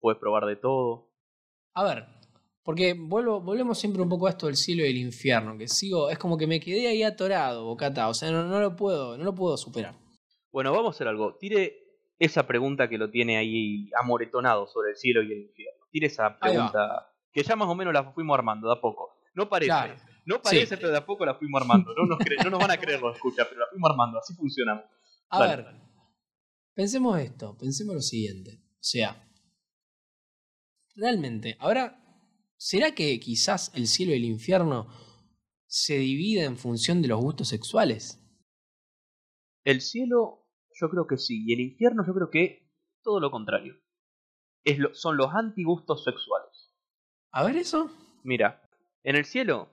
puedes 0.00 0.18
probar 0.20 0.46
de 0.46 0.56
todo. 0.56 1.10
A 1.74 1.84
ver, 1.84 2.06
porque 2.62 2.94
vuelvo, 2.98 3.40
volvemos 3.40 3.78
siempre 3.78 4.02
un 4.02 4.08
poco 4.08 4.26
a 4.26 4.30
esto 4.30 4.46
del 4.46 4.56
cielo 4.56 4.82
y 4.84 4.90
el 4.90 4.96
infierno, 4.98 5.56
que 5.58 5.68
sigo, 5.68 6.10
es 6.10 6.18
como 6.18 6.36
que 6.38 6.46
me 6.46 6.60
quedé 6.60 6.86
ahí 6.88 7.02
atorado, 7.02 7.64
Bocata, 7.64 8.08
o 8.08 8.14
sea, 8.14 8.30
no, 8.30 8.44
no 8.44 8.60
lo 8.60 8.76
puedo, 8.76 9.16
no 9.18 9.24
lo 9.24 9.34
puedo 9.34 9.56
superar. 9.56 9.94
Bueno, 10.52 10.70
vamos 10.72 10.88
a 10.88 10.90
hacer 10.96 11.08
algo. 11.08 11.34
Tire 11.36 11.78
esa 12.18 12.46
pregunta 12.46 12.88
que 12.88 12.98
lo 12.98 13.10
tiene 13.10 13.36
ahí 13.38 13.90
amoretonado 14.00 14.66
sobre 14.66 14.90
el 14.90 14.96
cielo 14.96 15.22
y 15.22 15.32
el 15.32 15.38
infierno. 15.48 15.86
Tire 15.90 16.06
esa 16.06 16.38
pregunta 16.38 17.08
que 17.32 17.42
ya 17.42 17.56
más 17.56 17.68
o 17.68 17.74
menos 17.74 17.92
la 17.94 18.12
fuimos 18.12 18.34
armando 18.36 18.68
de 18.68 18.74
a 18.74 18.80
poco. 18.80 19.16
No 19.34 19.48
parece, 19.48 19.70
Claro. 19.70 19.94
no 20.26 20.42
parece, 20.42 20.66
Sí. 20.66 20.76
pero 20.76 20.90
de 20.92 20.98
a 20.98 21.06
poco 21.06 21.24
la 21.24 21.34
fuimos 21.34 21.62
armando. 21.62 21.94
No 21.96 22.04
nos, 22.04 22.18
no 22.44 22.50
nos 22.50 22.60
van 22.60 22.70
a 22.70 22.76
creer 22.76 23.00
los 23.00 23.14
escucha, 23.16 23.46
pero 23.48 23.60
la 23.60 23.66
fuimos 23.70 23.90
armando. 23.90 24.18
Así 24.18 24.34
funcionamos. 24.34 24.84
A 25.30 25.38
Dale. 25.38 25.56
ver, 25.62 25.74
pensemos 26.74 27.18
esto, 27.18 27.56
pensemos 27.58 27.94
lo 27.94 28.00
siguiente. 28.02 28.60
O 28.74 28.82
sea, 28.84 29.28
realmente, 30.96 31.56
ahora, 31.58 31.98
¿será 32.56 32.94
que 32.94 33.18
quizás 33.20 33.70
el 33.74 33.86
cielo 33.86 34.12
y 34.12 34.16
el 34.16 34.24
infierno 34.24 34.88
se 35.66 35.96
dividen 35.98 36.44
en 36.52 36.56
función 36.58 37.02
de 37.02 37.08
los 37.08 37.20
gustos 37.20 37.48
sexuales? 37.48 38.18
El 39.64 39.80
cielo, 39.80 40.48
yo 40.80 40.88
creo 40.90 41.06
que 41.06 41.16
sí. 41.16 41.44
Y 41.46 41.52
el 41.54 41.60
infierno, 41.60 42.04
yo 42.06 42.12
creo 42.14 42.30
que 42.30 42.70
todo 43.02 43.20
lo 43.20 43.30
contrario. 43.30 43.74
Es 44.64 44.78
lo- 44.78 44.94
son 44.94 45.16
los 45.16 45.32
antigustos 45.34 46.04
sexuales. 46.04 46.72
A 47.30 47.44
ver 47.44 47.56
eso. 47.56 47.90
Mira, 48.24 48.68
en 49.02 49.16
el 49.16 49.24
cielo, 49.24 49.70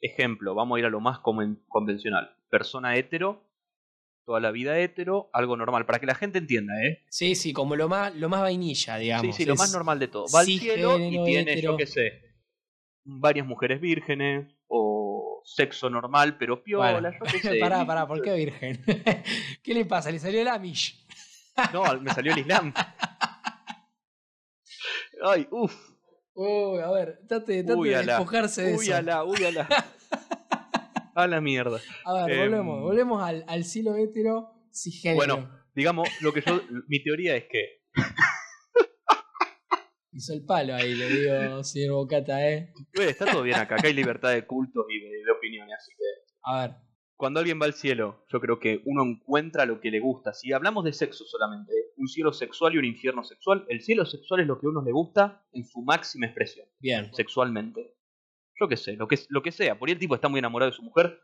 ejemplo, 0.00 0.54
vamos 0.54 0.76
a 0.76 0.80
ir 0.80 0.86
a 0.86 0.90
lo 0.90 1.00
más 1.00 1.20
convencional. 1.20 2.36
Persona 2.50 2.96
hetero, 2.96 3.44
toda 4.24 4.40
la 4.40 4.50
vida 4.50 4.78
hetero, 4.78 5.30
algo 5.32 5.56
normal, 5.56 5.84
para 5.86 5.98
que 5.98 6.06
la 6.06 6.14
gente 6.14 6.38
entienda, 6.38 6.72
¿eh? 6.84 7.04
Sí, 7.10 7.34
sí, 7.34 7.52
como 7.52 7.76
lo 7.76 7.88
más, 7.88 8.14
lo 8.14 8.28
más 8.28 8.40
vainilla, 8.42 8.96
digamos. 8.96 9.34
sí, 9.36 9.42
sí, 9.42 9.48
lo 9.48 9.56
más 9.56 9.72
normal 9.72 9.98
de 9.98 10.08
todo. 10.08 10.26
Va 10.34 10.40
al 10.40 10.46
cielo 10.46 10.98
y 10.98 11.10
tiene, 11.24 11.52
hetero. 11.52 11.72
yo 11.72 11.76
qué 11.76 11.86
sé, 11.86 12.22
varias 13.04 13.46
mujeres 13.46 13.80
vírgenes, 13.80 14.46
o 14.68 15.42
sexo 15.44 15.90
normal, 15.90 16.36
pero 16.38 16.62
piola, 16.62 16.92
Bueno, 16.92 17.10
yo 17.12 17.24
qué 17.30 17.38
sé. 17.50 17.58
pará, 17.58 17.84
pará, 17.86 18.06
¿por 18.06 18.22
qué 18.22 18.32
virgen? 18.34 18.82
¿Qué 19.62 19.74
le 19.74 19.84
pasa? 19.84 20.10
¿Le 20.10 20.18
salió 20.18 20.40
el 20.40 20.48
Amish? 20.48 21.04
No, 21.72 21.82
me 22.00 22.12
salió 22.14 22.32
el 22.32 22.38
Islam. 22.38 22.72
Ay, 25.24 25.46
uff. 25.50 25.74
Uy, 26.34 26.78
a 26.80 26.90
ver, 26.90 27.20
trate, 27.28 27.62
trate 27.62 27.78
Uy, 27.78 27.90
de 27.90 28.02
despojarse 28.04 28.62
de 28.62 28.74
Uy, 28.76 28.86
eso. 28.86 28.96
ala, 28.96 29.24
uy, 29.24 29.44
ala. 29.44 29.68
A 31.14 31.26
la 31.26 31.40
mierda. 31.40 31.78
A 32.04 32.26
ver, 32.26 32.30
Em, 32.32 32.40
volvemos, 32.50 32.80
volvemos 32.82 33.22
al, 33.22 33.44
al 33.46 33.64
cielo 33.64 33.96
hetero 33.96 34.50
cisgénero. 34.72 35.16
Bueno, 35.16 35.50
digamos, 35.74 36.08
lo 36.20 36.32
que 36.32 36.40
yo, 36.42 36.60
mi 36.88 37.02
teoría 37.02 37.36
es 37.36 37.44
que 37.50 37.82
Hizo 40.14 40.34
el 40.34 40.44
palo 40.44 40.74
ahí, 40.74 40.94
le 40.94 41.08
digo, 41.08 41.64
señor 41.64 41.94
Bocata, 41.94 42.46
¿eh? 42.46 42.70
Está 42.92 43.24
todo 43.24 43.42
bien 43.42 43.56
acá, 43.56 43.76
acá 43.76 43.86
hay 43.88 43.94
libertad 43.94 44.30
de 44.32 44.46
cultos 44.46 44.84
y 44.90 45.00
de, 45.00 45.08
de 45.08 45.30
opiniones, 45.30 45.74
así 45.78 45.92
que 45.96 46.04
A 46.42 46.60
ver, 46.60 46.76
cuando 47.16 47.40
alguien 47.40 47.58
va 47.58 47.64
al 47.64 47.72
cielo, 47.72 48.26
yo 48.30 48.38
creo 48.38 48.58
que 48.58 48.82
uno 48.84 49.04
encuentra 49.04 49.64
lo 49.64 49.80
que 49.80 49.90
le 49.90 50.00
gusta. 50.00 50.34
Si 50.34 50.52
hablamos 50.52 50.84
de 50.84 50.92
sexo 50.92 51.24
solamente, 51.24 51.72
un 51.96 52.08
cielo 52.08 52.32
sexual 52.34 52.74
y 52.74 52.78
un 52.78 52.84
infierno 52.84 53.24
sexual, 53.24 53.64
el 53.68 53.80
cielo 53.80 54.04
sexual 54.04 54.40
es 54.40 54.46
lo 54.46 54.58
que 54.60 54.66
a 54.66 54.70
uno 54.70 54.82
le 54.82 54.92
gusta 54.92 55.46
en 55.52 55.64
su 55.64 55.80
máxima 55.80 56.26
expresión, 56.26 56.66
bien. 56.78 57.08
sexualmente. 57.14 57.91
Yo 58.64 58.68
qué 58.68 58.76
sé, 58.76 58.92
lo 58.96 59.06
que, 59.08 59.18
lo 59.28 59.42
que 59.42 59.52
sea. 59.52 59.78
Por 59.78 59.88
ahí 59.88 59.92
el 59.94 59.98
tipo 59.98 60.14
está 60.14 60.28
muy 60.28 60.38
enamorado 60.38 60.70
de 60.70 60.76
su 60.76 60.82
mujer, 60.82 61.18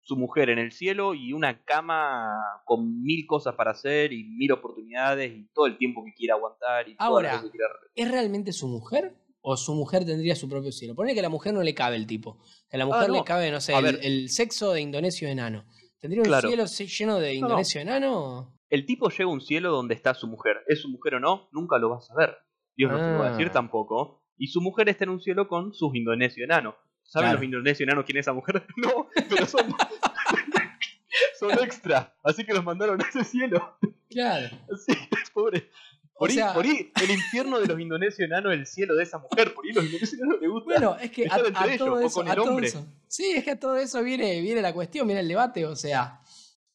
su 0.00 0.16
mujer 0.16 0.48
en 0.50 0.58
el 0.58 0.72
cielo 0.72 1.14
y 1.14 1.32
una 1.32 1.62
cama 1.64 2.30
con 2.64 3.02
mil 3.02 3.26
cosas 3.26 3.54
para 3.54 3.72
hacer 3.72 4.12
y 4.12 4.24
mil 4.24 4.50
oportunidades 4.52 5.32
y 5.36 5.48
todo 5.52 5.66
el 5.66 5.76
tiempo 5.76 6.02
que 6.04 6.14
quiera 6.14 6.34
aguantar 6.34 6.88
y 6.88 6.96
todo 6.96 7.06
Ahora, 7.08 7.36
lo 7.36 7.42
que 7.42 7.50
quiera... 7.50 7.66
¿Es 7.94 8.10
realmente 8.10 8.52
su 8.52 8.68
mujer? 8.68 9.14
¿O 9.40 9.56
su 9.56 9.74
mujer 9.74 10.04
tendría 10.04 10.34
su 10.34 10.48
propio 10.48 10.72
cielo? 10.72 10.94
Ponele 10.94 11.14
que 11.14 11.20
a 11.20 11.22
la 11.22 11.28
mujer 11.28 11.54
no 11.54 11.62
le 11.62 11.74
cabe 11.74 11.96
el 11.96 12.06
tipo. 12.06 12.38
Que 12.68 12.76
a 12.76 12.78
la 12.78 12.86
mujer 12.86 13.04
Ah, 13.04 13.08
no. 13.08 13.14
le 13.14 13.24
cabe, 13.24 13.50
no 13.50 13.60
sé, 13.60 13.74
el, 13.74 13.82
ver. 13.84 13.98
el 14.02 14.28
sexo 14.30 14.72
de 14.72 14.80
indonesio 14.80 15.28
enano. 15.28 15.64
¿Tendría 16.00 16.22
un 16.22 16.28
Claro. 16.28 16.48
cielo 16.48 16.64
lleno 16.66 17.18
de 17.18 17.34
No, 17.34 17.40
no. 17.40 17.46
indonesio 17.46 17.80
enano? 17.80 18.54
El 18.70 18.84
tipo 18.84 19.08
llega 19.10 19.24
a 19.24 19.28
un 19.32 19.40
cielo 19.40 19.70
donde 19.70 19.94
está 19.94 20.12
su 20.14 20.26
mujer. 20.26 20.56
¿Es 20.66 20.82
su 20.82 20.88
mujer 20.88 21.14
o 21.14 21.20
no? 21.20 21.48
Nunca 21.52 21.78
lo 21.78 21.88
vas 21.90 22.10
a 22.10 22.14
ver. 22.14 22.36
Dios 22.76 22.90
no 22.92 22.98
te 22.98 23.12
lo 23.12 23.18
va 23.18 23.28
a 23.28 23.30
decir 23.32 23.46
Ah. 23.48 23.52
tampoco. 23.52 24.17
Y 24.38 24.46
su 24.48 24.60
mujer 24.60 24.88
está 24.88 25.04
en 25.04 25.10
un 25.10 25.20
cielo 25.20 25.48
con 25.48 25.74
sus 25.74 25.94
indonesios 25.94 26.44
enanos. 26.44 26.74
¿Saben 27.02 27.26
Claro. 27.28 27.38
los 27.38 27.44
indonesios 27.44 27.86
enanos 27.86 28.04
quién 28.04 28.18
es 28.18 28.24
esa 28.24 28.32
mujer? 28.32 28.64
No, 28.76 29.08
pero 29.28 29.46
son. 29.46 29.62
son 31.38 31.52
extra. 31.62 32.14
Así 32.22 32.44
que 32.44 32.52
los 32.52 32.64
mandaron 32.64 33.00
a 33.02 33.04
ese 33.08 33.24
cielo. 33.24 33.76
Claro. 34.10 34.48
Así, 34.72 34.92
pobre. 35.32 35.70
O 36.14 36.20
Por, 36.20 36.30
ahí, 36.30 36.34
sea- 36.36 36.52
por 36.52 36.64
ahí, 36.64 36.90
el 37.02 37.10
infierno 37.10 37.60
de 37.60 37.66
los 37.66 37.78
indonesios 37.80 38.26
enanos 38.28 38.52
es 38.52 38.58
el 38.58 38.66
cielo 38.66 38.96
de 38.96 39.04
esa 39.04 39.18
mujer. 39.18 39.54
Por 39.54 39.64
ahí 39.64 39.72
los 39.72 39.84
indonesios 39.84 40.14
enanos 40.20 40.40
les 40.40 40.50
gusta. 40.50 40.64
Bueno, 40.66 40.96
es 41.00 41.10
que 41.10 41.22
a, 41.22 41.24
Estar 41.26 41.46
entre 41.46 41.62
a 41.62 41.66
ellos, 41.66 41.78
todo 41.78 41.94
o 41.94 42.00
eso, 42.00 42.14
con 42.14 42.28
a 42.28 42.32
el 42.32 42.36
todo 42.36 42.58
eso- 42.58 42.86
Sí, 43.06 43.32
es 43.36 43.44
que 43.44 43.50
a 43.52 43.58
todo 43.60 43.76
eso 43.76 44.02
viene, 44.02 44.40
viene 44.40 44.60
la 44.60 44.72
cuestión, 44.74 45.06
viene 45.06 45.20
el 45.20 45.28
debate, 45.28 45.64
o 45.64 45.76
sea. 45.76 46.20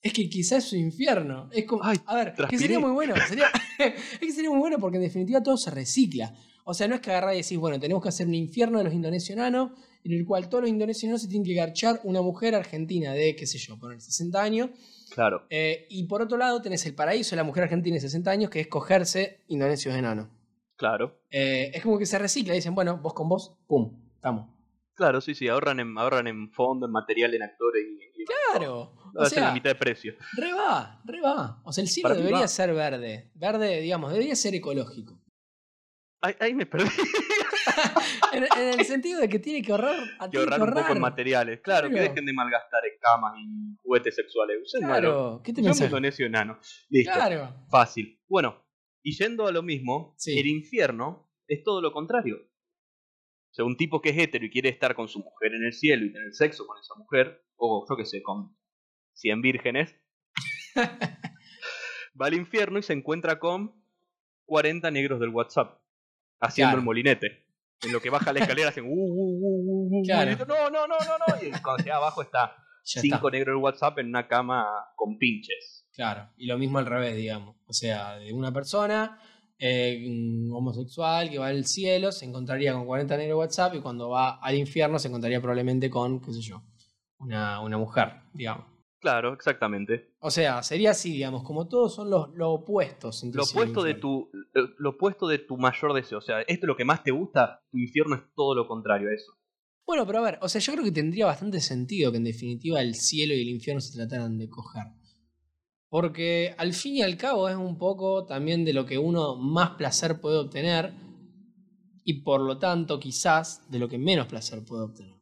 Es 0.02 0.12
que 0.14 0.30
quizás 0.30 0.64
es 0.64 0.70
su 0.70 0.76
infierno. 0.76 1.50
Es 1.54 1.66
como. 1.66 1.84
Ay, 1.84 1.98
a 2.06 2.16
ver, 2.16 2.30
que 2.32 2.36
transpiré. 2.38 2.62
sería 2.62 2.80
muy 2.80 2.92
bueno. 2.92 3.14
Sería, 3.28 3.48
es 3.80 4.20
que 4.20 4.32
sería 4.32 4.50
muy 4.50 4.60
bueno 4.60 4.78
porque 4.80 4.98
en 4.98 5.04
definitiva 5.04 5.42
todo 5.44 5.56
se 5.58 5.72
recicla. 5.72 6.34
O 6.66 6.74
sea, 6.74 6.88
no 6.88 6.96
es 6.96 7.02
que 7.02 7.12
agarrar 7.12 7.34
y 7.34 7.38
decís, 7.42 7.58
bueno, 7.58 7.80
tenemos 7.80 8.02
que 8.02 8.10
hacer 8.10 8.28
un 8.28 8.36
infierno 8.36 8.78
de 8.78 8.84
los 8.86 8.94
indonesios 8.94 9.38
enanos, 9.38 9.72
en 10.04 10.12
el 10.14 10.26
cual 10.26 10.50
todos 10.50 10.62
los 10.64 10.70
indonesios 10.70 11.04
enanos 11.06 11.22
se 11.22 11.28
tienen 11.28 11.46
que 11.46 11.54
garchar 11.54 12.00
una 12.04 12.22
mujer 12.22 12.56
argentina 12.56 13.14
de, 13.14 13.36
qué 13.36 13.46
sé 13.46 13.58
yo, 13.58 13.78
poner 13.80 14.02
60 14.02 14.42
años. 14.42 14.70
Claro. 15.10 15.46
eh, 15.52 15.86
y 15.90 16.06
por 16.06 16.24
otro 16.24 16.38
lado 16.40 16.60
tenés 16.62 16.84
el 16.88 16.96
paraíso 16.96 17.32
de 17.32 17.38
la 17.38 17.44
mujer 17.44 17.64
argentina 17.66 17.94
de 17.96 18.02
60 18.02 18.32
años, 18.32 18.50
que 18.50 18.62
es 18.62 18.68
cogerse 18.68 19.42
indonesios 19.48 19.94
enanos. 19.96 20.28
Claro. 20.76 21.22
Eh, 21.30 21.70
es 21.74 21.84
como 21.84 22.00
que 22.00 22.06
se 22.08 22.18
recicla, 22.18 22.54
dicen, 22.56 22.74
bueno, 22.74 22.98
vos 22.98 23.14
con 23.14 23.30
vos, 23.30 23.56
pum, 23.68 23.94
estamos. 24.16 24.50
Claro, 24.96 25.22
sí, 25.22 25.34
sí. 25.36 25.48
Ahorran 25.48 25.80
en, 25.80 25.98
ahorran 25.98 26.28
en 26.28 26.52
fondo, 26.52 26.86
en 26.86 26.92
material, 26.92 27.34
en 27.34 27.44
actores 27.44 27.84
y. 27.84 28.22
y 28.22 28.26
Claro. 28.26 28.94
Hacen 29.18 29.42
la 29.42 29.48
sea, 29.48 29.54
mitad 29.54 29.70
de 29.72 29.76
precio. 29.76 30.14
re 30.36 30.54
va, 30.54 31.02
re 31.06 31.22
va. 31.22 31.62
O 31.64 31.72
sea, 31.72 31.84
el 31.84 31.88
cielo 31.88 32.16
debería 32.16 32.42
va. 32.42 32.48
ser 32.48 32.74
verde. 32.74 33.32
Verde, 33.36 33.82
digamos, 33.82 34.12
debería 34.12 34.36
ser 34.36 34.56
ecológico. 34.56 35.20
Ahí, 36.24 36.34
ahí 36.40 36.54
me 36.56 36.66
perdí. 36.66 36.90
En, 38.34 38.44
en 38.44 38.80
el 38.80 38.86
sentido 38.86 39.20
de 39.22 39.30
que 39.30 39.38
tiene 39.40 39.62
que 39.62 39.72
ahorrar. 39.72 39.96
a- 40.20 40.26
que 40.26 40.38
tiene 40.38 40.46
ahorrar 40.56 40.68
un 40.70 40.74
poco 40.74 40.94
en 40.94 41.00
materiales. 41.02 41.62
Claro, 41.62 41.88
que 41.88 41.94
Claro. 41.96 42.10
dejen 42.10 42.26
de 42.26 42.34
malgastar 42.34 42.82
en 42.86 43.00
camas 43.00 43.34
y 43.38 43.78
juguetes 43.84 44.16
sexuales. 44.16 44.58
Usen. 44.64 44.82
Claro, 44.82 45.42
¿qué 45.44 45.54
te 45.54 45.62
pensás? 45.62 45.86
indonesio 45.88 46.26
enano. 46.26 46.60
Listo. 46.90 47.12
Claro. 47.14 47.54
Fácil. 47.70 48.20
Bueno, 48.28 48.66
y 49.04 49.16
yendo 49.16 49.46
a 49.48 49.52
lo 49.52 49.62
mismo, 49.62 50.16
Sí. 50.18 50.38
el 50.40 50.48
infierno 50.48 51.30
es 51.48 51.64
todo 51.64 51.80
lo 51.82 51.92
contrario. 51.92 52.38
O 52.38 53.54
sea, 53.54 53.66
un 53.66 53.78
tipo 53.78 54.02
que 54.02 54.10
es 54.10 54.18
hetero 54.18 54.46
y 54.46 54.50
quiere 54.50 54.70
estar 54.70 54.96
con 54.96 55.08
su 55.08 55.20
mujer 55.20 55.54
en 55.54 55.64
el 55.66 55.74
cielo 55.74 56.06
y 56.06 56.12
tener 56.14 56.34
sexo 56.34 56.66
con 56.66 56.80
esa 56.80 56.96
mujer, 56.96 57.46
o 57.56 57.86
yo 57.88 57.96
qué 57.96 58.06
sé, 58.06 58.24
con 58.24 58.58
100 59.14 59.42
vírgenes, 59.42 59.96
va 62.20 62.26
al 62.28 62.34
infierno 62.34 62.80
y 62.80 62.84
se 62.84 62.94
encuentra 62.94 63.40
con 63.40 63.74
40 64.46 64.90
negros 64.92 65.20
del 65.20 65.30
WhatsApp, 65.30 65.80
haciendo 66.46 66.70
Claro. 66.72 66.80
el 66.80 66.86
molinete. 66.86 67.28
En 67.82 67.92
lo 67.92 68.00
que 68.00 68.10
baja 68.10 68.32
la 68.32 68.40
escalera 68.40 68.70
hacen 68.70 68.86
uh, 68.86 68.88
uh, 68.88 68.94
uh, 68.94 69.98
uh, 69.98 70.00
uh, 70.00 70.04
Claro. 70.06 70.46
no, 70.46 70.70
no, 70.70 70.88
no, 70.88 70.96
no, 71.00 71.18
no. 71.28 71.48
Y 71.48 71.52
cuando 71.62 71.84
llega 71.84 71.98
abajo 71.98 72.22
está 72.22 72.56
Ya 72.86 73.02
cinco 73.02 73.30
negros 73.30 73.56
del 73.56 73.64
WhatsApp 73.64 74.00
en 74.00 74.08
una 74.08 74.28
cama 74.28 74.66
con 74.96 75.18
pinches. 75.18 75.88
Claro. 75.94 76.30
Y 76.38 76.46
lo 76.48 76.58
mismo 76.58 76.78
al 76.80 76.86
revés, 76.86 77.16
digamos. 77.16 77.56
O 77.66 77.74
sea, 77.74 78.16
de 78.18 78.32
una 78.34 78.52
persona 78.54 79.20
eh, 79.60 80.02
homosexual 80.52 81.30
que 81.30 81.38
va 81.40 81.48
al 81.48 81.66
cielo 81.66 82.12
se 82.12 82.26
encontraría 82.26 82.74
con 82.74 82.86
40 82.86 83.16
negros 83.18 83.36
de 83.36 83.40
WhatsApp 83.40 83.76
y 83.76 83.82
cuando 83.82 84.10
va 84.10 84.40
al 84.42 84.56
infierno 84.56 84.98
se 85.00 85.08
encontraría 85.10 85.40
probablemente 85.42 85.90
con, 85.90 86.20
qué 86.22 86.34
sé 86.34 86.42
yo, 86.42 86.64
una, 87.20 87.60
una 87.62 87.78
mujer, 87.78 88.14
digamos. 88.34 88.66
Claro, 89.04 89.34
exactamente. 89.34 90.16
O 90.20 90.32
sea, 90.32 90.64
sería 90.64 90.92
así, 90.92 91.12
digamos, 91.12 91.44
como 91.44 91.68
todos 91.68 91.94
son 91.94 92.10
los, 92.10 92.30
los 92.36 92.62
opuestos. 92.62 93.22
Lo 93.34 93.44
opuesto 93.44 93.84
de 93.84 93.96
tu 93.96 94.32
eh, 94.56 94.62
lo 94.78 94.92
opuesto 94.92 95.28
de 95.28 95.40
tu 95.40 95.58
mayor 95.58 95.92
deseo, 95.92 96.20
o 96.20 96.22
sea, 96.22 96.40
esto 96.44 96.66
es 96.66 96.68
lo 96.68 96.78
que 96.78 96.86
más 96.86 97.04
te 97.04 97.12
gusta, 97.12 97.66
tu 97.70 97.80
infierno 97.80 98.16
es 98.16 98.22
todo 98.34 98.56
lo 98.56 98.66
contrario 98.66 99.10
a 99.10 99.14
eso. 99.14 99.34
Bueno, 99.86 100.08
pero 100.08 100.20
a 100.20 100.22
ver, 100.22 100.40
o 100.42 100.48
sea, 100.48 100.62
yo 100.62 100.72
creo 100.72 100.86
que 100.86 100.94
tendría 100.94 101.26
bastante 101.26 101.60
sentido 101.60 102.12
que 102.12 102.18
en 102.18 102.24
definitiva 102.24 102.80
el 102.80 102.96
cielo 102.96 103.34
y 103.34 103.42
el 103.42 103.50
infierno 103.50 103.82
se 103.82 103.94
trataran 103.94 104.38
de 104.38 104.48
coger. 104.48 104.86
Porque 105.90 106.56
al 106.58 106.72
fin 106.72 106.96
y 106.96 107.02
al 107.02 107.18
cabo 107.18 107.50
es 107.50 107.58
un 107.58 107.78
poco 107.78 108.26
también 108.26 108.64
de 108.64 108.72
lo 108.72 108.86
que 108.86 108.98
uno 108.98 109.36
más 109.36 109.72
placer 109.72 110.22
puede 110.22 110.38
obtener 110.38 110.94
y 112.06 112.22
por 112.22 112.40
lo 112.40 112.58
tanto 112.58 113.02
quizás 113.02 113.70
de 113.70 113.80
lo 113.80 113.90
que 113.90 113.98
menos 113.98 114.28
placer 114.28 114.64
puede 114.64 114.84
obtener. 114.84 115.13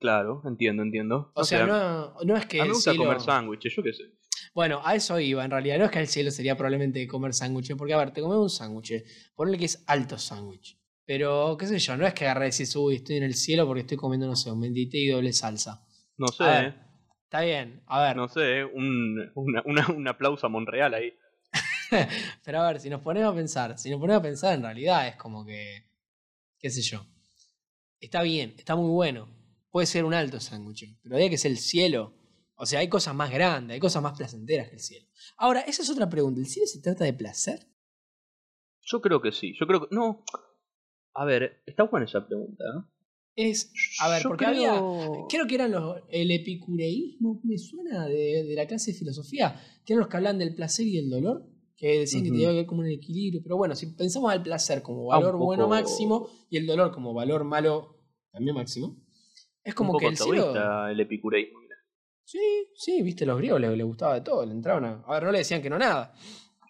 Claro, 0.00 0.42
entiendo, 0.46 0.82
entiendo. 0.82 1.30
O 1.34 1.44
sea, 1.44 1.66
no, 1.66 2.14
no 2.24 2.36
es 2.36 2.46
que 2.46 2.60
a 2.60 2.64
mí 2.64 2.68
me 2.70 2.74
gusta 2.74 2.90
cielo... 2.92 3.04
comer 3.04 3.20
sándwiches, 3.20 3.76
yo 3.76 3.82
qué 3.82 3.92
sé. 3.92 4.04
Bueno, 4.54 4.80
a 4.82 4.94
eso 4.94 5.20
iba, 5.20 5.44
en 5.44 5.50
realidad. 5.50 5.78
No 5.78 5.84
es 5.84 5.90
que 5.90 6.00
el 6.00 6.08
cielo 6.08 6.30
sería 6.30 6.56
probablemente 6.56 7.06
comer 7.06 7.34
sándwiches, 7.34 7.76
porque 7.76 7.92
a 7.94 7.98
ver, 7.98 8.10
te 8.12 8.20
comes 8.22 8.38
un 8.38 8.50
sándwich, 8.50 9.04
ponle 9.34 9.58
que 9.58 9.66
es 9.66 9.84
alto 9.86 10.18
sándwich. 10.18 10.78
Pero, 11.04 11.56
qué 11.58 11.66
sé 11.66 11.78
yo, 11.78 11.96
no 11.96 12.06
es 12.06 12.14
que 12.14 12.24
agarre 12.24 12.46
y 12.48 12.50
decís, 12.50 12.74
uy, 12.76 12.96
estoy 12.96 13.16
en 13.16 13.24
el 13.24 13.34
cielo 13.34 13.66
porque 13.66 13.82
estoy 13.82 13.96
comiendo, 13.96 14.26
no 14.26 14.36
sé, 14.36 14.50
un 14.50 14.60
bendito 14.60 14.96
y 14.96 15.08
doble 15.08 15.32
salsa. 15.32 15.84
No 16.16 16.28
sé, 16.28 16.44
ver, 16.44 16.64
eh, 16.64 16.74
está 17.24 17.40
bien, 17.42 17.82
a 17.86 18.02
ver. 18.02 18.16
no 18.16 18.28
sé, 18.28 18.64
un, 18.64 19.30
una- 19.34 19.62
una- 19.66 19.88
un 19.88 20.08
aplauso 20.08 20.46
a 20.46 20.50
Monreal 20.50 20.94
ahí. 20.94 21.12
Pero 22.44 22.60
a 22.62 22.68
ver, 22.72 22.80
si 22.80 22.88
nos 22.88 23.00
ponemos 23.02 23.32
a 23.32 23.36
pensar, 23.36 23.78
si 23.78 23.90
nos 23.90 24.00
ponemos 24.00 24.20
a 24.20 24.22
pensar, 24.22 24.54
en 24.54 24.62
realidad 24.62 25.08
es 25.08 25.16
como 25.16 25.44
que, 25.44 25.84
qué 26.58 26.70
sé 26.70 26.80
yo. 26.82 27.04
Está 28.00 28.22
bien, 28.22 28.54
está 28.56 28.76
muy 28.76 28.88
bueno. 28.90 29.28
Puede 29.70 29.86
ser 29.86 30.04
un 30.04 30.14
alto 30.14 30.40
sándwich, 30.40 30.98
pero 31.02 31.16
hay 31.16 31.30
que 31.30 31.38
ser 31.38 31.50
el 31.52 31.58
cielo. 31.58 32.14
O 32.56 32.66
sea, 32.66 32.80
hay 32.80 32.88
cosas 32.88 33.14
más 33.14 33.30
grandes, 33.30 33.74
hay 33.74 33.80
cosas 33.80 34.02
más 34.02 34.16
placenteras 34.16 34.68
que 34.68 34.74
el 34.76 34.80
cielo. 34.80 35.06
Ahora, 35.38 35.60
esa 35.62 35.82
es 35.82 35.90
otra 35.90 36.08
pregunta. 36.10 36.40
¿El 36.40 36.46
cielo 36.46 36.66
se 36.66 36.80
trata 36.80 37.04
de 37.04 37.12
placer? 37.14 37.66
Yo 38.82 39.00
creo 39.00 39.20
que 39.22 39.32
sí, 39.32 39.54
yo 39.58 39.66
creo 39.66 39.80
que... 39.88 39.94
No, 39.94 40.24
a 41.14 41.24
ver, 41.24 41.62
está 41.66 41.84
buena 41.84 42.06
esa 42.06 42.26
pregunta. 42.26 42.64
¿eh? 42.64 43.50
Es, 43.50 43.72
a 44.00 44.08
ver, 44.10 44.22
Yo 44.22 44.28
porque 44.28 44.44
creo- 44.46 44.72
había, 44.74 45.26
creo 45.28 45.46
que 45.46 45.54
eran 45.54 45.70
los, 45.70 45.98
el 46.08 46.30
epicureísmo, 46.32 47.40
me 47.44 47.56
suena 47.56 48.06
de, 48.06 48.44
de 48.44 48.54
la 48.54 48.66
clase 48.66 48.92
de 48.92 48.98
filosofía, 48.98 49.58
que 49.84 49.92
eran 49.92 50.00
los 50.00 50.08
que 50.08 50.16
hablan 50.16 50.38
del 50.38 50.54
placer 50.54 50.86
y 50.86 50.98
el 50.98 51.08
dolor, 51.08 51.46
que 51.76 52.00
decían 52.00 52.24
que 52.24 52.30
tenía 52.30 52.48
que 52.50 52.56
ver 52.56 52.66
como 52.66 52.80
un 52.80 52.88
equilibrio, 52.88 53.40
pero 53.42 53.56
bueno, 53.56 53.74
si 53.74 53.86
pensamos 53.94 54.30
al 54.32 54.42
placer 54.42 54.82
como 54.82 55.10
Ah, 55.12 55.18
valor 55.18 55.38
bueno 55.38 55.66
máximo 55.68 56.28
y 56.50 56.58
el 56.58 56.66
dolor 56.66 56.92
como 56.92 57.14
valor 57.14 57.44
malo 57.44 57.96
también 58.32 58.54
máximo, 58.54 58.98
es 59.64 59.74
como 59.74 59.92
un 59.92 59.98
que 59.98 60.06
poco 60.06 60.10
el 60.10 60.16
cielo... 60.16 60.86
el 60.88 61.00
epicureísmo. 61.00 61.60
mira. 61.60 61.76
Sí, 62.24 62.68
sí, 62.74 63.02
viste, 63.02 63.26
los 63.26 63.38
griegos 63.38 63.60
les, 63.60 63.76
les 63.76 63.86
gustaba 63.86 64.14
de 64.14 64.20
todo, 64.20 64.44
le 64.46 64.52
entraban 64.52 64.84
a... 64.84 65.02
A 65.06 65.14
ver, 65.14 65.24
no 65.24 65.32
le 65.32 65.38
decían 65.38 65.60
que 65.62 65.70
no 65.70 65.78
nada. 65.78 66.14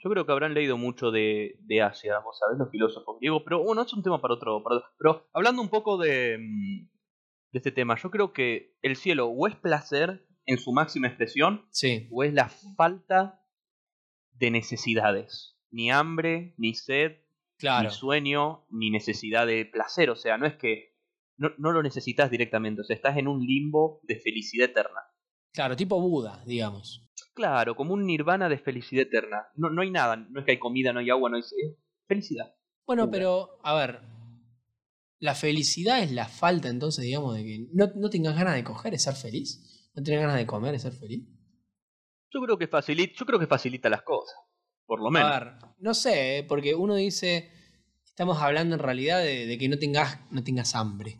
Yo 0.03 0.09
creo 0.09 0.24
que 0.24 0.33
habrán 0.33 0.55
leído 0.55 0.79
mucho 0.79 1.11
de, 1.11 1.59
de 1.61 1.83
Asia, 1.83 2.18
vos 2.20 2.38
sabés, 2.38 2.59
los 2.59 2.70
filósofos 2.70 3.18
griegos, 3.18 3.42
pero 3.44 3.62
bueno, 3.62 3.83
es 3.83 3.92
un 3.92 4.03
tema 4.03 4.20
para 4.22 4.35
otro, 4.35 4.62
para 4.62 4.76
otro- 4.76 4.88
Pero 4.96 5.29
hablando 5.35 5.61
un 5.61 5.68
poco 5.68 5.98
de, 5.98 6.38
mm, 6.38 6.88
de 7.53 7.59
este 7.59 7.70
tema, 7.72 7.96
yo 7.96 8.11
creo 8.11 8.33
que 8.33 8.76
el 8.81 8.96
cielo 8.96 9.26
o 9.26 9.46
es 9.46 9.57
placer 9.57 10.26
en 10.46 10.57
su 10.59 10.73
máxima 10.73 11.08
expresión, 11.08 11.67
Sí, 11.71 12.08
o 12.10 12.25
es 12.25 12.33
la 12.33 12.48
falta 12.48 13.44
de 14.33 14.50
necesidades. 14.50 15.58
Ni 15.71 15.90
hambre, 15.90 16.54
ni 16.56 16.75
sed, 16.75 17.19
claro. 17.58 17.90
ni 17.90 17.94
sueño, 17.94 18.65
ni 18.71 18.90
necesidad 18.90 19.46
de 19.46 19.67
placer. 19.67 20.08
O 20.08 20.17
sea, 20.17 20.38
no 20.38 20.46
es 20.46 20.56
que 20.56 20.90
no, 21.41 21.51
no 21.57 21.73
lo 21.73 21.83
necesitas 21.83 22.31
directamente, 22.31 22.83
o 22.83 22.85
sea, 22.85 22.95
estás 22.95 23.17
en 23.17 23.27
un 23.27 23.41
limbo 23.41 24.01
de 24.03 24.21
felicidad 24.21 24.69
eterna. 24.69 25.01
Claro, 25.53 25.75
tipo 25.75 25.99
Buda, 25.99 26.45
digamos. 26.47 27.09
Claro, 27.35 27.75
como 27.75 27.95
un 27.95 28.05
nirvana 28.05 28.51
de 28.51 28.59
felicidad 28.59 29.07
eterna. 29.07 29.47
No, 29.55 29.71
no 29.71 29.81
hay 29.81 29.91
nada, 29.91 30.17
no 30.17 30.38
es 30.38 30.45
que 30.45 30.53
hay 30.53 30.59
comida, 30.59 30.93
no 30.93 31.01
hay 31.01 31.09
agua, 31.09 31.31
no 31.31 31.37
hay... 31.37 31.43
felicidad. 32.07 32.55
Bueno, 32.87 33.11
pero, 33.11 33.59
a 33.63 33.75
ver, 33.75 34.01
la 35.19 35.35
felicidad 35.35 36.03
es 36.03 36.13
la 36.13 36.27
falta, 36.27 36.69
entonces, 36.69 37.05
digamos, 37.05 37.35
de 37.35 37.45
que 37.45 37.67
no, 37.73 37.91
no 37.97 38.11
tengas 38.11 38.37
ganas 38.37 38.55
de 38.55 38.65
coger, 38.65 38.93
es 38.93 39.03
ser 39.03 39.15
feliz. 39.15 39.91
No 39.95 40.03
tengas 40.03 40.21
ganas 40.21 40.37
de 40.37 40.47
comer, 40.47 40.75
es 40.75 40.83
ser 40.83 40.93
feliz. 40.93 41.27
Yo 42.33 42.41
creo 42.43 42.59
que 42.59 42.69
facilita, 42.69 43.15
yo 43.19 43.25
creo 43.25 43.41
que 43.41 43.47
facilita 43.47 43.88
las 43.88 44.03
cosas, 44.03 44.37
por 44.85 45.03
lo 45.03 45.11
menos. 45.11 45.31
A 45.31 45.41
ver, 45.41 45.53
no 45.79 45.95
sé, 45.95 46.38
¿eh? 46.38 46.45
porque 46.45 46.75
uno 46.75 46.97
dice, 46.97 47.51
estamos 48.05 48.43
hablando 48.43 48.75
en 48.75 48.83
realidad 48.83 49.21
de, 49.21 49.47
de 49.47 49.57
que 49.59 49.69
no 49.71 49.79
tengas, 49.79 50.21
no 50.31 50.45
tengas 50.45 50.75
hambre, 50.75 51.19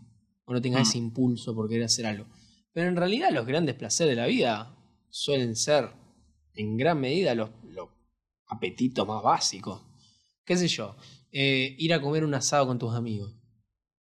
o 0.51 0.55
no 0.55 0.61
tengas 0.61 0.81
Mm. 0.81 0.89
ese 0.91 0.99
impulso 0.99 1.55
por 1.55 1.69
querer 1.69 1.85
hacer 1.85 2.07
algo. 2.07 2.27
Pero 2.73 2.89
en 2.89 2.97
realidad 2.97 3.31
los 3.33 3.47
grandes 3.47 3.77
placeres 3.77 4.17
de 4.17 4.21
la 4.21 4.27
vida 4.27 4.77
suelen 5.09 5.55
ser, 5.55 5.91
en 6.55 6.77
gran 6.77 7.01
medida, 7.01 7.35
los, 7.35 7.51
los 7.65 7.89
apetitos 8.49 9.07
más 9.07 9.23
básicos. 9.23 9.81
¿Qué 10.45 10.57
sé 10.57 10.69
yo? 10.69 10.97
eh, 11.33 11.77
ir 11.79 11.95
a 11.95 12.01
comer 12.03 12.25
un 12.25 12.35
asado 12.35 12.67
con 12.67 12.77
tus 12.81 12.93
amigos. 12.93 13.33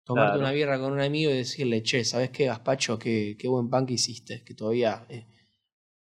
Tomarte 0.04 0.34
Claro. 0.34 0.42
una 0.42 0.52
birra 0.52 0.80
con 0.80 0.94
un 0.94 1.02
amigo 1.02 1.32
y 1.32 1.34
decirle, 1.38 1.82
che, 1.82 2.06
¿sabes 2.06 2.30
qué, 2.30 2.46
Gaspacho? 2.46 3.00
Qué, 3.00 3.36
qué 3.40 3.48
buen 3.48 3.70
pan 3.72 3.88
que 3.88 3.96
hiciste. 3.96 4.44
Que 4.46 4.54
todavía 4.54 5.06
eh, 5.10 5.26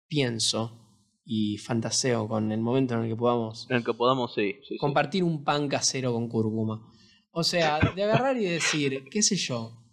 pienso 0.09 0.77
y 1.25 1.59
fantaseo 1.59 2.27
con 2.29 2.51
el 2.53 2.61
momento 2.61 2.95
en 2.95 3.03
el 3.03 3.09
que 3.11 3.17
podamos 3.17 3.67
En 3.71 3.77
el 3.77 3.85
que 3.85 3.95
podamos, 3.95 4.35
sí. 4.35 4.55
sí, 4.63 4.67
sí. 4.71 4.77
compartir 4.79 5.23
un 5.23 5.45
pan 5.45 5.69
casero 5.69 6.13
con 6.13 6.29
cúrcuma. 6.29 6.91
O 7.31 7.45
sea, 7.45 7.79
de 7.95 8.03
agarrar 8.03 8.37
y 8.37 8.45
decir, 8.47 9.05
qué 9.11 9.23
sé 9.23 9.37
yo, 9.37 9.88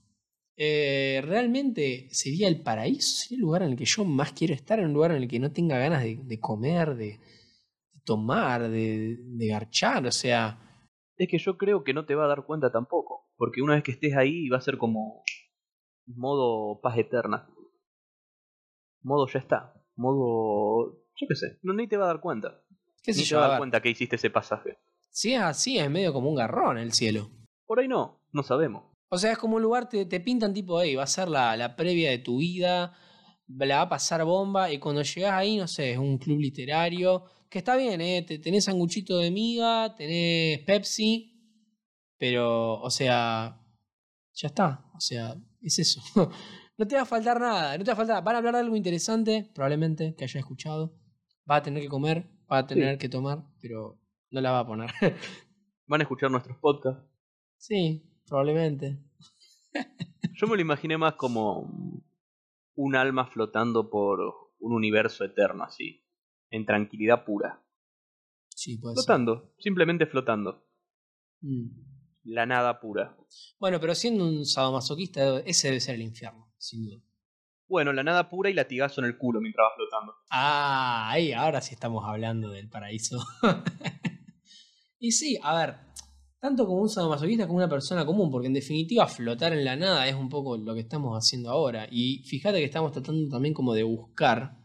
eh, 0.58 1.22
realmente 1.26 2.08
sería 2.12 2.47
el 2.47 2.62
paraíso, 2.62 3.16
sería 3.24 3.38
el 3.38 3.41
lugar 3.41 3.64
en 3.64 3.72
el 3.72 3.78
que 3.78 3.86
yo 3.86 4.06
más 4.06 4.32
quiero 4.34 4.53
estar, 4.53 4.80
en 4.80 4.86
un 4.88 4.93
lugar 4.93 5.12
en 5.12 5.18
el 5.24 5.28
que 5.28 5.39
no 5.39 5.51
tenga 5.51 5.78
ganas 5.78 6.03
de, 6.03 6.18
de 6.24 6.39
comer, 6.39 6.95
de, 6.95 7.06
de 7.93 7.99
tomar, 8.06 8.70
de, 8.70 9.18
de 9.20 9.47
garchar, 9.47 10.06
o 10.08 10.12
sea, 10.12 10.60
Es 11.18 11.28
que 11.30 11.38
yo 11.38 11.58
creo 11.58 11.84
que 11.84 11.93
no 11.93 12.06
te 12.06 12.16
va 12.16 12.26
a 12.26 12.28
dar 12.28 12.45
cuenta 12.45 12.72
tampoco. 12.72 13.24
Porque 13.38 13.62
una 13.62 13.76
vez 13.76 13.84
que 13.84 13.91
estés 13.91 14.16
ahí 14.16 14.47
va 14.49 14.58
a 14.58 14.62
ser 14.62 14.78
como 14.78 15.24
modo 16.08 16.80
paz 16.82 16.97
eterna. 16.97 17.49
Modo 19.01 19.28
ya 19.28 19.39
está. 19.39 19.74
Modo... 19.95 21.03
Yo 21.16 21.28
qué 21.28 21.36
sé. 21.36 21.60
No, 21.64 21.74
ni 21.74 21.88
te 21.88 21.97
va 21.97 22.06
a 22.06 22.08
dar 22.08 22.22
cuenta. 22.22 22.62
qué 23.03 23.12
Ni 23.12 23.18
te 23.20 23.24
yo, 23.24 23.38
va 23.39 23.45
a 23.45 23.47
dar 23.47 23.56
ver, 23.56 23.60
cuenta 23.60 23.82
que 23.82 23.89
hiciste 23.89 24.16
ese 24.18 24.30
pasaje. 24.30 24.78
si 25.10 25.34
es 25.34 25.41
así 25.41 25.78
es 25.78 25.89
medio 25.89 26.12
como 26.14 26.30
un 26.30 26.36
garrón 26.36 26.78
el 26.78 26.91
cielo. 26.93 27.30
Por 27.66 27.80
ahí 27.80 27.88
no. 27.88 28.22
No 28.32 28.43
sabemos. 28.43 28.95
O 29.10 29.18
sea, 29.18 29.32
es 29.32 29.38
como 29.38 29.56
un 29.58 29.62
lugar, 29.62 29.88
te, 29.89 30.06
te 30.06 30.20
pintan 30.20 30.53
tipo, 30.53 30.78
ahí 30.78 30.95
va 30.95 31.03
a 31.03 31.08
ser 31.08 31.30
la, 31.30 31.56
la 31.58 31.76
previa 31.76 32.10
de 32.12 32.18
tu 32.20 32.38
vida, 32.39 32.93
la 33.47 33.76
va 33.78 33.82
a 33.84 33.89
pasar 33.89 34.24
bomba, 34.26 34.72
y 34.72 34.80
cuando 34.80 35.01
llegas 35.03 35.34
ahí, 35.34 35.58
no 35.58 35.68
sé, 35.68 35.91
es 35.91 35.97
un 35.97 36.18
club 36.18 36.39
literario, 36.39 37.24
que 37.49 37.60
está 37.60 37.76
bien, 37.78 38.01
¿eh? 38.01 38.24
Te- 38.28 38.39
tenés 38.39 38.66
sanguchito 38.66 39.18
de 39.20 39.32
miga, 39.32 39.95
tenés 39.95 40.60
Pepsi, 40.62 41.32
pero, 42.18 42.82
o 42.82 42.89
sea, 42.89 43.60
ya 44.34 44.47
está, 44.47 44.86
o 44.95 44.99
sea, 44.99 45.36
es 45.62 45.80
eso. 45.80 46.01
no 46.78 46.88
te 46.88 46.95
va 46.95 47.03
a 47.03 47.06
faltar 47.06 47.39
nada, 47.39 47.78
no 47.78 47.84
te 47.84 47.89
va 47.91 47.93
a 47.93 47.97
faltar, 47.97 48.24
van 48.24 48.36
a 48.36 48.38
hablar 48.39 48.53
de 48.56 48.60
algo 48.62 48.76
interesante, 48.76 49.49
probablemente, 49.53 50.16
que 50.16 50.24
haya 50.26 50.39
escuchado, 50.39 50.97
va 51.49 51.58
a 51.58 51.64
tener 51.64 51.82
que 51.84 51.89
comer, 51.89 52.26
va 52.51 52.60
a 52.60 52.68
tener 52.68 52.97
que 52.97 53.10
tomar, 53.10 53.43
pero 53.62 53.99
no 54.32 54.41
la 54.41 54.51
va 54.51 54.60
a 54.60 54.68
poner. 54.68 54.89
Van 55.88 56.01
a 56.01 56.03
escuchar 56.03 56.32
nuestros 56.32 56.58
podcasts. 56.58 57.03
sí, 57.58 58.01
probablemente. 58.28 58.97
Yo 60.36 60.47
me 60.47 60.55
lo 60.55 60.61
imaginé 60.61 60.97
más 60.97 61.15
como 61.15 62.01
un 62.76 62.95
alma 62.95 63.28
flotando 63.28 63.89
por 63.89 64.19
un 64.59 64.73
universo 64.73 65.23
eterno 65.23 65.63
así. 65.63 66.03
En 66.49 66.65
tranquilidad 66.65 67.26
pura. 67.26 67.63
Sí, 68.49 68.78
puede 68.78 68.95
ser. 68.95 69.03
Flotando. 69.03 69.53
Simplemente 69.59 70.05
flotando. 70.05 70.67
Mm. 71.41 71.67
La 72.23 72.45
nada 72.45 72.80
pura. 72.80 73.15
Bueno, 73.59 73.80
pero 73.80 73.93
siendo 73.93 74.28
un 74.28 74.45
sadomasoquista, 74.45 75.39
ese 75.39 75.67
debe 75.67 75.80
ser 75.80 75.95
el 75.95 76.01
infierno, 76.01 76.51
sin 76.57 76.86
duda. 76.86 77.01
Bueno, 77.67 77.93
la 77.93 78.03
nada 78.03 78.30
pura 78.30 78.49
y 78.49 78.53
latigazo 78.53 79.01
en 79.01 79.07
el 79.07 79.17
culo 79.17 79.41
mientras 79.41 79.65
vas 79.65 79.76
flotando. 79.76 80.15
Ah, 80.30 81.09
ahí, 81.09 81.34
ahora 81.34 81.61
sí 81.61 81.73
estamos 81.73 82.03
hablando 82.05 82.51
del 82.51 82.69
paraíso. 82.69 83.23
y 84.99 85.11
sí, 85.11 85.39
a 85.41 85.55
ver, 85.55 85.76
tanto 86.39 86.65
como 86.65 86.81
un 86.81 86.89
sadomasoquista 86.89 87.47
como 87.47 87.57
una 87.57 87.69
persona 87.69 88.05
común, 88.05 88.29
porque 88.29 88.47
en 88.47 88.53
definitiva 88.53 89.07
flotar 89.07 89.53
en 89.53 89.65
la 89.65 89.75
nada 89.75 90.07
es 90.07 90.15
un 90.15 90.29
poco 90.29 90.57
lo 90.57 90.73
que 90.73 90.81
estamos 90.81 91.15
haciendo 91.17 91.49
ahora. 91.49 91.88
Y 91.89 92.23
fíjate 92.25 92.59
que 92.59 92.65
estamos 92.65 92.91
tratando 92.91 93.29
también 93.29 93.53
como 93.53 93.73
de 93.73 93.83
buscar 93.83 94.57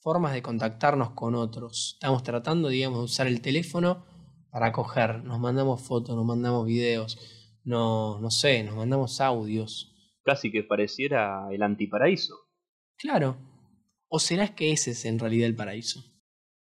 formas 0.00 0.32
de 0.32 0.42
contactarnos 0.42 1.10
con 1.12 1.34
otros. 1.34 1.92
Estamos 1.94 2.22
tratando, 2.22 2.68
digamos, 2.68 2.98
de 2.98 3.04
usar 3.04 3.26
el 3.28 3.40
teléfono 3.40 4.04
para 4.50 4.72
coger. 4.72 5.22
Nos 5.24 5.38
mandamos 5.38 5.80
fotos, 5.82 6.16
nos 6.16 6.26
mandamos 6.26 6.66
videos, 6.66 7.18
no, 7.64 8.20
no 8.20 8.30
sé, 8.30 8.64
nos 8.64 8.76
mandamos 8.76 9.20
audios. 9.20 9.88
Casi 10.24 10.50
que 10.50 10.62
pareciera 10.62 11.48
el 11.52 11.62
antiparaíso. 11.62 12.34
Claro. 12.96 13.36
¿O 14.08 14.18
será 14.18 14.54
que 14.54 14.72
ese 14.72 14.90
es 14.90 15.04
en 15.04 15.18
realidad 15.18 15.48
el 15.48 15.56
paraíso? 15.56 16.04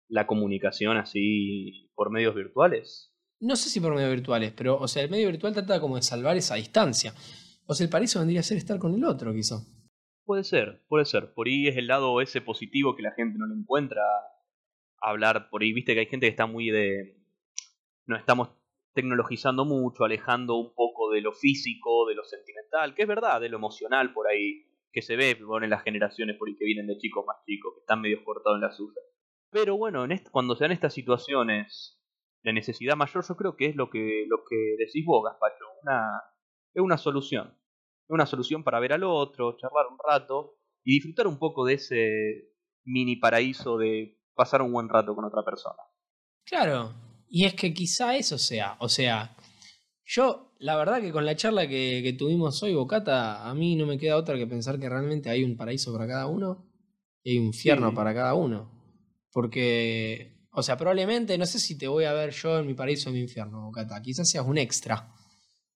La 0.10 0.26
comunicación 0.26 0.98
así 0.98 1.92
por 1.96 2.12
medios 2.12 2.34
virtuales. 2.34 3.14
No 3.40 3.56
sé 3.56 3.70
si 3.70 3.80
por 3.80 3.94
medios 3.94 4.12
virtuales, 4.12 4.52
pero, 4.56 4.78
o 4.78 4.88
sea, 4.88 5.04
el 5.04 5.12
medio 5.12 5.28
virtual 5.28 5.54
trata 5.54 5.80
como 5.80 5.96
de 5.96 6.02
salvar 6.02 6.38
esa 6.38 6.56
distancia. 6.56 7.14
O 7.68 7.76
sea, 7.76 7.84
el 7.84 7.90
paraíso 7.90 8.20
vendría 8.20 8.40
a 8.40 8.44
ser 8.44 8.58
estar 8.58 8.80
con 8.80 8.96
el 8.96 9.04
otro, 9.04 9.34
quizá. 9.34 9.58
Puede 10.26 10.44
ser, 10.44 10.84
puede 10.88 11.06
ser. 11.06 11.34
Por 11.34 11.48
ahí 11.48 11.68
es 11.68 11.78
el 11.78 11.88
lado 11.88 12.20
ese 12.22 12.42
positivo 12.42 12.96
que 12.96 13.04
la 13.04 13.12
gente 13.12 13.38
no 13.38 13.48
le 13.48 13.56
encuentra. 13.56 14.02
Hablar 15.00 15.50
por 15.50 15.62
ahí, 15.62 15.74
viste 15.74 15.94
que 15.94 16.00
hay 16.02 16.06
gente 16.08 16.26
que 16.26 16.32
está 16.32 16.48
muy 16.48 16.72
de. 16.72 17.16
No 18.08 18.18
estamos 18.18 18.50
tecnologizando 18.94 19.64
mucho, 19.64 20.06
alejando 20.06 20.56
un 20.56 20.74
poco 20.74 21.12
de 21.12 21.22
lo 21.22 21.32
físico, 21.32 22.08
de 22.08 22.16
lo 22.16 22.24
sentimental, 22.24 22.96
que 22.96 23.04
es 23.04 23.08
verdad, 23.08 23.40
de 23.40 23.50
lo 23.50 23.58
emocional 23.58 24.12
por 24.12 24.28
ahí, 24.28 24.66
que 24.92 25.04
se 25.04 25.16
ve 25.16 25.36
bueno, 25.36 25.66
en 25.66 25.70
las 25.70 25.84
generaciones 25.84 26.36
por 26.38 26.50
ahí 26.50 26.56
que 26.56 26.66
vienen 26.66 26.88
de 26.88 26.98
chicos 26.98 27.24
más 27.28 27.38
chicos, 27.46 27.74
que 27.76 27.82
están 27.82 28.02
medio 28.02 28.24
cortados 28.24 28.58
en 28.58 28.62
la 28.62 28.72
suya. 28.72 29.00
Pero 29.52 29.78
bueno, 29.78 30.04
en 30.04 30.18
cuando 30.32 30.56
se 30.56 30.64
dan 30.64 30.72
estas 30.72 30.96
situaciones, 30.96 31.97
la 32.48 32.54
necesidad 32.54 32.96
mayor 32.96 33.26
yo 33.28 33.36
creo 33.36 33.58
que 33.58 33.66
es 33.66 33.76
lo 33.76 33.90
que, 33.90 34.26
lo 34.30 34.38
que 34.50 34.76
decís 34.80 35.06
vos, 35.06 35.22
Gaspacho, 35.26 35.66
una, 35.84 36.24
es 36.74 36.82
una 36.82 36.98
solución. 36.98 37.48
Es 37.50 38.10
una 38.10 38.26
solución 38.26 38.64
para 38.64 38.80
ver 38.80 38.94
al 38.94 39.04
otro, 39.04 39.58
charlar 39.58 39.88
un 39.92 39.98
rato 40.02 40.56
y 40.82 40.94
disfrutar 40.94 41.28
un 41.28 41.38
poco 41.38 41.66
de 41.66 41.74
ese 41.74 42.54
mini 42.86 43.18
paraíso 43.18 43.78
de 43.78 44.18
pasar 44.34 44.62
un 44.62 44.72
buen 44.72 44.88
rato 44.88 45.14
con 45.14 45.26
otra 45.26 45.44
persona. 45.44 45.76
Claro. 46.46 46.94
Y 47.28 47.44
es 47.44 47.54
que 47.54 47.74
quizá 47.74 48.16
eso 48.16 48.38
sea. 48.38 48.78
O 48.80 48.88
sea, 48.88 49.36
yo, 50.06 50.54
la 50.60 50.78
verdad 50.78 51.02
que 51.02 51.12
con 51.12 51.26
la 51.26 51.36
charla 51.36 51.68
que, 51.68 52.00
que 52.02 52.14
tuvimos 52.14 52.64
hoy, 52.64 52.74
Bocata, 52.76 53.46
a 53.50 53.54
mí 53.54 53.76
no 53.76 53.86
me 53.86 53.98
queda 53.98 54.16
otra 54.16 54.38
que 54.38 54.48
pensar 54.48 54.80
que 54.80 54.88
realmente 54.88 55.30
hay 55.30 55.44
un 55.44 55.58
paraíso 55.58 55.92
para 55.92 56.08
cada 56.08 56.28
uno 56.28 56.66
y 57.24 57.32
hay 57.32 57.40
un 57.40 57.48
infierno 57.48 57.90
Sí. 57.90 57.96
para 57.98 58.14
cada 58.14 58.34
uno. 58.36 58.72
Porque, 59.34 60.37
o 60.60 60.64
sea, 60.64 60.76
probablemente, 60.76 61.38
no 61.38 61.46
sé 61.46 61.60
si 61.60 61.78
te 61.78 61.88
voy 61.88 62.06
a 62.06 62.14
ver 62.14 62.32
yo 62.32 62.58
en 62.60 62.66
mi 62.66 62.74
paraíso 62.74 63.10
o 63.10 63.12
en 63.12 63.16
mi 63.18 63.22
infierno, 63.22 63.62
Bocata. 63.62 64.02
Quizás 64.02 64.28
seas 64.30 64.44
un 64.46 64.58
extra. 64.58 65.14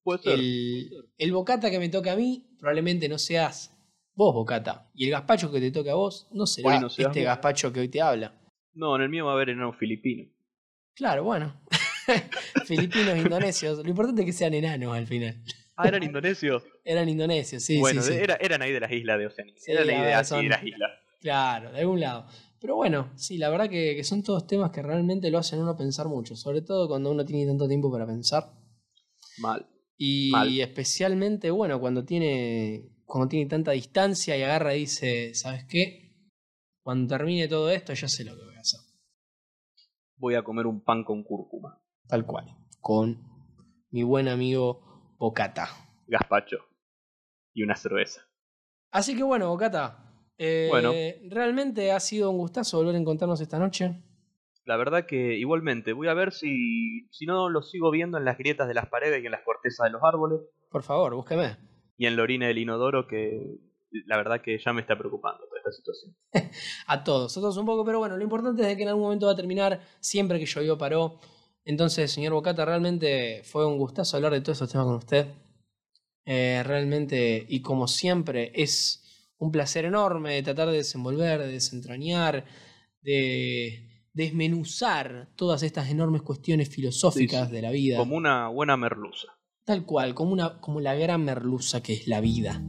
Puede 0.04 0.24
ser. 0.24 0.34
El, 0.40 0.90
el 1.20 1.32
bocata 1.32 1.70
que 1.70 1.78
me 1.78 1.88
toca 1.90 2.14
a 2.14 2.16
mí, 2.16 2.48
probablemente 2.58 3.08
no 3.08 3.20
seas 3.20 3.72
vos, 4.16 4.34
bocata. 4.34 4.90
Y 4.96 5.06
el 5.06 5.12
gazpacho 5.12 5.52
que 5.52 5.60
te 5.60 5.70
toca 5.72 5.92
a 5.92 5.96
vos, 5.96 6.28
no 6.32 6.48
será 6.48 6.80
no 6.80 6.88
este 6.88 7.06
vos. 7.06 7.16
gazpacho 7.16 7.72
que 7.72 7.82
hoy 7.82 7.90
te 7.90 8.02
habla. 8.02 8.34
No, 8.74 8.96
en 8.96 9.04
el 9.04 9.10
mío 9.10 9.26
va 9.26 9.34
a 9.34 9.36
haber 9.36 9.50
enano 9.50 9.72
filipino. 9.74 10.32
Claro, 10.96 11.24
bueno. 11.26 11.62
Filipinos, 12.66 13.18
indonesios. 13.18 13.78
Lo 13.84 13.90
importante 13.90 14.22
es 14.24 14.26
que 14.26 14.34
sean 14.34 14.54
enanos 14.56 14.96
al 14.96 15.06
final. 15.06 15.44
Ah, 15.76 15.88
eran 15.88 16.02
indonesios. 16.04 16.64
Eran 16.84 17.08
indonesios, 17.08 17.64
sí, 17.64 17.78
bueno, 17.80 18.02
sí, 18.02 18.14
sí. 18.14 18.18
Era, 18.20 18.36
eran 18.42 18.62
ahí 18.64 18.72
de 18.72 18.80
las 18.80 18.92
islas 18.92 19.20
de 19.20 19.28
Oceanía. 19.28 19.56
Sí, 19.58 19.72
era 19.72 19.86
la 19.86 19.92
a 19.92 19.96
idea 19.96 20.06
ver, 20.06 20.14
así 20.16 20.30
son- 20.30 20.44
de 20.44 20.50
las 20.50 20.64
islas. 20.64 20.92
Claro, 21.20 21.72
de 21.72 21.80
algún 21.82 22.00
lado. 22.00 22.26
Pero 22.62 22.76
bueno, 22.76 23.12
sí, 23.16 23.40
la 23.40 23.50
verdad 23.50 23.68
que, 23.68 23.96
que 23.96 24.04
son 24.04 24.22
todos 24.22 24.46
temas 24.46 24.70
que 24.70 24.84
realmente 24.84 25.32
lo 25.32 25.40
hacen 25.40 25.60
uno 25.60 25.76
pensar 25.76 26.08
mucho. 26.08 26.36
Sobre 26.36 26.62
todo 26.62 26.88
cuando 26.88 27.10
uno 27.10 27.26
tiene 27.26 27.48
tanto 27.48 27.68
tiempo 27.68 27.92
para 27.92 28.06
pensar. 28.06 28.54
Mal. 29.40 29.68
Y 29.98 30.30
Mal. 30.32 30.60
especialmente, 30.60 31.50
bueno, 31.50 31.80
cuando 31.80 32.06
tiene, 32.06 33.04
cuando 33.04 33.28
tiene 33.28 33.50
tanta 33.50 33.72
distancia 33.72 34.38
y 34.38 34.44
agarra 34.44 34.76
y 34.76 34.82
dice, 34.82 35.34
¿sabes 35.34 35.66
qué? 35.66 36.30
Cuando 36.84 37.16
termine 37.16 37.48
todo 37.48 37.72
esto 37.72 37.94
ya 37.94 38.08
sé 38.08 38.24
lo 38.24 38.36
que 38.36 38.46
voy 38.46 38.56
a 38.56 38.60
hacer. 38.60 38.80
Voy 40.18 40.36
a 40.36 40.44
comer 40.44 40.68
un 40.68 40.84
pan 40.84 41.04
con 41.04 41.24
cúrcuma. 41.24 41.82
Tal 42.08 42.28
cual. 42.28 42.46
Con 42.80 43.24
mi 43.90 44.04
buen 44.04 44.28
amigo 44.28 45.16
Bocata. 45.18 45.68
Gazpacho. 46.08 46.58
Y 47.54 47.64
una 47.64 47.76
cerveza. 47.76 48.22
Así 48.92 49.16
que 49.16 49.24
bueno, 49.24 49.50
Bocata. 49.50 50.11
Eh, 50.44 50.68
Bueno. 50.70 50.92
Realmente 51.30 51.92
ha 51.92 52.00
sido 52.00 52.32
un 52.32 52.38
gustazo 52.38 52.78
volver 52.78 52.96
a 52.96 52.98
encontrarnos 52.98 53.40
esta 53.42 53.60
noche. 53.60 53.94
La 54.66 54.76
verdad 54.76 55.06
que 55.06 55.38
igualmente, 55.38 55.94
voy 55.94 56.08
a 56.08 56.14
ver 56.14 56.32
si, 56.34 57.08
si 57.12 57.26
no 57.26 57.50
lo 57.50 57.62
sigo 57.62 57.92
viendo 57.92 58.18
en 58.18 58.26
las 58.26 58.38
grietas 58.38 58.68
de 58.68 58.74
las 58.74 58.88
paredes 58.88 59.22
y 59.22 59.26
en 59.26 59.32
las 59.32 59.44
cortezas 59.44 59.86
de 59.86 59.92
los 59.92 60.04
árboles. 60.04 60.40
Por 60.70 60.84
favor, 60.84 61.14
búsqueme. 61.14 61.58
Y 61.98 62.08
en 62.08 62.16
la 62.16 62.24
orina 62.24 62.48
del 62.48 62.58
inodoro 62.58 63.08
que 63.08 63.60
la 64.08 64.18
verdad 64.18 64.42
que 64.42 64.58
ya 64.58 64.74
me 64.74 64.82
está 64.82 64.98
preocupando 64.98 65.44
toda 65.46 65.60
esta 65.60 65.72
situación. 65.72 66.16
A 66.88 67.04
todos, 67.04 67.38
a 67.38 67.42
todos 67.42 67.58
un 67.58 67.66
poco, 67.66 67.86
pero 67.86 68.00
bueno, 68.00 68.18
lo 68.18 68.24
importante 68.24 68.70
es 68.70 68.76
que 68.78 68.84
en 68.84 68.90
algún 68.90 69.04
momento 69.04 69.28
va 69.28 69.34
a 69.34 69.36
terminar, 69.36 69.82
siempre 70.00 70.40
que 70.40 70.46
llovió 70.46 70.78
paró. 70.78 71.20
Entonces, 71.66 72.12
señor 72.12 72.34
Bocata, 72.34 72.66
realmente 72.66 73.42
fue 73.44 73.66
un 73.66 73.78
gustazo 73.78 74.18
hablar 74.18 74.34
de 74.34 74.42
todos 74.42 74.58
esos 74.58 74.72
temas 74.72 74.88
con 74.88 74.96
usted. 74.96 75.28
Eh, 76.26 76.64
realmente, 76.66 77.46
y 77.48 77.62
como 77.62 77.88
siempre, 77.88 78.52
es 78.56 79.01
un 79.42 79.52
placer 79.52 79.86
enorme 79.86 80.42
tratar 80.44 80.70
de 80.70 80.78
desenvolver, 80.78 81.42
de 81.42 81.52
desentrañar, 81.52 82.46
de 83.02 84.06
desmenuzar 84.14 85.30
todas 85.36 85.64
estas 85.64 85.90
enormes 85.90 86.22
cuestiones 86.22 86.70
filosóficas 86.70 87.46
Sí, 87.46 87.50
sí. 87.50 87.56
de 87.56 87.62
la 87.64 87.72
vida. 87.72 87.98
Como 87.98 88.16
una 88.16 88.48
buena 88.50 88.78
merluza. 88.78 89.30
Tal 89.66 89.84
cual, 89.84 90.14
como, 90.14 90.32
una, 90.32 90.60
como 90.62 90.80
la 90.80 90.94
gran 90.94 91.26
merluza 91.26 91.82
que 91.82 91.94
es 91.94 92.08
la 92.08 92.22
vida. 92.22 92.62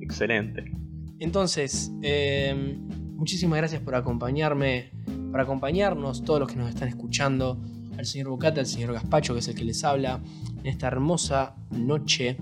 Excelente. 0.00 0.72
Entonces, 1.18 1.92
eh, 2.02 2.78
muchísimas 3.16 3.58
gracias 3.58 3.82
por 3.82 3.94
acompañarme, 3.94 4.92
por 5.30 5.40
acompañarnos, 5.40 6.24
todos 6.24 6.40
los 6.40 6.48
que 6.48 6.56
nos 6.56 6.70
están 6.70 6.88
escuchando, 6.88 7.60
al 7.98 8.06
señor 8.06 8.28
Bocata, 8.28 8.60
al 8.60 8.66
señor 8.66 8.94
Gaspacho, 8.94 9.34
que 9.34 9.40
es 9.40 9.48
el 9.48 9.54
que 9.54 9.64
les 9.64 9.84
habla, 9.84 10.22
en 10.58 10.66
esta 10.66 10.86
hermosa 10.86 11.54
noche 11.70 12.38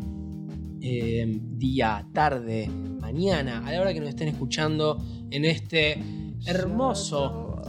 eh, 0.82 1.24
día, 1.28 2.06
tarde, 2.12 2.68
mañana, 3.00 3.64
a 3.64 3.72
la 3.72 3.80
hora 3.80 3.94
que 3.94 4.00
nos 4.00 4.08
estén 4.10 4.28
escuchando 4.28 4.98
en 5.30 5.44
este 5.44 6.02
hermoso, 6.46 7.62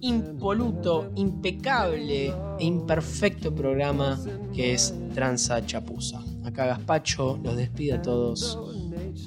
impoluto, 0.00 1.12
impecable 1.16 2.34
e 2.58 2.64
imperfecto 2.64 3.54
programa 3.54 4.18
que 4.52 4.74
es 4.74 4.94
Tranza 5.14 5.64
Chapuza. 5.64 6.20
Acá 6.44 6.66
Gaspacho 6.66 7.38
los 7.42 7.56
despide 7.56 7.94
a 7.94 8.02
todos. 8.02 8.58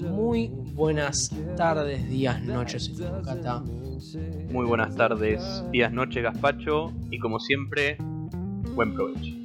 Muy 0.01 0.51
buenas 0.73 1.31
tardes, 1.55 2.09
días, 2.09 2.41
noches, 2.43 2.91
Cata. 3.23 3.63
Muy 4.51 4.65
buenas 4.65 4.95
tardes, 4.95 5.41
días, 5.71 5.91
noches, 5.91 6.23
Gaspacho. 6.23 6.91
Y 7.09 7.19
como 7.19 7.39
siempre, 7.39 7.97
buen 8.75 8.93
provecho. 8.93 9.42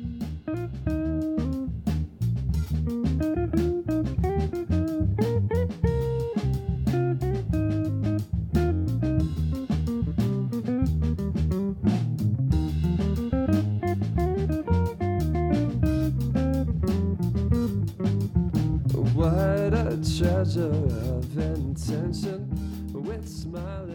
A 20.49 20.55
treasure 20.55 20.71
of 20.71 21.39
intention 21.39 22.49
with 22.93 23.29
smiling 23.29 23.88